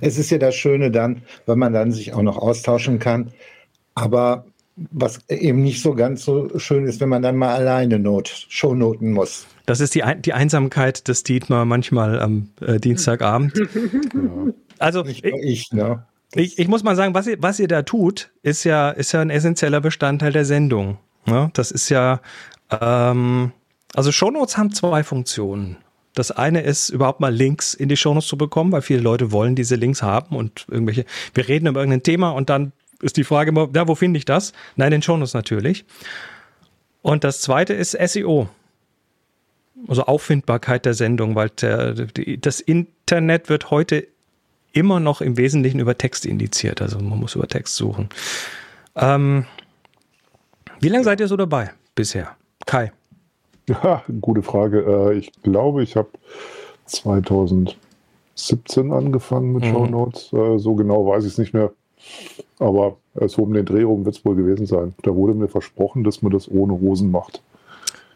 [0.00, 3.32] es ist ja das Schöne dann, wenn man dann sich auch noch austauschen kann.
[3.94, 4.44] Aber
[4.76, 9.12] was eben nicht so ganz so schön ist, wenn man dann mal alleine Not, Shownoten
[9.12, 9.46] muss.
[9.66, 13.56] Das ist die, die Einsamkeit des Dietmar manchmal am äh, Dienstagabend.
[13.56, 14.52] ja.
[14.78, 16.04] Also nicht ich, ich, ne?
[16.34, 19.20] ich, ich, muss mal sagen, was ihr, was ihr da tut, ist ja, ist ja
[19.20, 20.98] ein essentieller Bestandteil der Sendung.
[21.26, 22.20] Ja, das ist ja,
[22.70, 23.52] ähm,
[23.94, 25.76] also Shownotes haben zwei Funktionen.
[26.14, 29.54] Das eine ist, überhaupt mal Links in die Shownotes zu bekommen, weil viele Leute wollen
[29.54, 32.72] diese Links haben und irgendwelche, wir reden über irgendein Thema und dann
[33.02, 34.52] ist die Frage immer, ja, wo finde ich das?
[34.76, 35.84] Nein, in den Shownotes natürlich.
[37.02, 38.48] Und das zweite ist SEO.
[39.88, 44.06] Also Auffindbarkeit der Sendung, weil der, die, das Internet wird heute
[44.72, 46.80] immer noch im Wesentlichen über Text indiziert.
[46.80, 48.08] Also man muss über Text suchen.
[48.94, 49.46] Ähm,
[50.80, 52.36] wie lange seid ihr so dabei bisher?
[52.66, 52.92] Kai?
[53.68, 54.80] Ja, gute Frage.
[54.80, 56.10] Äh, ich glaube, ich habe
[56.86, 59.70] 2017 angefangen mit mhm.
[59.70, 60.32] Show Notes.
[60.32, 61.72] Äh, so genau weiß ich es nicht mehr.
[62.62, 62.96] Aber
[63.26, 64.94] so um den Dreh rum wird es wohl gewesen sein.
[65.02, 67.42] Da wurde mir versprochen, dass man das ohne Hosen macht.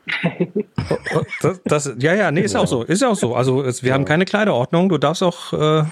[1.43, 2.61] das, das, ja, ja, nee, ist ja.
[2.61, 2.85] auch so.
[2.85, 3.35] Ist ja auch so.
[3.35, 3.95] Also es, wir ja.
[3.95, 4.89] haben keine Kleiderordnung.
[4.89, 5.83] Du darfst auch, äh,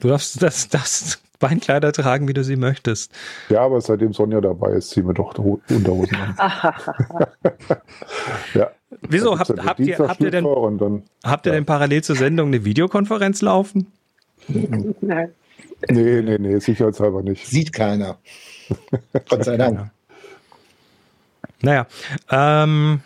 [0.00, 3.12] du darfst das, das Beinkleider tragen, wie du sie möchtest.
[3.48, 6.36] Ja, aber seitdem Sonja dabei ist, ziehen wir doch Unterhosen an.
[8.54, 8.70] ja.
[9.02, 10.44] Wieso habt, habt ihr, habt ihr denn,
[10.78, 11.58] dann, habt ihr ja.
[11.58, 13.88] denn parallel zur Sendung eine Videokonferenz laufen?
[15.00, 15.32] Nein.
[15.88, 17.46] Nee, nee, nee, sicherheitshalber nicht.
[17.46, 18.18] Sieht keiner.
[19.28, 19.90] Gott sei Dank.
[21.60, 21.86] Naja,
[22.30, 23.00] ähm,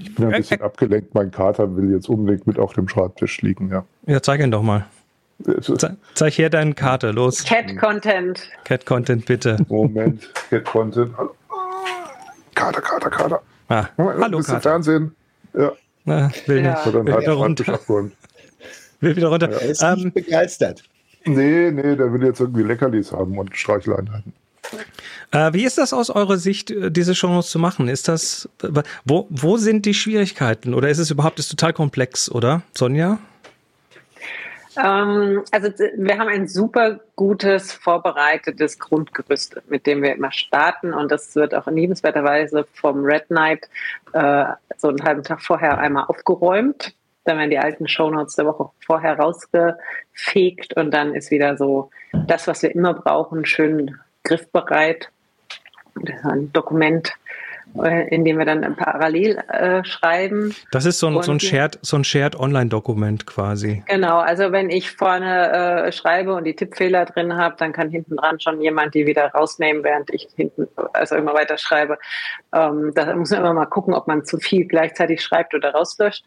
[0.00, 1.14] ich bin ein bisschen äh, abgelenkt.
[1.14, 3.84] Mein Kater will jetzt unbedingt mit auf dem Schreibtisch liegen, ja.
[4.06, 4.86] Ja, zeig ihn doch mal.
[5.62, 7.44] Ze zeig her deinen Kater, los.
[7.44, 8.50] Cat Content.
[8.64, 9.56] Cat Content, bitte.
[9.68, 11.14] Moment, Cat Content.
[12.54, 13.42] Kater, Kater, Kater.
[13.68, 14.60] Ah, hallo, Kater.
[14.60, 15.16] Fernsehen.
[15.54, 15.72] Ja.
[16.04, 16.84] Na, will ja.
[16.84, 16.94] nicht.
[16.94, 17.80] Dann halt runter.
[19.00, 19.50] Will wieder runter.
[19.50, 20.82] Er ist ähm, nicht begeistert.
[21.24, 24.32] Nee, nee, der will jetzt irgendwie Leckerlis haben und Streicheleinheiten.
[25.32, 27.88] Äh, wie ist das aus eurer Sicht, äh, diese Chance zu machen?
[27.88, 28.48] Ist das,
[29.04, 30.74] wo, wo sind die Schwierigkeiten?
[30.74, 32.62] Oder ist es überhaupt ist total komplex, oder?
[32.72, 33.18] Sonja?
[34.76, 41.10] Ähm, also wir haben ein super gutes, vorbereitetes Grundgerüst, mit dem wir immer starten und
[41.10, 43.68] das wird auch in liebenswerter Weise vom Red Knight
[44.12, 44.44] äh,
[44.76, 46.94] so einen halben Tag vorher einmal aufgeräumt
[47.24, 52.46] dann werden die alten Shownotes der Woche vorher rausgefegt und dann ist wieder so das,
[52.46, 55.10] was wir immer brauchen, schön griffbereit.
[55.96, 57.12] Das ist ein Dokument,
[57.82, 60.54] äh, in dem wir dann parallel äh, schreiben.
[60.70, 63.82] Das ist so ein, so ein Shared, so ein Shared Online-Dokument quasi.
[63.86, 68.16] Genau, also wenn ich vorne äh, schreibe und die Tippfehler drin habe, dann kann hinten
[68.16, 71.98] dran schon jemand die wieder rausnehmen, während ich hinten also immer weiter schreibe.
[72.52, 76.24] Ähm, da muss man immer mal gucken, ob man zu viel gleichzeitig schreibt oder rauslöscht.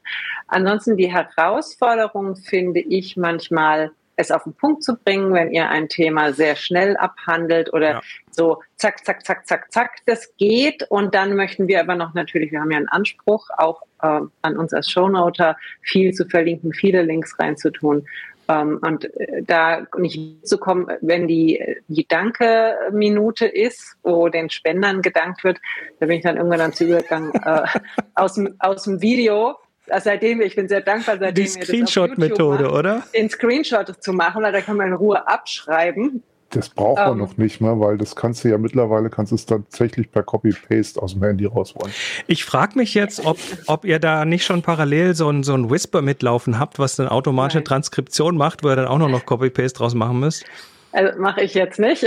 [0.47, 5.89] Ansonsten die Herausforderung finde ich manchmal, es auf den Punkt zu bringen, wenn ihr ein
[5.89, 8.01] Thema sehr schnell abhandelt oder ja.
[8.31, 10.83] so zack, zack, zack, zack, zack, das geht.
[10.89, 14.57] Und dann möchten wir aber noch natürlich, wir haben ja einen Anspruch, auch äh, an
[14.57, 18.05] uns als Shownoter viel zu verlinken, viele Links reinzutun.
[18.49, 25.01] Ähm, und äh, da nicht zu kommen, wenn die, die Danke-Minute ist, wo den Spendern
[25.01, 25.59] gedankt wird,
[25.99, 27.63] da bin ich dann irgendwann dann zu übergegangen, äh,
[28.15, 29.55] aus, aus dem Video
[29.89, 33.03] also seitdem, ich bin sehr dankbar, seitdem Die Screenshot-Methode, oder?
[33.13, 36.23] Den Screenshot zu machen, weil da kann man in Ruhe abschreiben.
[36.53, 39.35] Das braucht man ähm, noch nicht mal, weil das kannst du ja mittlerweile, kannst du
[39.35, 41.91] es tatsächlich per Copy-Paste aus dem Handy rausholen.
[42.27, 45.71] Ich frage mich jetzt, ob, ob ihr da nicht schon parallel so ein, so ein
[45.71, 47.65] Whisper mitlaufen habt, was dann automatische Nein.
[47.65, 50.45] Transkription macht, wo ihr dann auch noch, noch Copy-Paste draus machen müsst.
[50.91, 52.05] Also mache ich jetzt nicht.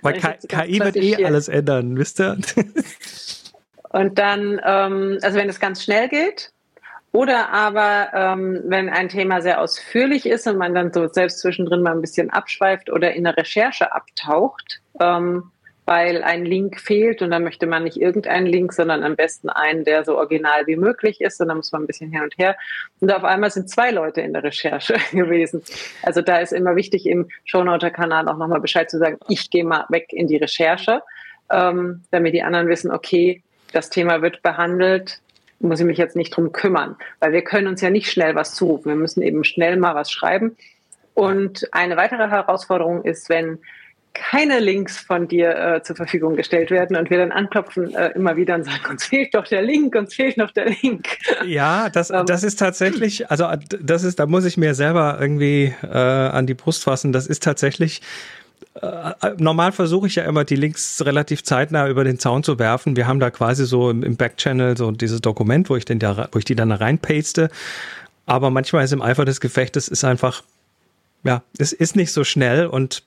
[0.00, 2.38] Weil KI wird eh alles ändern, wisst ihr?
[3.90, 6.53] Und dann, ähm, also wenn es ganz schnell geht,
[7.14, 11.80] oder aber, ähm, wenn ein Thema sehr ausführlich ist und man dann so selbst zwischendrin
[11.80, 15.44] mal ein bisschen abschweift oder in der Recherche abtaucht, ähm,
[15.86, 19.84] weil ein Link fehlt und dann möchte man nicht irgendeinen Link, sondern am besten einen,
[19.84, 22.56] der so original wie möglich ist und dann muss man ein bisschen hin und her.
[22.98, 25.62] Und auf einmal sind zwei Leute in der Recherche gewesen.
[26.02, 29.84] Also da ist immer wichtig, im Shownoter-Kanal auch nochmal Bescheid zu sagen, ich gehe mal
[29.88, 31.00] weg in die Recherche,
[31.48, 33.40] ähm, damit die anderen wissen, okay,
[33.72, 35.20] das Thema wird behandelt,
[35.64, 38.54] muss ich mich jetzt nicht drum kümmern, weil wir können uns ja nicht schnell was
[38.54, 38.88] zurufen.
[38.88, 40.56] Wir müssen eben schnell mal was schreiben.
[41.14, 43.58] Und eine weitere Herausforderung ist, wenn
[44.14, 48.36] keine Links von dir äh, zur Verfügung gestellt werden und wir dann anklopfen äh, immer
[48.36, 51.06] wieder und sagen, uns fehlt doch der Link, uns fehlt noch der Link.
[51.44, 52.24] Ja, das, ähm.
[52.26, 53.48] das ist tatsächlich, also
[53.80, 57.12] das ist, da muss ich mir selber irgendwie äh, an die Brust fassen.
[57.12, 58.43] Das ist tatsächlich äh,
[59.38, 62.96] normal versuche ich ja immer, die Links relativ zeitnah über den Zaun zu werfen.
[62.96, 66.38] Wir haben da quasi so im, Backchannel so dieses Dokument, wo ich, den da, wo
[66.38, 67.50] ich die dann da reinpaste.
[68.26, 70.42] Aber manchmal ist im Eifer des Gefechtes ist einfach,
[71.22, 73.04] ja, es ist nicht so schnell und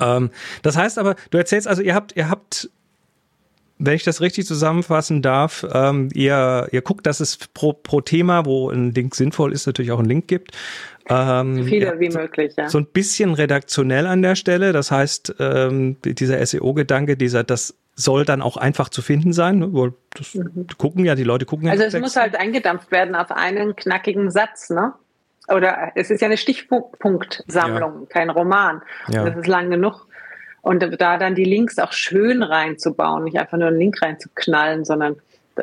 [0.00, 0.30] ähm,
[0.62, 2.70] das heißt aber, du erzählst also, ihr habt, ihr habt
[3.78, 8.44] wenn ich das richtig zusammenfassen darf, ähm, ihr, ihr guckt, dass es pro, pro Thema,
[8.44, 10.56] wo ein Link sinnvoll ist, natürlich auch einen Link gibt.
[11.08, 12.68] Ähm, Viele ja, wie möglich, ja.
[12.68, 14.72] So ein bisschen redaktionell an der Stelle.
[14.72, 19.58] Das heißt, ähm, dieser SEO-Gedanke, dieser, das soll dann auch einfach zu finden sein.
[19.58, 19.92] Ne?
[20.14, 20.66] Das mhm.
[20.76, 21.72] gucken ja, die Leute gucken ja.
[21.72, 24.92] Also es muss halt eingedampft werden auf einen knackigen Satz, ne?
[25.48, 28.06] Oder es ist ja eine Stichpunktsammlung, ja.
[28.10, 28.82] kein Roman.
[29.08, 29.24] Ja.
[29.24, 30.06] Das ist lang genug.
[30.68, 35.16] Und da dann die Links auch schön reinzubauen, nicht einfach nur einen Link reinzuknallen, sondern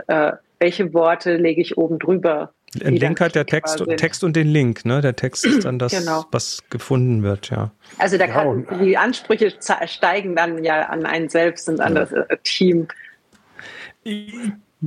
[0.07, 2.53] äh, welche Worte lege ich oben drüber?
[2.83, 5.01] Ein Link hat der Text, Text und den Link, ne?
[5.01, 6.25] Der Text ist dann das, genau.
[6.31, 7.69] was gefunden wird, ja.
[7.99, 9.53] Also da kann, ja, die Ansprüche
[9.85, 12.05] steigen dann ja an einen selbst und an ja.
[12.05, 12.87] das Team.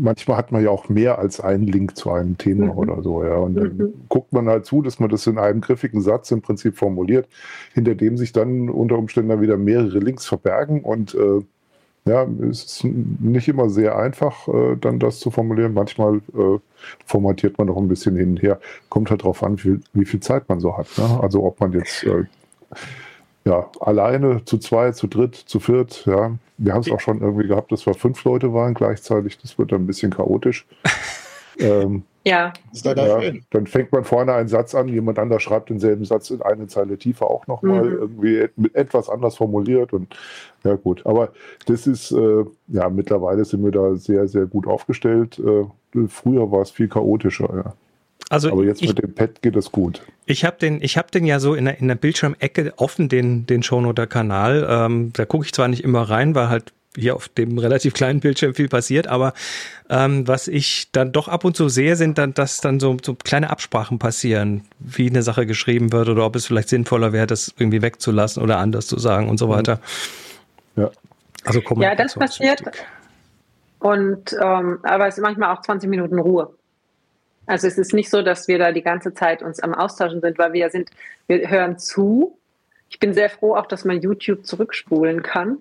[0.01, 2.79] Manchmal hat man ja auch mehr als einen Link zu einem Thema mhm.
[2.79, 3.37] oder so, ja.
[3.37, 3.95] Und dann mhm.
[4.09, 7.29] guckt man halt zu, dass man das in einem griffigen Satz im Prinzip formuliert,
[7.75, 11.43] hinter dem sich dann unter Umständen dann wieder mehrere Links verbergen und äh,
[12.09, 15.75] ja, es ist nicht immer sehr einfach, äh, dann das zu formulieren.
[15.75, 16.59] Manchmal äh,
[17.05, 18.59] formatiert man noch ein bisschen hin und her.
[18.89, 20.87] Kommt halt darauf an, wie, wie, viel Zeit man so hat.
[20.97, 21.21] Ne?
[21.21, 22.25] Also ob man jetzt äh,
[23.49, 26.33] ja, alleine, zu zweit, zu dritt, zu viert, ja.
[26.59, 29.39] Wir haben es auch schon irgendwie gehabt, dass wir fünf Leute waren gleichzeitig.
[29.39, 30.67] Das wird dann ein bisschen chaotisch.
[31.59, 32.53] ähm, ja.
[32.85, 36.67] ja dann fängt man vorne einen Satz an, jemand anders schreibt denselben Satz in eine
[36.67, 37.99] Zeile tiefer auch nochmal mhm.
[37.99, 40.15] irgendwie etwas anders formuliert und
[40.65, 41.07] ja gut.
[41.07, 41.31] Aber
[41.67, 45.39] das ist, äh, ja, mittlerweile sind wir da sehr, sehr gut aufgestellt.
[45.39, 47.73] Äh, früher war es viel chaotischer, ja.
[48.31, 50.03] Also Aber jetzt ich, mit dem Pad geht das gut.
[50.27, 53.47] Ich habe den, ich habe den ja so in der, in der Bildschirmecke offen, den,
[53.47, 54.67] den Shownoter-Kanal.
[54.69, 58.21] Ähm, da gucke ich zwar nicht immer rein, weil halt hier auf dem relativ kleinen
[58.21, 59.33] Bildschirm viel passiert, aber
[59.89, 63.15] ähm, was ich dann doch ab und zu sehe, sind dann, dass dann so, so
[63.15, 67.55] kleine Absprachen passieren, wie eine Sache geschrieben wird oder ob es vielleicht sinnvoller wäre, das
[67.57, 69.51] irgendwie wegzulassen oder anders zu sagen und so mhm.
[69.51, 69.81] weiter.
[70.77, 70.91] Ja.
[71.45, 72.63] Also Ja, das passiert.
[73.79, 76.53] Und ähm, aber es ist manchmal auch 20 Minuten Ruhe.
[77.49, 80.39] Also es ist nicht so, dass wir da die ganze Zeit uns am Austauschen sind,
[80.39, 80.91] weil wir sind,
[81.27, 82.39] wir hören zu.
[82.89, 85.59] Ich bin sehr froh auch, dass man YouTube zurückspulen kann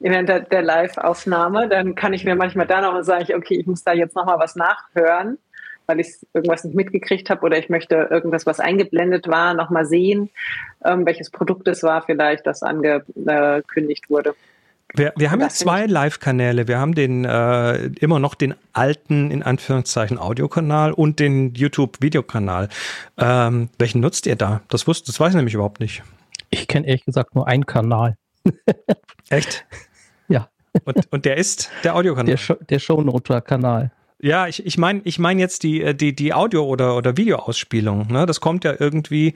[0.00, 3.84] während der, der Live-Aufnahme, dann kann ich mir manchmal da noch sagen, okay, ich muss
[3.84, 5.38] da jetzt noch mal was nachhören,
[5.86, 9.84] weil ich irgendwas nicht mitgekriegt habe oder ich möchte irgendwas, was eingeblendet war, noch mal
[9.84, 10.30] sehen,
[10.84, 14.34] ähm, welches Produkt es war vielleicht, das angekündigt wurde.
[14.94, 16.66] Wir, wir haben ja zwei Live-Kanäle.
[16.66, 22.68] Wir haben den äh, immer noch den alten, in Anführungszeichen, Audiokanal und den YouTube-Videokanal.
[23.16, 24.62] Ähm, welchen nutzt ihr da?
[24.68, 26.02] Das wusste, das weiß ich nämlich überhaupt nicht.
[26.50, 28.16] Ich kenne ehrlich gesagt nur einen Kanal.
[29.28, 29.64] Echt?
[30.28, 30.48] Ja.
[30.84, 32.26] Und, und der ist der Audiokanal?
[32.26, 33.92] Der, Show, der Shownoter-Kanal.
[34.22, 38.08] Ja, ich, ich meine ich mein jetzt die, äh, die, die Audio- oder, oder Videoausspielung.
[38.08, 38.26] Ne?
[38.26, 39.34] Das kommt ja irgendwie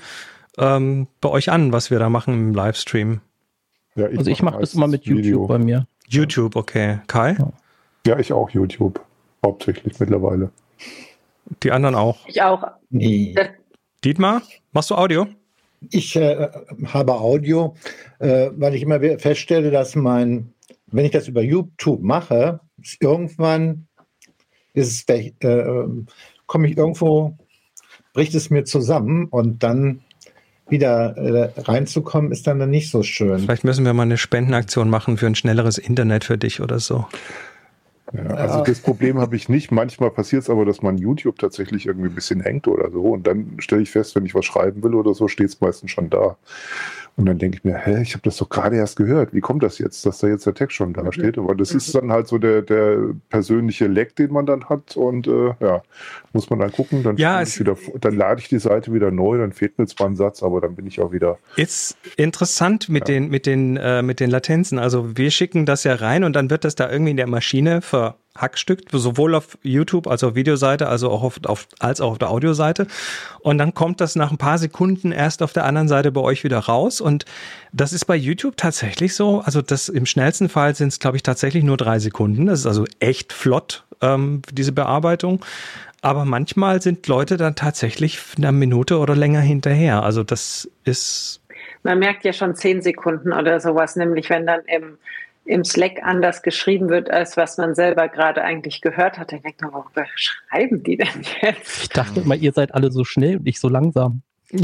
[0.59, 3.21] ähm, bei euch an, was wir da machen im Livestream.
[3.97, 5.47] Ja, ich also ich mache das immer mit YouTube Video.
[5.47, 5.87] bei mir.
[6.09, 6.99] YouTube, okay.
[7.07, 7.37] Kai?
[8.07, 9.01] Ja, ich auch YouTube.
[9.45, 10.51] Hauptsächlich mittlerweile.
[11.63, 12.27] Die anderen auch?
[12.27, 12.65] Ich auch.
[12.91, 13.35] Nee.
[14.05, 14.43] Dietmar,
[14.73, 15.27] machst du Audio?
[15.91, 16.49] Ich äh,
[16.87, 17.75] habe Audio,
[18.19, 20.53] äh, weil ich immer feststelle, dass mein,
[20.87, 22.61] wenn ich das über YouTube mache,
[23.01, 23.87] irgendwann
[24.73, 25.87] ist es, äh,
[26.47, 27.37] komme ich irgendwo,
[28.13, 30.03] bricht es mir zusammen und dann
[30.69, 33.41] wieder äh, reinzukommen, ist dann, dann nicht so schön.
[33.41, 37.07] Vielleicht müssen wir mal eine Spendenaktion machen für ein schnelleres Internet für dich oder so.
[38.13, 39.73] Ja, also das Problem habe ich nicht.
[39.73, 43.03] Manchmal passiert es aber, dass man YouTube tatsächlich irgendwie ein bisschen hängt oder so.
[43.03, 45.91] Und dann stelle ich fest, wenn ich was schreiben will oder so, steht es meistens
[45.91, 46.37] schon da.
[47.17, 49.33] Und dann denke ich mir, hä, ich habe das doch gerade erst gehört.
[49.33, 51.13] Wie kommt das jetzt, dass da jetzt der Text schon da mhm.
[51.13, 51.39] steht?
[51.39, 54.97] Aber das ist dann halt so der, der persönliche Leck, den man dann hat.
[54.97, 55.83] Und äh, ja,
[56.33, 57.05] muss man dann gucken.
[57.05, 60.17] Dann, ja, wieder, dann lade ich die Seite wieder neu, dann fehlt mir zwar ein
[60.17, 61.39] Satz, aber dann bin ich auch wieder.
[61.55, 63.15] Ist interessant mit ja.
[63.15, 64.81] den, mit den, äh, mit den Latenzen.
[64.81, 67.81] Also wir schicken das ja rein und dann wird das da irgendwie in der Maschine
[67.81, 72.13] ver Hackstück, sowohl auf YouTube als auch auf Videoseite, also auch auf, auf, als auch
[72.13, 72.89] auf der Audioseite.
[73.41, 76.43] Und dann kommt das nach ein paar Sekunden erst auf der anderen Seite bei euch
[76.43, 77.01] wieder raus.
[77.01, 77.25] Und
[77.73, 79.41] das ist bei YouTube tatsächlich so.
[79.41, 82.47] Also das im schnellsten Fall sind es, glaube ich, tatsächlich nur drei Sekunden.
[82.47, 85.45] Das ist also echt flott, ähm, diese Bearbeitung.
[86.03, 90.03] Aber manchmal sind Leute dann tatsächlich eine Minute oder länger hinterher.
[90.03, 91.41] Also das ist.
[91.85, 94.99] Man merkt ja schon zehn Sekunden oder sowas, nämlich wenn dann im
[95.45, 99.33] im Slack anders geschrieben wird, als was man selber gerade eigentlich gehört hat.
[99.33, 101.83] Dann denkt man, worüber schreiben die denn jetzt?
[101.83, 104.23] Ich dachte immer, ihr seid alle so schnell und ich so langsam.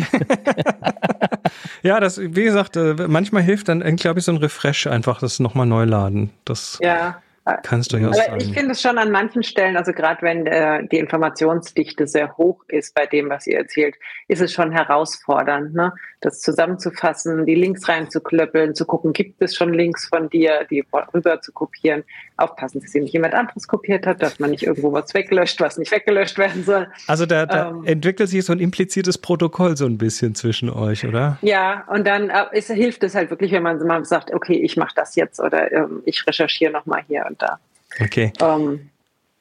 [1.82, 5.20] ja, das, wie gesagt, äh, manchmal hilft dann, äh, glaube ich, so ein Refresh einfach,
[5.20, 6.30] das nochmal neu laden.
[6.44, 7.20] Das ja.
[7.62, 8.36] Kannst du ja sagen.
[8.38, 12.62] Ich finde es schon an manchen Stellen, also gerade wenn äh, die Informationsdichte sehr hoch
[12.68, 13.96] ist bei dem, was ihr erzählt,
[14.28, 15.92] ist es schon herausfordernd, ne?
[16.20, 20.84] das zusammenzufassen, die Links reinzuklöppeln, zu gucken, gibt es schon Links von dir, die
[21.14, 22.04] rüber zu kopieren.
[22.36, 25.78] Aufpassen, dass sie nicht jemand anderes kopiert hat, dass man nicht irgendwo was weglöscht, was
[25.78, 26.88] nicht weggelöscht werden soll.
[27.06, 31.06] Also da, da ähm, entwickelt sich so ein implizites Protokoll so ein bisschen zwischen euch,
[31.06, 31.38] oder?
[31.42, 34.76] Ja, und dann äh, ist, hilft es halt wirklich, wenn man mal sagt, okay, ich
[34.76, 37.58] mache das jetzt oder ähm, ich recherchiere nochmal hier und da.
[38.00, 38.32] Okay.
[38.40, 38.90] Ähm,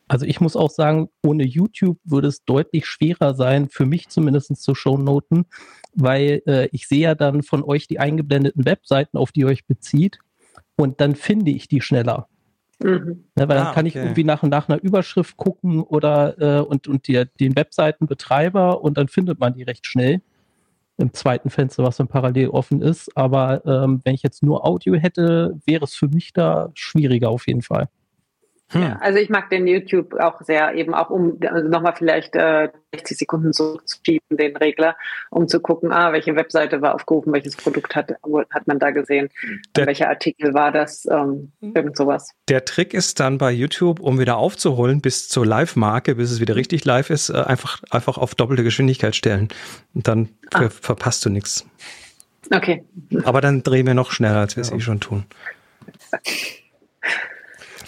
[0.08, 4.56] also ich muss auch sagen, ohne YouTube würde es deutlich schwerer sein, für mich zumindest
[4.58, 5.46] zu Shownoten,
[5.94, 9.66] weil äh, ich sehe ja dann von euch die eingeblendeten Webseiten, auf die ihr euch
[9.66, 10.20] bezieht,
[10.76, 12.28] und dann finde ich die schneller.
[12.82, 13.26] Mhm.
[13.38, 13.90] Ja, weil ah, dann kann okay.
[13.90, 18.98] ich irgendwie nach, nach einer Überschrift gucken oder äh, und, und die, den Webseitenbetreiber und
[18.98, 20.22] dann findet man die recht schnell
[21.00, 23.16] im zweiten Fenster, was dann parallel offen ist.
[23.16, 27.48] Aber ähm, wenn ich jetzt nur Audio hätte, wäre es für mich da schwieriger auf
[27.48, 27.90] jeden Fall.
[28.72, 28.82] Hm.
[28.82, 32.70] Ja, also ich mag den YouTube auch sehr, eben auch um also nochmal vielleicht äh,
[32.94, 34.96] 60 Sekunden zurückzuschieben, den Regler,
[35.32, 38.12] um zu gucken, ah, welche Webseite war aufgerufen, welches Produkt hat,
[38.52, 39.30] hat man da gesehen,
[39.76, 41.74] der, welcher Artikel war das, ähm, hm.
[41.76, 42.32] irgend sowas.
[42.48, 46.56] Der Trick ist dann bei YouTube, um wieder aufzuholen bis zur Live-Marke, bis es wieder
[46.56, 49.48] richtig live ist, äh, einfach, einfach auf doppelte Geschwindigkeit stellen.
[49.96, 50.70] Und dann ah.
[50.70, 51.66] verpasst du nichts.
[52.52, 52.84] Okay.
[53.24, 54.78] Aber dann drehen wir noch schneller, als wir es ja.
[54.78, 55.26] eh schon tun.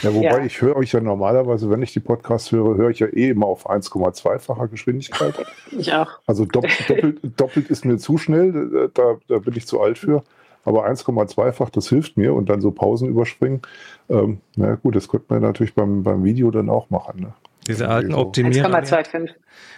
[0.02, 0.46] Ja, wobei ja.
[0.46, 3.46] ich höre euch ja normalerweise, wenn ich die Podcasts höre, höre ich ja eh immer
[3.46, 5.34] auf 1,2-facher Geschwindigkeit.
[5.78, 6.10] Ich auch.
[6.28, 10.24] Also doppelt, doppelt, doppelt ist mir zu schnell, da, da bin ich zu alt für.
[10.66, 13.62] Aber 1,2-fach, das hilft mir und dann so Pausen überspringen.
[14.10, 17.22] Ähm, na gut, das könnte man natürlich beim, beim Video dann auch machen.
[17.22, 17.34] Ne?
[17.68, 18.68] Diese alten Optimierer.
[18.70, 19.30] 1,25.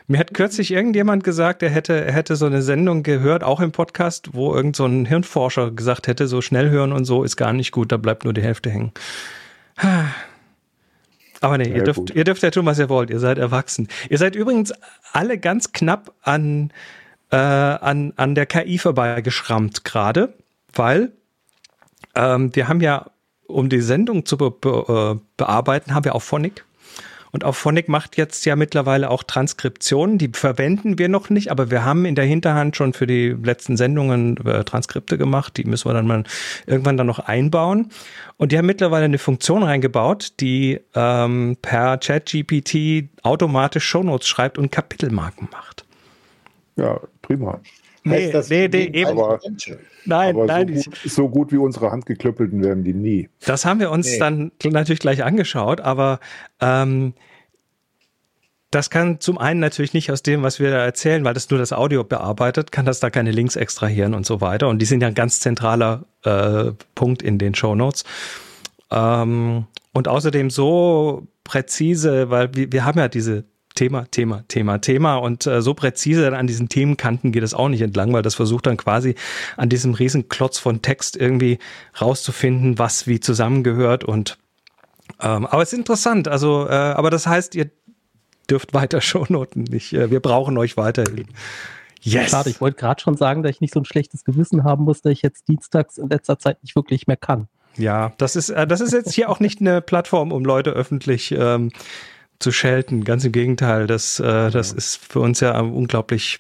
[0.08, 3.72] Mir hat kürzlich irgendjemand gesagt, er hätte, er hätte so eine Sendung gehört, auch im
[3.72, 7.54] Podcast, wo irgend so ein Hirnforscher gesagt hätte, so schnell hören und so ist gar
[7.54, 8.92] nicht gut, da bleibt nur die Hälfte hängen.
[11.42, 13.10] Aber nee, ja, ihr, dürft, ihr dürft ja tun, was ihr wollt.
[13.10, 13.90] Ihr seid erwachsen.
[14.10, 14.74] Ihr seid übrigens
[15.12, 16.72] alle ganz knapp an,
[17.32, 20.34] äh, an, an der KI vorbeigeschrammt gerade,
[20.74, 21.12] weil
[22.16, 23.08] ähm, wir haben ja,
[23.48, 26.64] um die Sendung zu be be äh, bearbeiten, haben wir auch Phonic.
[27.34, 30.20] Und auch Phonic macht jetzt ja mittlerweile auch Transkriptionen.
[30.20, 33.76] Die verwenden wir noch nicht, aber wir haben in der Hinterhand schon für die letzten
[33.76, 35.58] Sendungen äh, Transkripte gemacht.
[35.58, 36.24] Die müssen wir dann mal
[36.68, 37.90] irgendwann dann noch einbauen.
[38.38, 44.72] Und die haben mittlerweile eine Funktion reingebaut, die ähm, per ChatGPT automatisch Shownotes schreibt und
[44.72, 45.86] Kapitelmarken macht.
[46.76, 47.60] Ja, prima.
[48.04, 49.12] Nee, das nee, nee, eben.
[49.12, 49.40] Aber,
[50.06, 50.78] nein, aber nein.
[50.78, 53.30] So gut, so gut, wie unsere handgeklöppelten werden die nie.
[53.46, 54.20] Das haben wir uns nee.
[54.20, 56.20] dann natürlich gleich angeschaut, aber
[56.60, 57.14] ähm,
[58.72, 61.60] das kann zum einen natürlich nicht aus dem, was wir da erzählen, weil das nur
[61.60, 64.68] das Audio bearbeitet, kann das da keine Links extrahieren und so weiter.
[64.68, 68.04] Und die sind ja ein ganz zentraler äh, Punkt in den Show Notes.
[68.90, 73.44] Ähm, und außerdem so präzise, weil wir, wir haben ja diese
[73.76, 75.16] Thema, Thema, Thema, Thema.
[75.18, 78.68] Und äh, so präzise an diesen Themenkanten geht es auch nicht entlang, weil das versucht
[78.68, 79.16] dann quasi
[79.58, 81.60] an diesem Riesenklotz von Text irgendwie
[82.00, 84.04] rauszufinden, was wie zusammengehört.
[84.04, 84.38] Und
[85.20, 86.28] ähm, aber es ist interessant.
[86.28, 87.70] Also, äh, aber das heißt, ihr
[88.50, 89.94] dürft weiter Shownoten nicht.
[89.94, 91.28] Äh, wir brauchen euch weiterhin.
[92.02, 92.32] Yes.
[92.32, 95.02] Schade, ich wollte gerade schon sagen, dass ich nicht so ein schlechtes Gewissen haben muss,
[95.02, 97.48] dass ich jetzt dienstags in letzter Zeit nicht wirklich mehr kann.
[97.78, 101.32] Ja, das ist, äh, das ist jetzt hier auch nicht eine Plattform, um Leute öffentlich
[101.32, 101.72] ähm,
[102.40, 103.04] zu schelten.
[103.04, 106.40] Ganz im Gegenteil, das, äh, das ist für uns ja unglaublich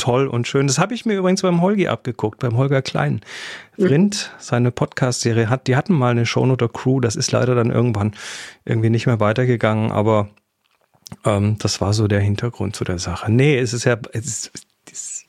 [0.00, 0.66] toll und schön.
[0.66, 3.20] Das habe ich mir übrigens beim Holgi abgeguckt, beim Holger Klein.
[3.78, 8.14] Vrind, seine Podcast-Serie hat, die hatten mal eine Shownote Crew, das ist leider dann irgendwann
[8.64, 10.30] irgendwie nicht mehr weitergegangen, aber
[11.24, 13.30] ähm, das war so der Hintergrund zu der Sache.
[13.30, 14.50] Nee, es ist ja, es ist,
[14.90, 15.26] es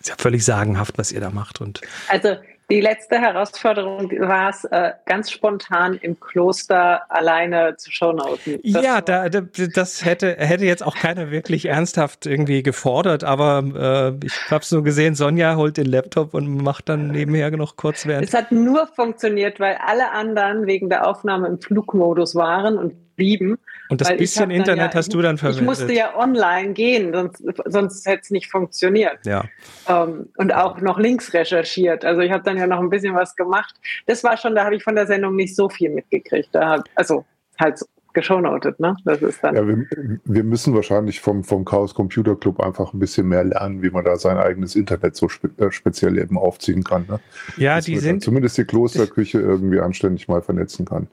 [0.00, 1.60] ist ja völlig sagenhaft, was ihr da macht.
[1.60, 2.36] Und also
[2.70, 8.60] die letzte Herausforderung war es, äh, ganz spontan im Kloster alleine zu shownoten.
[8.64, 9.42] Das ja, da, da,
[9.74, 14.70] das hätte, hätte jetzt auch keiner wirklich ernsthaft irgendwie gefordert, aber äh, ich habe es
[14.70, 18.26] nur gesehen, Sonja holt den Laptop und macht dann nebenher noch kurz während.
[18.26, 23.58] Es hat nur funktioniert, weil alle anderen wegen der Aufnahme im Flugmodus waren und geblieben.
[23.90, 25.64] Und das Weil ich bisschen hab Internet ja- hast du dann Ich verwendet.
[25.66, 29.18] musste ja online gehen, sonst, sonst hätte es nicht funktioniert.
[29.26, 29.44] ja.
[29.88, 32.04] Ähm, und auch noch links recherchiert.
[32.04, 33.74] Also ich habe dann ja noch ein bisschen was gemacht.
[34.06, 36.48] Das war schon, da habe ich von der Sendung nicht so viel mitgekriegt.
[36.52, 37.24] Da, hat- also
[37.58, 38.96] halt so geschownotet, ne?
[39.04, 39.54] Das ist dann.
[39.54, 39.86] Ja, wir,
[40.24, 44.04] wir müssen wahrscheinlich vom, vom Chaos Computer Club einfach ein bisschen mehr lernen, wie man
[44.04, 47.04] da sein eigenes Internet so spe äh, speziell eben aufziehen kann.
[47.08, 47.20] Ne?
[47.56, 51.06] Ja, Dass die sind, Zumindest die Klosterküche irgendwie anständig mal vernetzen kann.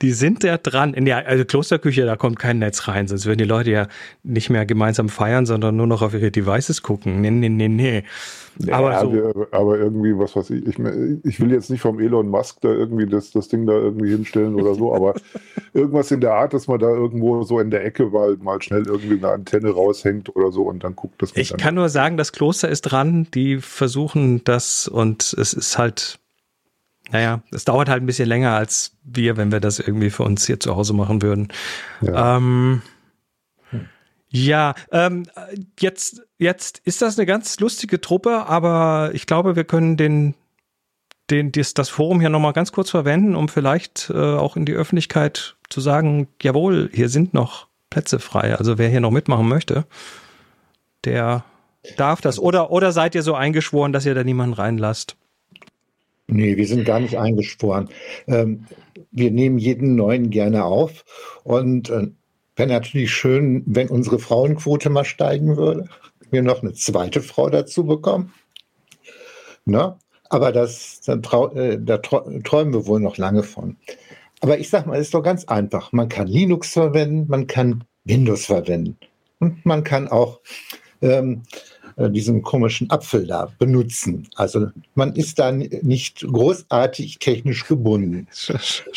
[0.00, 0.94] Die sind ja dran.
[0.94, 3.88] In der also Klosterküche, da kommt kein Netz rein, sonst würden die Leute ja
[4.22, 7.20] nicht mehr gemeinsam feiern, sondern nur noch auf ihre Devices gucken.
[7.20, 8.04] Nee, nee, nee, nee.
[8.70, 10.78] Aber ja, so, wir, aber irgendwie, was weiß ich, ich,
[11.24, 14.54] ich will jetzt nicht vom Elon Musk da irgendwie das, das Ding da irgendwie hinstellen
[14.56, 15.14] oder so, aber
[15.72, 18.86] irgendwas in der Art, dass man da irgendwo so in der Ecke mal, mal schnell
[18.86, 22.32] irgendwie eine Antenne raushängt oder so und dann guckt, man ich kann nur sagen, das
[22.32, 26.18] Kloster ist dran, die versuchen das und es ist halt,
[27.12, 30.46] naja, es dauert halt ein bisschen länger als wir, wenn wir das irgendwie für uns
[30.46, 31.48] hier zu Hause machen würden.
[32.00, 32.36] Ja.
[32.36, 32.82] Ähm,
[34.30, 35.26] ja, ähm,
[35.78, 40.34] jetzt, jetzt ist das eine ganz lustige Truppe, aber ich glaube, wir können den,
[41.28, 44.72] den, das, das Forum hier nochmal ganz kurz verwenden, um vielleicht äh, auch in die
[44.72, 48.56] Öffentlichkeit zu sagen, jawohl, hier sind noch Plätze frei.
[48.56, 49.84] Also wer hier noch mitmachen möchte,
[51.04, 51.44] der
[51.98, 52.38] darf das.
[52.38, 55.16] Oder, oder seid ihr so eingeschworen, dass ihr da niemanden reinlasst?
[56.32, 57.88] Nee, wir sind gar nicht eingeschworen.
[58.26, 58.64] Ähm,
[59.10, 61.04] wir nehmen jeden neuen gerne auf.
[61.44, 62.08] Und äh,
[62.56, 65.88] wäre natürlich schön, wenn unsere Frauenquote mal steigen würde.
[66.30, 68.32] Wir noch eine zweite Frau dazu bekommen.
[69.66, 69.96] Ne?
[70.30, 73.76] Aber das, trau, äh, da träumen wir wohl noch lange von.
[74.40, 75.92] Aber ich sag mal, es ist doch ganz einfach.
[75.92, 78.96] Man kann Linux verwenden, man kann Windows verwenden.
[79.38, 80.40] Und man kann auch
[81.02, 81.42] ähm,
[81.96, 84.28] äh, diesen komischen Apfel da benutzen.
[84.36, 88.26] Also man ist da nicht großartig technisch gebunden.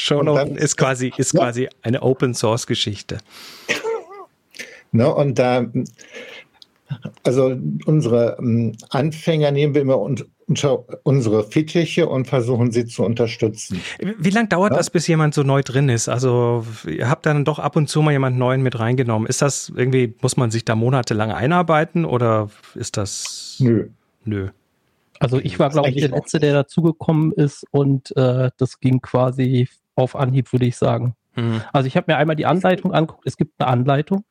[0.10, 1.42] Dann- ist quasi, ist Ja.
[1.42, 3.18] quasi eine Open Source Geschichte.
[4.92, 5.14] Ne?
[5.14, 5.66] Und da,
[7.24, 10.26] also unsere ähm, Anfänger nehmen wir immer un- unter
[11.04, 13.82] unsere Fittiche und versuchen sie zu unterstützen.
[14.00, 14.78] Wie lange dauert Ja.
[14.78, 16.08] das, bis jemand so neu drin ist?
[16.08, 19.28] Also ihr habt dann doch ab und zu mal jemand neuen mit reingenommen.
[19.28, 23.88] Ist das irgendwie, muss man sich da monatelang einarbeiten oder ist das Nö.
[24.24, 24.50] nö?
[25.20, 29.68] Also ich war, glaube ich, der Letzte, der dazugekommen ist und äh, das ging quasi
[29.96, 31.16] auf Anhieb, würde ich sagen.
[31.34, 31.62] Hm.
[31.74, 33.26] Also ich habe mir einmal die Anleitung angeguckt.
[33.26, 34.26] Es gibt eine Anleitung.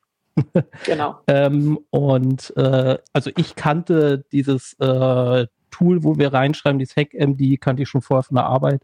[0.84, 1.20] Genau.
[1.26, 7.82] Ähm, und äh, also ich kannte dieses äh, Tool, wo wir reinschreiben, dieses HackMD, kannte
[7.82, 8.82] ich schon vorher von der Arbeit.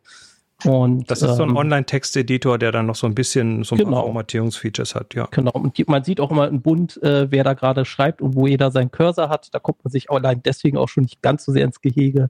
[0.64, 3.78] Und, Das ist so ein ähm, Online-Texteditor, der dann noch so ein bisschen so ein
[3.78, 4.02] paar Genau.
[4.02, 5.26] Formatierungsfeatures hat, ja.
[5.30, 8.34] Genau, und die, man sieht auch immer im Bund, äh, wer da gerade schreibt und
[8.34, 9.48] wo jeder seinen Cursor hat.
[9.54, 12.28] Da kommt man sich allein deswegen auch schon nicht ganz so sehr ins Gehege.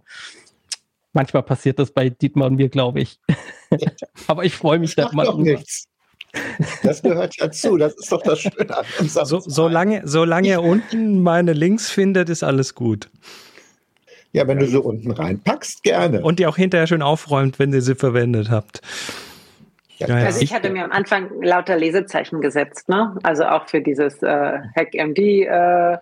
[1.13, 3.19] Manchmal passiert das bei Dietmar und mir, glaube ich.
[4.29, 5.51] Aber ich freue mich da Macht immer doch drüber.
[5.51, 5.89] nichts.
[6.85, 7.77] Das gehört dazu.
[7.77, 12.45] Das ist doch das Schöne an So, solange, solange er unten meine Links findet, ist
[12.45, 13.11] alles gut.
[14.33, 16.23] Ja, wenn du sie unten reinpackst, gerne.
[16.23, 18.81] Und die auch hinterher schön aufräumt, wenn ihr sie verwendet habt.
[19.99, 20.07] Ja.
[20.15, 23.17] Also ich hatte mir am Anfang lauter Lesezeichen gesetzt, ne?
[23.23, 25.99] Also auch für dieses äh, HackMD äh,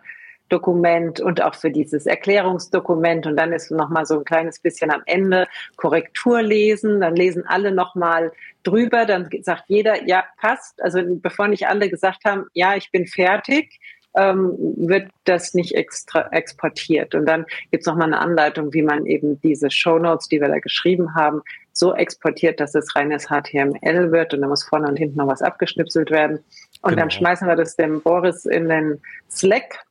[0.49, 4.91] Dokument und auch für dieses Erklärungsdokument und dann ist noch mal so ein kleines bisschen
[4.91, 10.83] am Ende Korrektur lesen, dann lesen alle noch mal drüber, dann sagt jeder ja passt,
[10.83, 13.79] also bevor nicht alle gesagt haben ja ich bin fertig,
[14.15, 19.07] ähm, wird das nicht extra exportiert und dann gibt's noch mal eine Anleitung, wie man
[19.07, 21.43] eben diese Shownotes, die wir da geschrieben haben,
[21.73, 25.43] so exportiert, dass es reines HTML wird und da muss vorne und hinten noch was
[25.43, 26.39] abgeschnipselt werden.
[26.83, 27.03] Und Genau.
[27.03, 29.01] dann schmeißen wir das dem Boris in den
[29.31, 29.85] Slack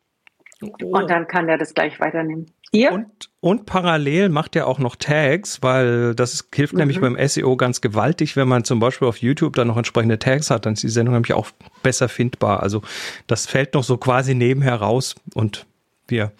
[0.61, 2.47] und dann kann der das gleich weiternehmen.
[2.71, 2.91] Ihr?
[2.91, 6.79] Und, und parallel macht er auch noch Tags, weil das hilft Mhm.
[6.79, 10.49] nämlich beim SEO ganz gewaltig, wenn man zum Beispiel auf YouTube dann noch entsprechende Tags
[10.49, 11.47] hat, dann ist die Sendung nämlich auch
[11.81, 12.61] besser findbar.
[12.63, 12.81] Also
[13.27, 15.65] das fällt noch so quasi nebenher raus und
[16.07, 16.31] wir.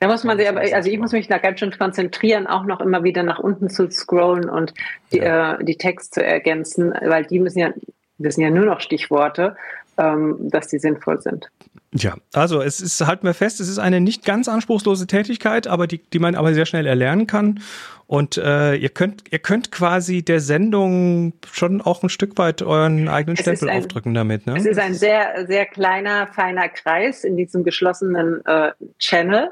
[0.00, 2.80] Da muss man sich aber, also ich muss mich da ganz schön konzentrieren, auch noch
[2.80, 4.74] immer wieder nach unten zu scrollen und
[5.12, 7.72] die, äh, die Text zu ergänzen, weil die müssen ja,
[8.18, 9.56] das sind ja nur noch Stichworte,
[9.96, 11.48] dass die sinnvoll sind.
[11.92, 15.86] Ja, also es ist, halten wir fest, es ist eine nicht ganz anspruchslose Tätigkeit, aber
[15.86, 17.60] die, die man aber sehr schnell erlernen kann.
[18.08, 23.08] Und äh, ihr könnt, ihr könnt quasi der Sendung schon auch ein Stück weit euren
[23.08, 24.56] eigenen Es Stempel ein- aufdrücken damit, ne?
[24.56, 29.50] Es ist ein sehr, sehr kleiner, feiner Kreis in diesem geschlossenen äh, Channel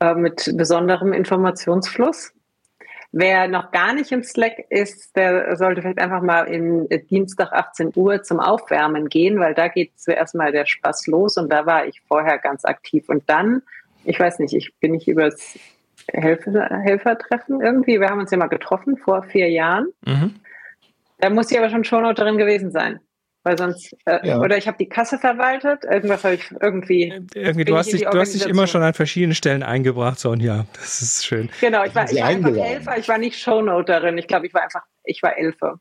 [0.00, 2.32] äh, mit besonderem Informationsfluss.
[3.16, 7.52] Wer noch gar nicht im Slack ist, der sollte vielleicht einfach mal in äh, Dienstag
[7.52, 11.64] 18 Uhr zum Aufwärmen gehen, weil da geht zuerst mal der Spaß los und da
[11.64, 13.08] war ich vorher ganz aktiv.
[13.08, 13.62] Und dann,
[14.02, 15.56] ich weiß nicht, ich bin nicht übers
[16.12, 18.00] Helfer, Helfertreffen irgendwie.
[18.00, 19.86] Wir haben uns ja mal getroffen vor vier Jahren.
[20.04, 20.34] Mhm.
[21.18, 22.98] Da muss ich aber schon Shownote drin gewesen sein.
[23.44, 24.40] Weil sonst, äh, Ja.
[24.40, 27.12] oder ich habe die Kasse verwaltet, irgendwas habe ich irgendwie.
[27.34, 30.64] Irgendwie, Bin du hast, dich, du hast dich immer schon an verschiedenen Stellen eingebracht, Sonja.
[30.72, 31.50] Das ist schön.
[31.60, 32.56] Genau, ich war, ich war einfach.
[32.56, 34.16] Helfer, ich war nicht Shownoterin.
[34.18, 35.78] Ich glaube, ich war einfach, ich war Elfe.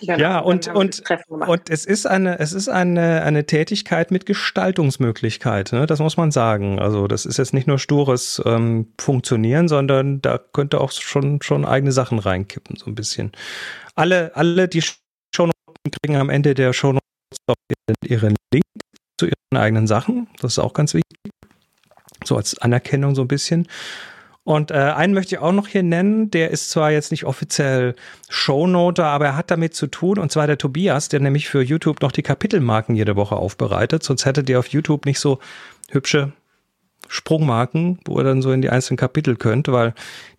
[0.00, 0.18] Genau.
[0.18, 5.86] Ja, und, und, und es ist eine, es ist eine, eine Tätigkeit mit Gestaltungsmöglichkeit, ne?
[5.86, 6.78] das muss man sagen.
[6.78, 11.66] Also das ist jetzt nicht nur stures ähm, Funktionieren, sondern da könnte auch schon, schon
[11.66, 13.32] eigene Sachen reinkippen, so ein bisschen.
[13.94, 14.82] Alle, alle, die
[15.88, 16.98] kriegen am Ende der ihren-
[18.04, 18.64] ihren Link
[19.18, 20.28] zu ihren eigenen Sachen.
[20.40, 21.30] Das ist auch ganz wichtig.
[22.24, 23.66] So als Anerkennung so ein bisschen.
[24.44, 27.94] Und äh, einen möchte ich auch noch hier nennen, der ist zwar jetzt nicht offiziell
[28.28, 32.00] Shownoter, aber er hat damit zu tun, und zwar der Tobias, der nämlich für YouTube
[32.00, 34.02] noch die Kapitelmarken jede Woche aufbereitet.
[34.02, 35.38] Sonst hättet ihr auf YouTube nicht so
[35.90, 36.32] hübsche
[37.12, 39.94] Sprungmarken, wo ihr dann so in die einzelnen Kapitel könnt, weil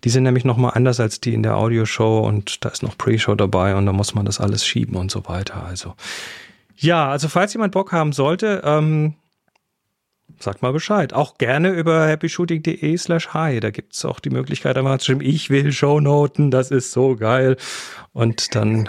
[0.06, 3.36] die sind nämlich nochmal anders als die in der Audioshow und da ist noch Pre-Show
[3.36, 5.66] dabei und da muss man das alles schieben und so weiter.
[5.66, 5.96] Also
[6.78, 9.16] ja, also falls jemand Bock haben sollte, ähm,
[10.40, 11.14] sagt mal Bescheid.
[11.14, 13.60] Auch gerne über happyshooting.de slash hi.
[13.60, 17.58] Da gibt's auch die Möglichkeit, einmal zu schreiben, ich will Shownoten, das ist so geil.
[18.14, 18.88] Und dann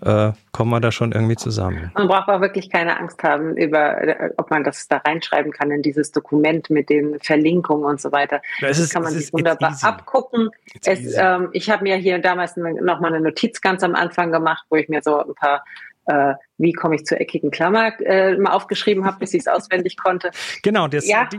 [0.00, 1.90] äh, kommen wir da schon irgendwie zusammen.
[1.94, 5.70] Man braucht auch wirklich keine Angst haben, über, äh, ob man das da reinschreiben kann
[5.70, 8.40] in dieses Dokument mit den Verlinkungen und so weiter.
[8.60, 10.50] Das Das kann man sich wunderbar abgucken.
[10.84, 14.64] Es, ähm, ich habe mir hier damals noch mal eine Notiz ganz am Anfang gemacht,
[14.70, 15.64] wo ich mir so ein paar,
[16.06, 19.96] äh, wie komme ich zur eckigen Klammer, äh, mal aufgeschrieben habe, bis ich es auswendig
[19.96, 20.30] konnte.
[20.62, 21.38] Genau, das, Ja, die,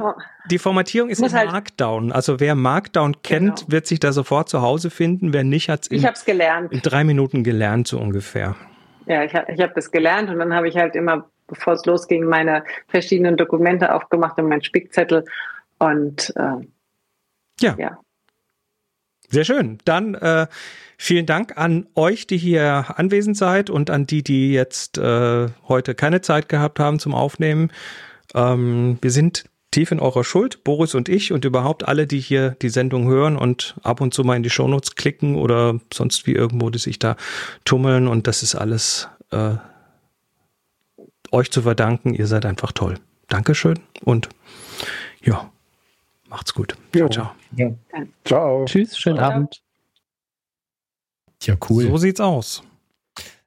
[0.50, 2.12] die Formatierung ist in halt- Markdown.
[2.12, 3.72] Also wer Markdown kennt, Genau.
[3.72, 5.34] wird sich da sofort zu Hause finden.
[5.34, 6.72] Wer nicht, in, habe es gelernt.
[6.72, 8.56] in drei Minuten gelernt, so ungefähr.
[9.06, 12.24] Ja, ich, ich habe das gelernt und dann habe ich halt immer, bevor es losging,
[12.24, 15.26] meine verschiedenen Dokumente aufgemacht und meinen Spickzettel.
[15.78, 16.66] Und äh,
[17.60, 17.76] Ja.
[17.78, 17.98] ja.
[19.34, 19.80] Sehr schön.
[19.84, 20.46] Dann äh,
[20.96, 25.96] vielen Dank an euch, die hier anwesend seid und an die, die jetzt äh, heute
[25.96, 27.72] keine Zeit gehabt haben zum Aufnehmen.
[28.36, 32.52] Ähm, wir sind tief in eurer Schuld, Boris und ich und überhaupt alle, die hier
[32.62, 36.34] die Sendung hören und ab und zu mal in die Shownotes klicken oder sonst wie
[36.34, 37.16] irgendwo, die sich da
[37.66, 39.56] tummeln und das ist alles äh,
[41.32, 42.14] euch zu verdanken.
[42.14, 43.00] Ihr seid einfach toll.
[43.30, 44.30] Dankeschön und
[45.24, 45.52] ja,
[46.34, 46.76] macht's gut.
[46.96, 47.32] Ciao, ciao.
[47.56, 47.70] Ja.
[48.26, 48.66] Ciao.
[48.66, 49.32] Tschüss, schönen Ciao.
[49.32, 49.62] Abend.
[51.44, 51.84] Ja, cool.
[51.88, 52.64] So sieht's aus.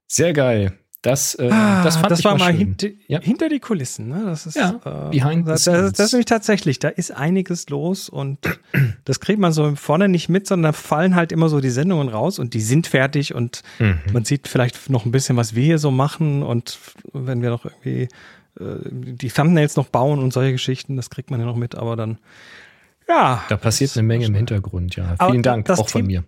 [0.06, 0.72] Sehr geil.
[1.02, 3.20] Das, äh, Ah, das fand ich war mal hinter, Ja.
[3.20, 4.08] hinter die Kulissen.
[4.08, 4.24] Ne?
[4.26, 7.68] Das ist, Ja, äh, behind the das, das, das ist nämlich tatsächlich, da ist einiges
[7.68, 8.38] los und
[9.04, 12.08] das kriegt man so vorne nicht mit, sondern da fallen halt immer so die Sendungen
[12.08, 14.00] raus und die sind fertig und Mhm.
[14.12, 16.78] man sieht vielleicht noch ein bisschen, was wir hier so machen und
[17.12, 18.08] wenn wir noch irgendwie
[18.58, 21.94] äh, die Thumbnails noch bauen und solche Geschichten, das kriegt man ja noch mit, aber
[21.94, 22.18] dann,
[23.08, 23.44] ja.
[23.48, 25.16] Da passiert eine Menge im Hintergrund, ja.
[25.28, 26.24] Vielen Dank, auch von mir.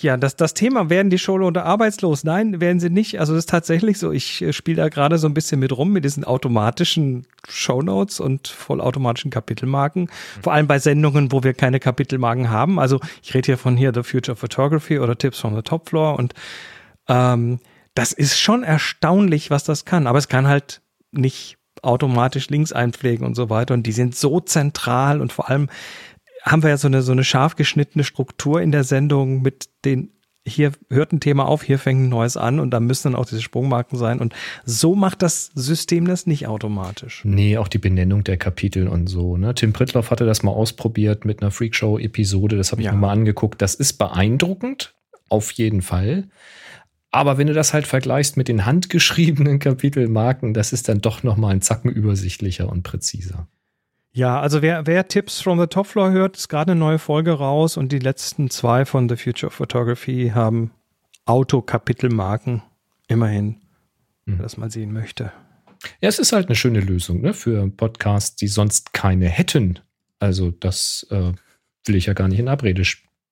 [0.00, 2.22] Ja, das, das Thema, werden die Showloader arbeitslos?
[2.22, 3.18] Nein, werden sie nicht.
[3.18, 4.12] Also das ist tatsächlich so.
[4.12, 8.46] Ich äh, spiele da gerade so ein bisschen mit rum mit diesen automatischen Shownotes und
[8.46, 10.08] vollautomatischen Kapitelmarken.
[10.40, 12.78] Vor allem bei Sendungen, wo wir keine Kapitelmarken haben.
[12.78, 15.88] Also ich rede hier von hier The Future of Photography oder Tips from the Top
[15.88, 16.32] Floor und
[17.08, 17.58] ähm,
[17.94, 20.06] das ist schon erstaunlich, was das kann.
[20.06, 20.80] Aber es kann halt
[21.10, 23.74] nicht automatisch Links einpflegen und so weiter.
[23.74, 25.68] Und die sind so zentral und vor allem
[26.42, 30.10] haben wir ja so eine, so eine scharf geschnittene Struktur in der Sendung mit den,
[30.46, 33.26] hier hört ein Thema auf, hier fängt ein neues an und da müssen dann auch
[33.26, 34.18] diese Sprungmarken sein.
[34.18, 37.22] Und so macht das System das nicht automatisch.
[37.24, 39.36] Nee, auch die Benennung der Kapitel und so.
[39.36, 39.54] Ne?
[39.54, 42.56] Tim Prittloff hatte das mal ausprobiert mit einer Freakshow-Episode.
[42.56, 42.92] Das habe ich Ja.
[42.92, 43.60] mir mal angeguckt.
[43.60, 44.94] Das ist beeindruckend,
[45.28, 46.28] auf jeden Fall.
[47.18, 51.36] Aber wenn du das halt vergleichst mit den handgeschriebenen Kapitelmarken, das ist dann doch noch
[51.36, 53.48] mal ein Zacken übersichtlicher und präziser.
[54.12, 57.32] Ja, also wer, wer Tipps from the Top Floor hört, ist gerade eine neue Folge
[57.32, 60.70] raus und die letzten zwei von The Future of Photography haben
[61.24, 62.62] Autokapitelmarken.
[63.08, 63.56] Immerhin,
[64.24, 64.42] wer Mhm.
[64.42, 65.32] das mal sehen möchte.
[66.00, 67.34] Ja, es ist halt eine schöne Lösung ne?
[67.34, 69.80] für Podcasts, die sonst keine hätten.
[70.20, 71.32] Also das äh,
[71.84, 72.82] will ich ja gar nicht in Abrede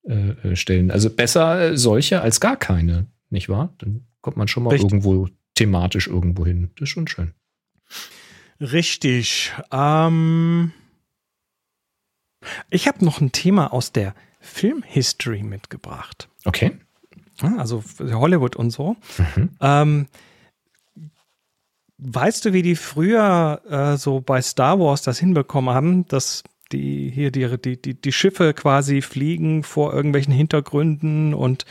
[0.09, 0.91] äh, äh, stellen.
[0.91, 3.75] Also besser äh, solche als gar keine, nicht wahr?
[3.79, 4.93] Dann kommt man schon mal Richtig.
[4.93, 6.71] irgendwo thematisch irgendwo hin.
[6.77, 7.33] Das ist schon schön.
[8.61, 9.53] Richtig.
[9.71, 10.73] Ähm,
[12.71, 16.29] ich habe noch ein Thema aus der Filmhistory mitgebracht.
[16.45, 16.73] Okay.
[17.43, 18.97] Ja, Also Hollywood und so.
[19.19, 19.51] Mhm.
[19.61, 20.07] Ähm,
[21.99, 27.11] weißt du, wie die früher äh, so bei Star Wars das hinbekommen haben, dass die
[27.11, 31.65] hier die, die, die, die Schiffe quasi fliegen vor irgendwelchen Hintergründen und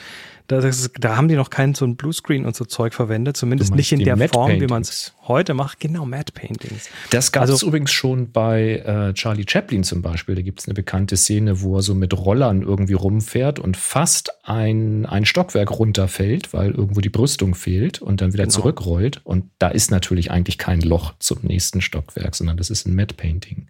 [0.48, 3.74] Da, das, da haben die noch keinen so ein Bluescreen und so Zeug verwendet, zumindest
[3.74, 4.70] nicht in der Matte Form, wie Paintings?
[4.72, 5.80] man es heute macht.
[5.80, 6.88] Genau, Matte Paintings.
[7.10, 10.36] Das gab Also- es übrigens schon bei äh, Charlie Chaplin zum Beispiel.
[10.36, 14.32] Da gibt es eine bekannte Szene, wo er so mit Rollern irgendwie rumfährt und fast
[14.44, 18.54] ein, ein Stockwerk runterfällt, weil irgendwo die Brüstung fehlt und dann wieder Genau.
[18.54, 19.22] zurückrollt.
[19.24, 23.16] Und da ist natürlich eigentlich kein Loch zum nächsten Stockwerk, sondern das ist ein Matte
[23.16, 23.70] Painting.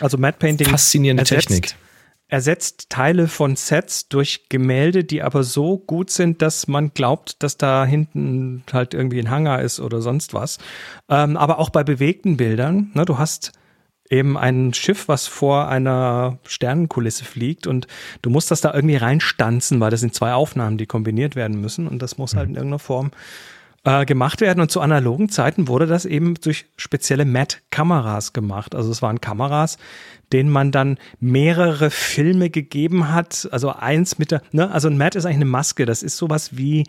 [0.00, 1.74] Also Matte Painting Faszinierende ersetzt- Technik.
[2.28, 7.56] Ersetzt Teile von Sets durch Gemälde, die aber so gut sind, dass man glaubt, dass
[7.56, 10.58] da hinten halt irgendwie ein Hangar ist oder sonst was.
[11.08, 13.52] Ähm, aber auch bei bewegten Bildern, ne, du hast
[14.10, 17.86] eben ein Schiff, was vor einer Sternenkulisse fliegt und
[18.22, 21.88] du musst das da irgendwie reinstanzen, weil das sind zwei Aufnahmen, die kombiniert werden müssen
[21.88, 23.10] und das muss halt in irgendeiner Form
[23.86, 24.60] äh, gemacht werden.
[24.60, 28.74] Und zu analogen Zeiten wurde das eben durch spezielle Matte-Kameras gemacht.
[28.74, 29.78] Also es waren Kameras,
[30.32, 33.48] denen man dann mehrere Filme gegeben hat.
[33.52, 35.86] Also eins mit der, ne, also ein Matte ist eigentlich eine Maske.
[35.86, 36.84] Das ist sowas wie,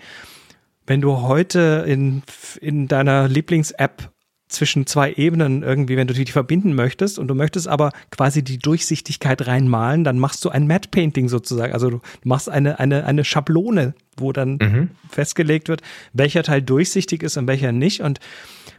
[0.88, 2.24] wenn du heute in,
[2.60, 4.12] in deiner Lieblings-App
[4.48, 8.58] zwischen zwei Ebenen irgendwie, wenn du die verbinden möchtest und du möchtest aber quasi die
[8.58, 11.74] Durchsichtigkeit reinmalen, dann machst du ein Matte Painting sozusagen.
[11.74, 14.90] Also du machst eine, eine, eine Schablone, wo dann Mhm.
[15.10, 15.82] festgelegt wird,
[16.14, 18.02] welcher Teil durchsichtig ist und welcher nicht.
[18.02, 18.20] Und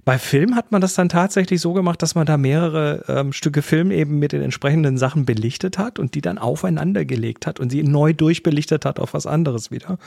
[0.05, 3.61] bei Film hat man das dann tatsächlich so gemacht, dass man da mehrere ähm, Stücke
[3.63, 7.71] Film eben mit den entsprechenden Sachen belichtet hat und die dann aufeinander gelegt hat und
[7.71, 9.99] sie neu durchbelichtet hat auf was anderes wieder.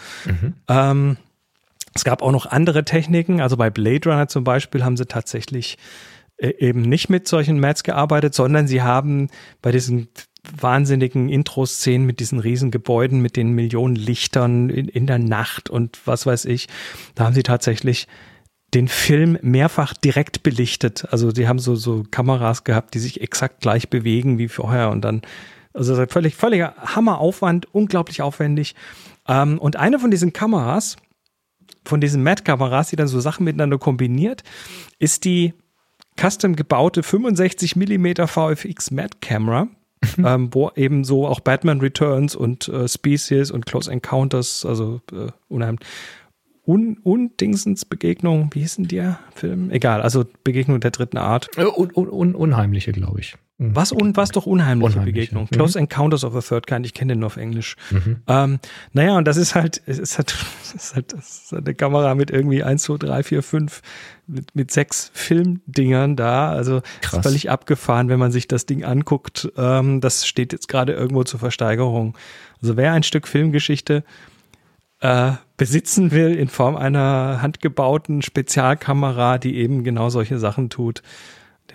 [0.67, 1.17] Ähm,
[1.93, 3.41] es gab auch noch andere Techniken.
[3.41, 5.77] Also bei Blade Runner zum Beispiel haben sie tatsächlich
[6.37, 9.29] äh, eben nicht mit solchen Mats gearbeitet, sondern sie haben
[9.61, 10.07] bei diesen
[10.59, 15.99] wahnsinnigen Intro-Szenen mit diesen riesen Gebäuden, mit den Millionen Lichtern in, in der Nacht und
[16.05, 16.67] was weiß ich,
[17.13, 18.07] da haben sie tatsächlich
[18.73, 21.05] den Film mehrfach direkt belichtet.
[21.11, 25.01] Also die haben so, so Kameras gehabt, die sich exakt gleich bewegen wie vorher und
[25.01, 25.21] dann,
[25.73, 28.75] also das völlig, völliger Hammeraufwand, unglaublich aufwendig.
[29.27, 30.95] Ähm, und eine von diesen Kameras,
[31.83, 34.43] von diesen Matte-Kameras, die dann so Sachen miteinander kombiniert,
[34.99, 35.53] ist die
[36.19, 39.67] custom gebaute 65 mm VFX Matte Camera,
[40.17, 45.27] ähm, wo eben so auch Batman Returns und äh, Species und Close Encounters, also äh,
[45.47, 45.87] unheimlich
[46.63, 49.71] Un Undingsens Begegnung, wie hieß denn der Film?
[49.71, 51.49] Egal, also Begegnung der dritten Art.
[51.57, 53.35] Äh, un, un, unheimliche, glaube ich.
[53.61, 53.75] Mhm.
[53.75, 55.43] Was, un, was doch unheimliche, Unheimliche, Begegnung.
[55.43, 55.55] mhm.
[55.55, 57.75] Close Encounters of the Third Kind, ich kenne den nur auf Englisch.
[57.91, 58.17] Mhm.
[58.27, 58.59] Ähm,
[58.91, 61.75] naja, und das ist halt, es ist halt, es ist halt, das ist halt eine
[61.75, 63.81] Kamera mit irgendwie 1, 2, 3, 4, 5,
[64.25, 66.49] mit, mit sechs Filmdingern da.
[66.49, 67.19] Also Krass.
[67.19, 69.51] ist völlig abgefahren, wenn man sich das Ding anguckt.
[69.55, 72.17] Ähm, das steht jetzt gerade irgendwo zur Versteigerung.
[72.63, 74.03] Also wer ein Stück Filmgeschichte
[75.01, 81.03] äh, besitzen will in Form einer handgebauten Spezialkamera, die eben genau solche Sachen tut,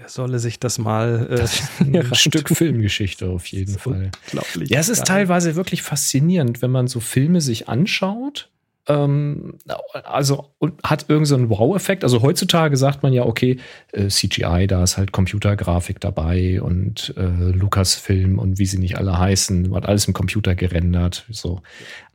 [0.01, 2.15] der solle sich das mal äh, hier Ein.
[2.15, 4.11] Stück Filmgeschichte auf jeden Das Fall.
[4.27, 4.71] Unglaublich.
[4.71, 8.51] Ja, es ist teilweise wirklich faszinierend, wenn man so Filme sich anschaut.
[8.89, 9.59] Ähm,
[10.05, 12.05] also und hat irgend so einen Wow-Effekt.
[12.05, 13.59] Also heutzutage sagt man ja, okay,
[13.93, 19.19] äh, CGI, da ist halt Computergrafik dabei und äh, Lucasfilm und wie sie nicht alle
[19.19, 21.27] heißen, wird alles im Computer gerendert.
[21.31, 21.63] So.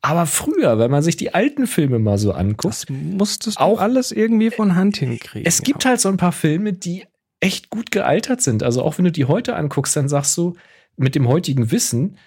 [0.01, 3.81] Aber früher, wenn man sich die alten Filme mal so anguckt, Das musstest du Auch-
[3.81, 5.45] alles irgendwie von Hand hinkriegen.
[5.45, 7.03] es gibt halt so ein paar Filme, die
[7.41, 8.63] echt gut gealtert sind.
[8.63, 10.55] Also auch wenn du die heute anguckst, dann sagst du
[10.95, 12.17] mit dem heutigen Wissen,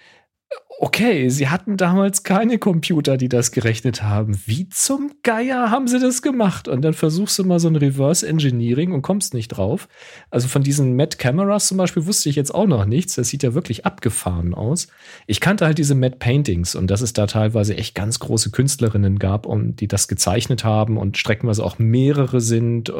[0.77, 4.37] okay, sie hatten damals keine Computer, die das gerechnet haben.
[4.45, 6.67] Wie zum Geier haben sie das gemacht?
[6.67, 9.87] Und dann versuchst du mal so ein Reverse Engineering und kommst nicht drauf.
[10.29, 13.15] Also von diesen Matte Cameras zum Beispiel wusste ich jetzt auch noch nichts.
[13.15, 14.87] Das sieht ja wirklich abgefahren aus.
[15.27, 19.17] Ich kannte halt diese Matte Paintings und dass es da teilweise echt ganz große Künstlerinnen
[19.17, 19.47] gab,
[19.77, 22.91] die das gezeichnet haben und streckenweise auch mehrere sind.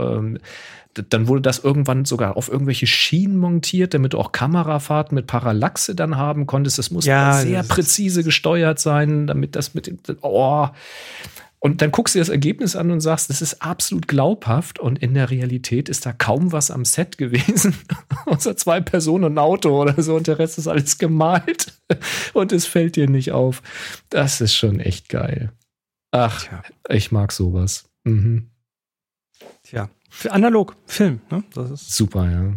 [1.09, 5.95] Dann wurde das irgendwann sogar auf irgendwelche Schienen montiert, damit du auch Kamerafahrten mit Parallaxe
[5.95, 6.77] dann haben konntest.
[6.77, 10.67] Das muss Ja, sehr präzise gesteuert sein, damit das mit dem, oh.
[11.59, 14.99] Und dann guckst du dir das Ergebnis an und sagst, das ist absolut glaubhaft und
[14.99, 17.75] in der Realität ist da kaum was am Set gewesen.
[18.27, 21.73] Außer zwei Personen und ein Auto oder so und der Rest ist alles gemalt
[22.33, 23.63] und es fällt dir nicht auf.
[24.09, 25.51] Das ist schon echt geil.
[26.11, 27.85] Ach, Tja, ich mag sowas.
[28.03, 28.51] Mhm.
[29.63, 29.89] tja.
[30.29, 31.43] Analog, Film, ne?
[31.53, 32.53] Das ist, Super, ja.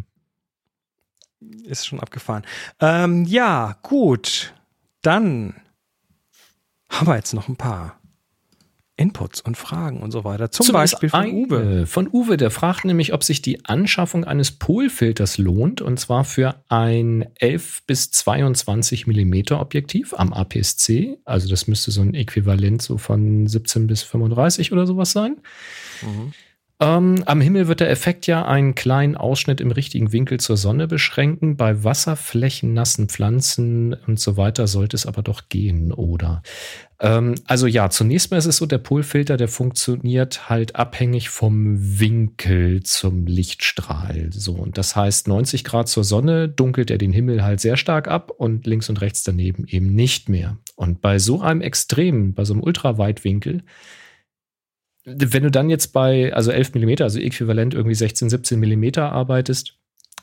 [1.65, 2.45] ist schon abgefahren.
[2.81, 4.55] Ähm, ja, gut.
[5.03, 5.55] Dann
[6.89, 7.99] haben wir jetzt noch ein paar
[8.99, 10.51] Inputs und Fragen und so weiter.
[10.51, 11.87] Zum Zumindest Beispiel von Uwe.
[11.87, 16.57] Von Uwe, der fragt nämlich, ob sich die Anschaffung eines Polfilters lohnt, und zwar für
[16.69, 21.19] ein 11 bis 22 Millimeter Objektiv am APS-C.
[21.25, 25.37] Also das müsste so ein Äquivalent so von 17 bis 35 oder sowas sein.
[26.81, 30.87] Ähm, am Himmel wird der Effekt ja einen kleinen Ausschnitt im richtigen Winkel zur Sonne
[30.87, 31.57] beschränken.
[31.57, 36.41] Bei Wasserflächen, nassen Pflanzen und so weiter sollte es aber doch gehen, oder?
[37.01, 41.99] Ähm, also ja, zunächst mal ist es so, der Polfilter, der funktioniert halt abhängig vom
[41.99, 44.31] Winkel zum Lichtstrahl.
[44.33, 48.07] So, und das heißt, 90 Grad zur Sonne dunkelt er den Himmel halt sehr stark
[48.07, 50.59] ab und links und rechts daneben eben nicht mehr.
[50.77, 53.65] Und bei so einem Extrem, bei so einem Ultraweitwinkel,
[55.17, 59.75] wenn du dann jetzt bei, also 11 Millimeter, also äquivalent irgendwie 16, 17 Millimeter arbeitest,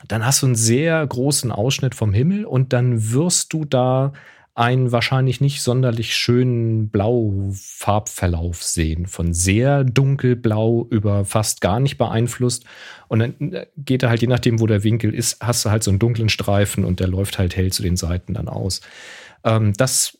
[0.07, 4.13] dann hast du einen sehr großen Ausschnitt vom Himmel und dann wirst du da
[4.55, 9.05] einen wahrscheinlich nicht sonderlich schönen Blaufarbverlauf sehen.
[9.05, 12.63] Von sehr dunkelblau über fast gar nicht beeinflusst.
[13.09, 15.83] Und dann äh, geht er halt, je nachdem, wo der Winkel ist, hast du halt
[15.83, 18.79] so einen dunklen Streifen und der läuft halt hell zu den Seiten dann aus.
[19.43, 20.17] Ähm, das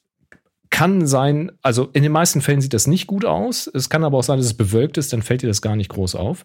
[0.76, 3.72] kann sein, also in den meisten Fällen sieht das nicht gut aus.
[3.74, 5.88] Es kann aber auch sein, dass es bewölkt ist, dann fällt dir das gar nicht
[5.88, 6.44] groß auf.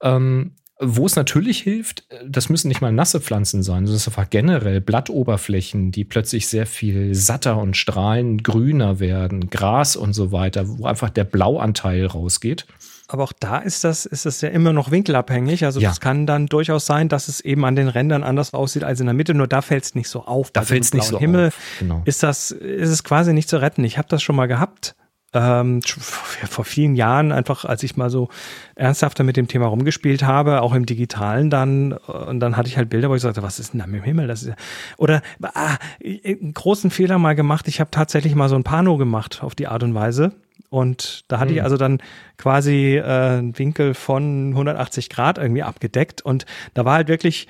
[0.00, 4.30] Ähm, wo es natürlich hilft, das müssen nicht mal nasse Pflanzen sein, das ist einfach
[4.30, 10.78] generell Blattoberflächen, die plötzlich sehr viel satter und strahlend grüner werden, Gras und so weiter,
[10.78, 12.66] wo einfach der Blauanteil rausgeht.
[13.08, 15.64] Aber auch da ist das, ist das ja immer noch winkelabhängig.
[15.64, 15.90] Also Ja.
[15.90, 19.06] es kann dann durchaus sein, dass es eben an den Rändern anders aussieht als in
[19.06, 19.34] der Mitte.
[19.34, 20.50] Nur da fällt es nicht so auf.
[20.50, 21.58] Da Bei so fällt es nicht so Himmel auf.
[21.78, 22.02] Genau.
[22.04, 23.84] ist das, ist es quasi nicht zu retten.
[23.84, 24.96] Ich habe das schon mal gehabt.
[25.34, 28.28] Ähm, vor vielen Jahren, einfach als ich mal so
[28.74, 32.88] ernsthafter mit dem Thema rumgespielt habe, auch im Digitalen dann, und dann hatte ich halt
[32.88, 34.28] Bilder, wo ich sagte, was ist denn da mit dem Himmel?
[34.28, 34.54] Das ist ja,
[34.96, 37.68] oder ah, einen großen Fehler mal gemacht.
[37.68, 40.32] Ich habe tatsächlich mal so ein Pano gemacht auf die Art und Weise.
[40.76, 41.64] Und da hatte ich Hm.
[41.64, 41.98] also dann
[42.36, 46.22] quasi äh, einen Winkel von 180 Grad irgendwie abgedeckt.
[46.22, 46.44] Und
[46.74, 47.48] da war halt wirklich,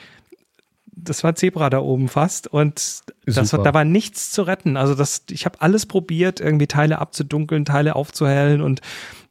[0.93, 2.47] das war Zebra da oben fast.
[2.47, 3.65] Und das, Super.
[3.65, 4.77] da war nichts zu retten.
[4.77, 8.63] Also das, ich habe alles probiert, irgendwie Teile abzudunkeln, Teile aufzuhellen.
[8.63, 8.81] Und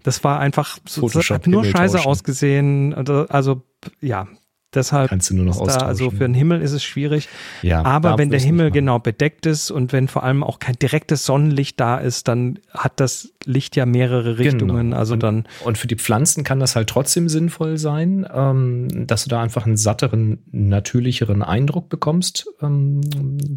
[0.03, 2.07] das war einfach so, das hat nur Himmel scheiße tauschen.
[2.09, 2.93] ausgesehen.
[2.93, 3.61] Also, also
[4.01, 4.27] ja,
[4.73, 7.30] deshalb Kannst du nur noch da, also für den Himmel ist es schwierig.
[7.63, 11.26] ja, Aber wenn der Himmel genau bedeckt ist und wenn vor allem auch kein direktes
[11.26, 14.89] Sonnenlicht da ist, dann hat das Licht ja mehrere Richtungen.
[14.89, 14.97] Genau.
[14.97, 19.23] Also und, dann, Und für die Pflanzen kann das halt trotzdem sinnvoll sein, ähm, dass
[19.23, 23.01] du da einfach einen satteren, natürlicheren Eindruck bekommst ähm,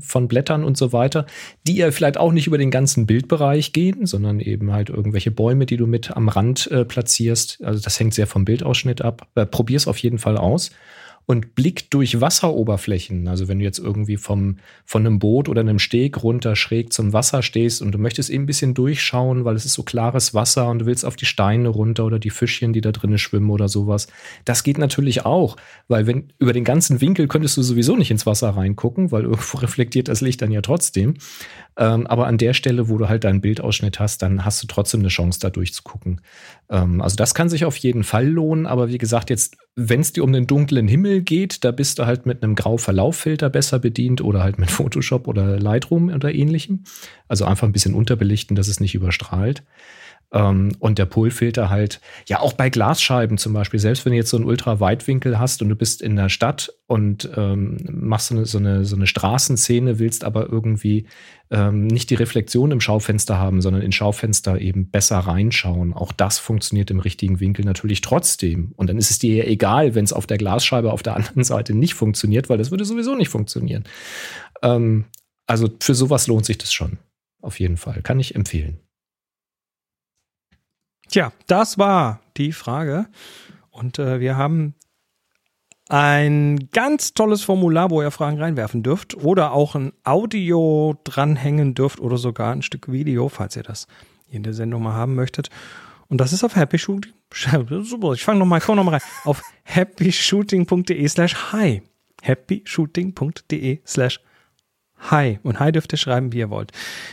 [0.00, 1.26] von Blättern und so weiter,
[1.66, 5.66] die ja vielleicht auch nicht über den ganzen Bildbereich gehen, sondern eben halt irgendwelche Bäume,
[5.66, 7.62] die du mit am Rand äh, platzierst.
[7.64, 9.28] Also das hängt sehr vom Bildausschnitt ab.
[9.34, 10.70] Äh, Probier es auf jeden Fall aus.
[11.30, 14.56] Und Blick durch Wasseroberflächen, also wenn du jetzt irgendwie vom,
[14.86, 18.44] von einem Boot oder einem Steg runter schräg zum Wasser stehst und du möchtest eben
[18.44, 21.68] ein bisschen durchschauen, weil es ist so klares Wasser und du willst auf die Steine
[21.68, 24.06] runter oder die Fischchen, die da drinnen schwimmen oder sowas.
[24.46, 28.24] Das geht natürlich auch, weil wenn über den ganzen Winkel könntest du sowieso nicht ins
[28.24, 31.18] Wasser reingucken, weil irgendwo reflektiert das Licht dann ja trotzdem.
[31.78, 35.00] Ähm, aber an der Stelle, wo du halt deinen Bildausschnitt hast, dann hast du trotzdem
[35.00, 36.20] eine Chance, da durchzugucken.
[36.68, 40.12] Ähm, also das kann sich auf jeden Fall lohnen, aber wie gesagt, jetzt, wenn es
[40.12, 44.20] dir um den dunklen Himmel geht, da bist du halt mit einem Grau-Verlauffilter besser bedient
[44.20, 46.82] oder halt mit Photoshop oder Lightroom oder ähnlichem.
[47.28, 49.62] Also einfach ein bisschen unterbelichten, dass es nicht überstrahlt.
[50.30, 54.28] Ähm, und der Polfilter halt, ja, auch bei Glasscheiben zum Beispiel, selbst wenn du jetzt
[54.28, 58.44] so einen Ultraweitwinkel hast und du bist in der Stadt und ähm, machst so eine,
[58.44, 61.06] so, eine, so eine Straßenszene, willst aber irgendwie
[61.50, 65.94] ähm, nicht die Reflexion im Schaufenster haben, sondern in Schaufenster eben besser reinschauen.
[65.94, 68.72] Auch das funktioniert im richtigen Winkel natürlich trotzdem.
[68.76, 71.44] Und dann ist es dir ja egal, wenn es auf der Glasscheibe auf der anderen
[71.44, 73.84] Seite nicht funktioniert, weil das würde sowieso nicht funktionieren.
[74.62, 75.06] Ähm,
[75.46, 76.98] also für sowas lohnt sich das schon.
[77.40, 78.02] Auf jeden Fall.
[78.02, 78.80] Kann ich empfehlen.
[81.08, 83.06] Tja, das war die Frage.
[83.70, 84.74] Und äh, wir haben
[85.88, 92.00] ein ganz tolles Formular, wo ihr Fragen reinwerfen dürft oder auch ein Audio dranhängen dürft
[92.00, 93.86] oder sogar ein Stück Video, falls ihr das
[94.26, 95.48] hier in der Sendung mal haben möchtet.
[96.08, 97.12] Und das ist auf Happy Shooting.
[97.82, 99.08] Super, ich fange nochmal, komm nochmal rein.
[99.24, 101.82] Auf happyshooting.de slash hi.
[102.22, 104.20] happyshooting.de slash
[104.98, 105.38] hi.
[105.42, 106.72] Und hi dürft ihr schreiben, wie ihr wollt.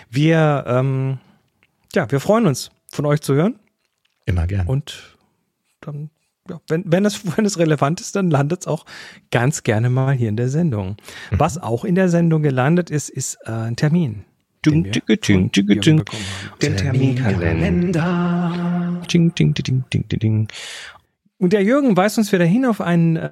[0.09, 1.19] Wir, ähm,
[1.93, 3.59] ja, wir freuen uns, von euch zu hören.
[4.25, 4.67] Immer gern.
[4.67, 5.17] Und
[5.81, 6.09] dann,
[6.49, 8.85] ja, wenn, wenn, es, wenn es relevant ist, dann landet es auch
[9.31, 10.97] ganz gerne mal hier in der Sendung.
[11.31, 14.25] Was auch in der Sendung gelandet ist, ist äh, ein Termin.
[14.65, 14.91] den wir
[15.21, 16.59] von Jürgen bekommen haben.
[16.61, 19.01] Den Terminkalender.
[19.11, 20.47] Ding, ding, ding, ding, ding, ding.
[21.37, 23.29] Und der Jürgen weist uns wieder hin auf einen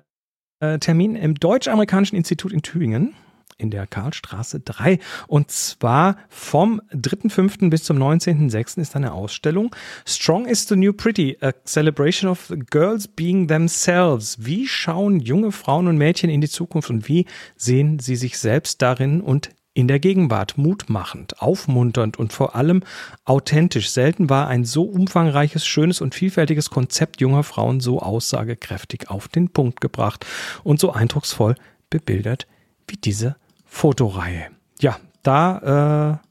[0.59, 3.15] äh, Termin im Deutsch-Amerikanischen Institut in Tübingen
[3.64, 4.99] in der Karlstraße 3.
[5.27, 7.69] Und zwar vom 3.5.
[7.69, 8.80] bis zum 19.6.
[8.80, 9.73] ist eine Ausstellung.
[10.06, 14.38] Strong is the New Pretty, a celebration of girls being themselves.
[14.45, 17.26] Wie schauen junge Frauen und Mädchen in die Zukunft und wie
[17.56, 22.84] sehen sie sich selbst darin und in der Gegenwart mutmachend, aufmunternd und vor allem
[23.26, 23.90] authentisch.
[23.90, 29.49] Selten war ein so umfangreiches, schönes und vielfältiges Konzept junger Frauen so aussagekräftig auf den
[29.49, 30.27] Punkt gebracht
[30.64, 31.56] und so eindrucksvoll
[31.90, 32.45] bebildert
[32.88, 33.35] wie diese
[33.73, 34.45] Fotoreihe.
[34.79, 36.27] Ja, da äh,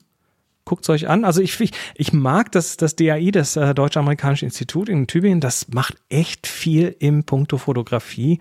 [0.65, 1.25] guckt es euch an.
[1.25, 5.69] Also ich, ich, ich mag das, das DAI, das äh, Deutsch-Amerikanische Institut in Tübingen, das
[5.69, 8.39] macht echt viel im Punkto Fotografie.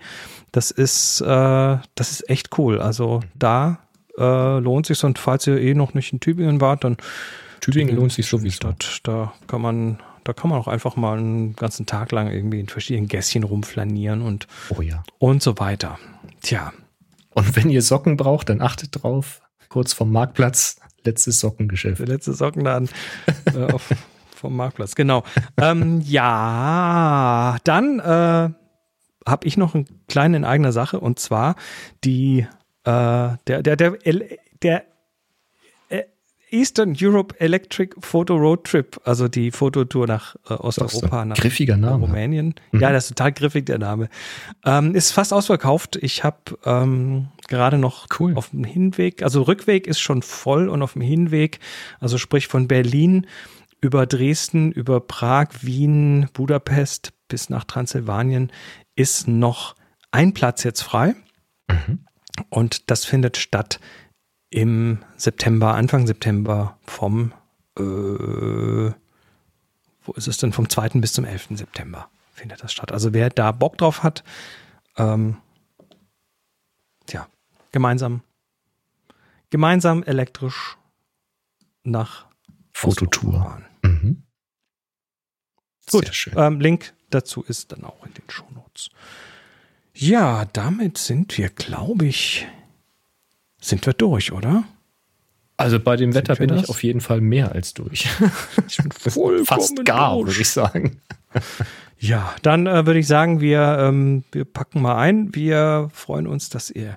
[0.52, 2.80] Das ist, äh, das ist echt cool.
[2.80, 3.80] Also da
[4.16, 6.96] äh, lohnt sich und falls ihr eh noch nicht in Tübingen wart, dann
[7.60, 8.68] Tübingen lohnt sich sowieso.
[8.68, 12.60] Stadt, da kann man, da kann man auch einfach mal einen ganzen Tag lang irgendwie
[12.60, 15.02] in verschiedenen Gässchen rumflanieren und, Oh ja.
[15.18, 15.98] und so weiter.
[16.40, 16.72] Tja,
[17.34, 19.42] Und wenn ihr Socken braucht, dann achtet drauf.
[19.68, 22.00] Kurz vom Marktplatz, letztes Sockengeschäft.
[22.00, 22.88] der letzte Sockenladen
[23.46, 23.72] äh,
[24.36, 24.94] vom Marktplatz.
[24.94, 25.24] Genau.
[25.56, 28.50] ähm, ja, dann äh,
[29.26, 31.56] habe ich noch einen kleinen in eigener Sache und zwar
[32.04, 32.46] die
[32.84, 33.96] äh, der der der
[34.62, 34.84] der
[36.52, 42.04] Eastern Europe Electric Photo Road Trip, also die Fototour nach äh, Osteuropa, nach Griffiger Name.
[42.06, 42.54] Rumänien.
[42.72, 42.80] Mhm.
[42.80, 44.08] Ja, das ist total griffig, der Name.
[44.64, 45.96] Ähm, ist fast ausverkauft.
[45.96, 48.36] Ich habe ähm, gerade noch Cool.
[48.36, 51.58] auf dem Hinweg, also Rückweg ist schon voll und auf dem Hinweg,
[52.00, 53.26] also sprich von Berlin
[53.80, 58.52] über Dresden, über Prag, Wien, Budapest bis nach Transsilvanien
[58.94, 59.74] ist noch
[60.10, 61.14] ein Platz jetzt frei.
[62.50, 63.80] Und das findet statt
[64.52, 67.32] im September, Anfang September vom,
[67.78, 68.92] äh, wo
[70.14, 71.00] ist es denn, vom 2.
[71.00, 71.56] bis zum 11.
[71.56, 72.92] September findet das statt.
[72.92, 74.22] Also wer da Bock drauf hat,
[74.96, 75.38] ähm,
[77.06, 77.26] tja,
[77.72, 78.22] gemeinsam,
[79.48, 80.76] gemeinsam elektrisch
[81.82, 82.26] nach
[82.74, 83.62] Fototour.
[83.82, 84.22] Mhm.
[85.90, 86.34] Gut, Sehr schön.
[86.36, 88.90] Ähm, Link dazu ist dann auch in den Shownotes.
[89.94, 92.46] Ja, damit sind wir, glaube ich,
[93.62, 94.64] sind wir durch, oder?
[95.56, 96.70] Also bei dem Wetter bin ich das?
[96.70, 98.08] auf jeden Fall mehr als durch.
[98.68, 100.28] ich bin vollkommen fast gar, durch.
[100.28, 101.00] würde ich sagen.
[101.98, 105.36] Ja, dann äh, würde ich sagen, wir, ähm, wir packen mal ein.
[105.36, 106.96] Wir freuen uns, dass ihr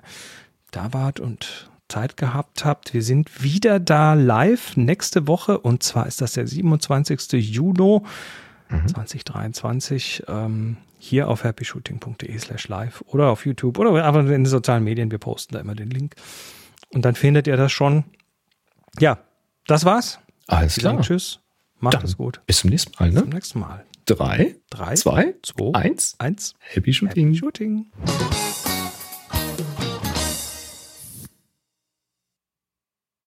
[0.72, 2.92] da wart und Zeit gehabt habt.
[2.92, 7.34] Wir sind wieder da live nächste Woche und zwar ist das der 27.
[7.34, 8.00] Juni
[8.88, 14.82] 2023 ähm, hier auf happyshooting.de slash live oder auf YouTube oder einfach in den sozialen
[14.82, 15.12] Medien.
[15.12, 16.16] Wir posten da immer den Link
[16.92, 18.04] und dann findet ihr das schon.
[18.98, 19.18] Ja,
[19.66, 20.18] das war's.
[20.46, 21.06] Alles Wir sagen klar.
[21.06, 21.40] Tschüss.
[21.78, 22.40] Macht Dann es gut.
[22.46, 23.10] Bis zum nächsten Mal.
[23.10, 23.34] Bis zum Ne?
[23.34, 23.84] nächsten Mal.
[24.06, 26.14] Drei, Drei, zwei, zwei, eins.
[26.18, 26.54] eins.
[26.60, 27.26] Happy Shooting.
[27.28, 27.86] Happy Shooting.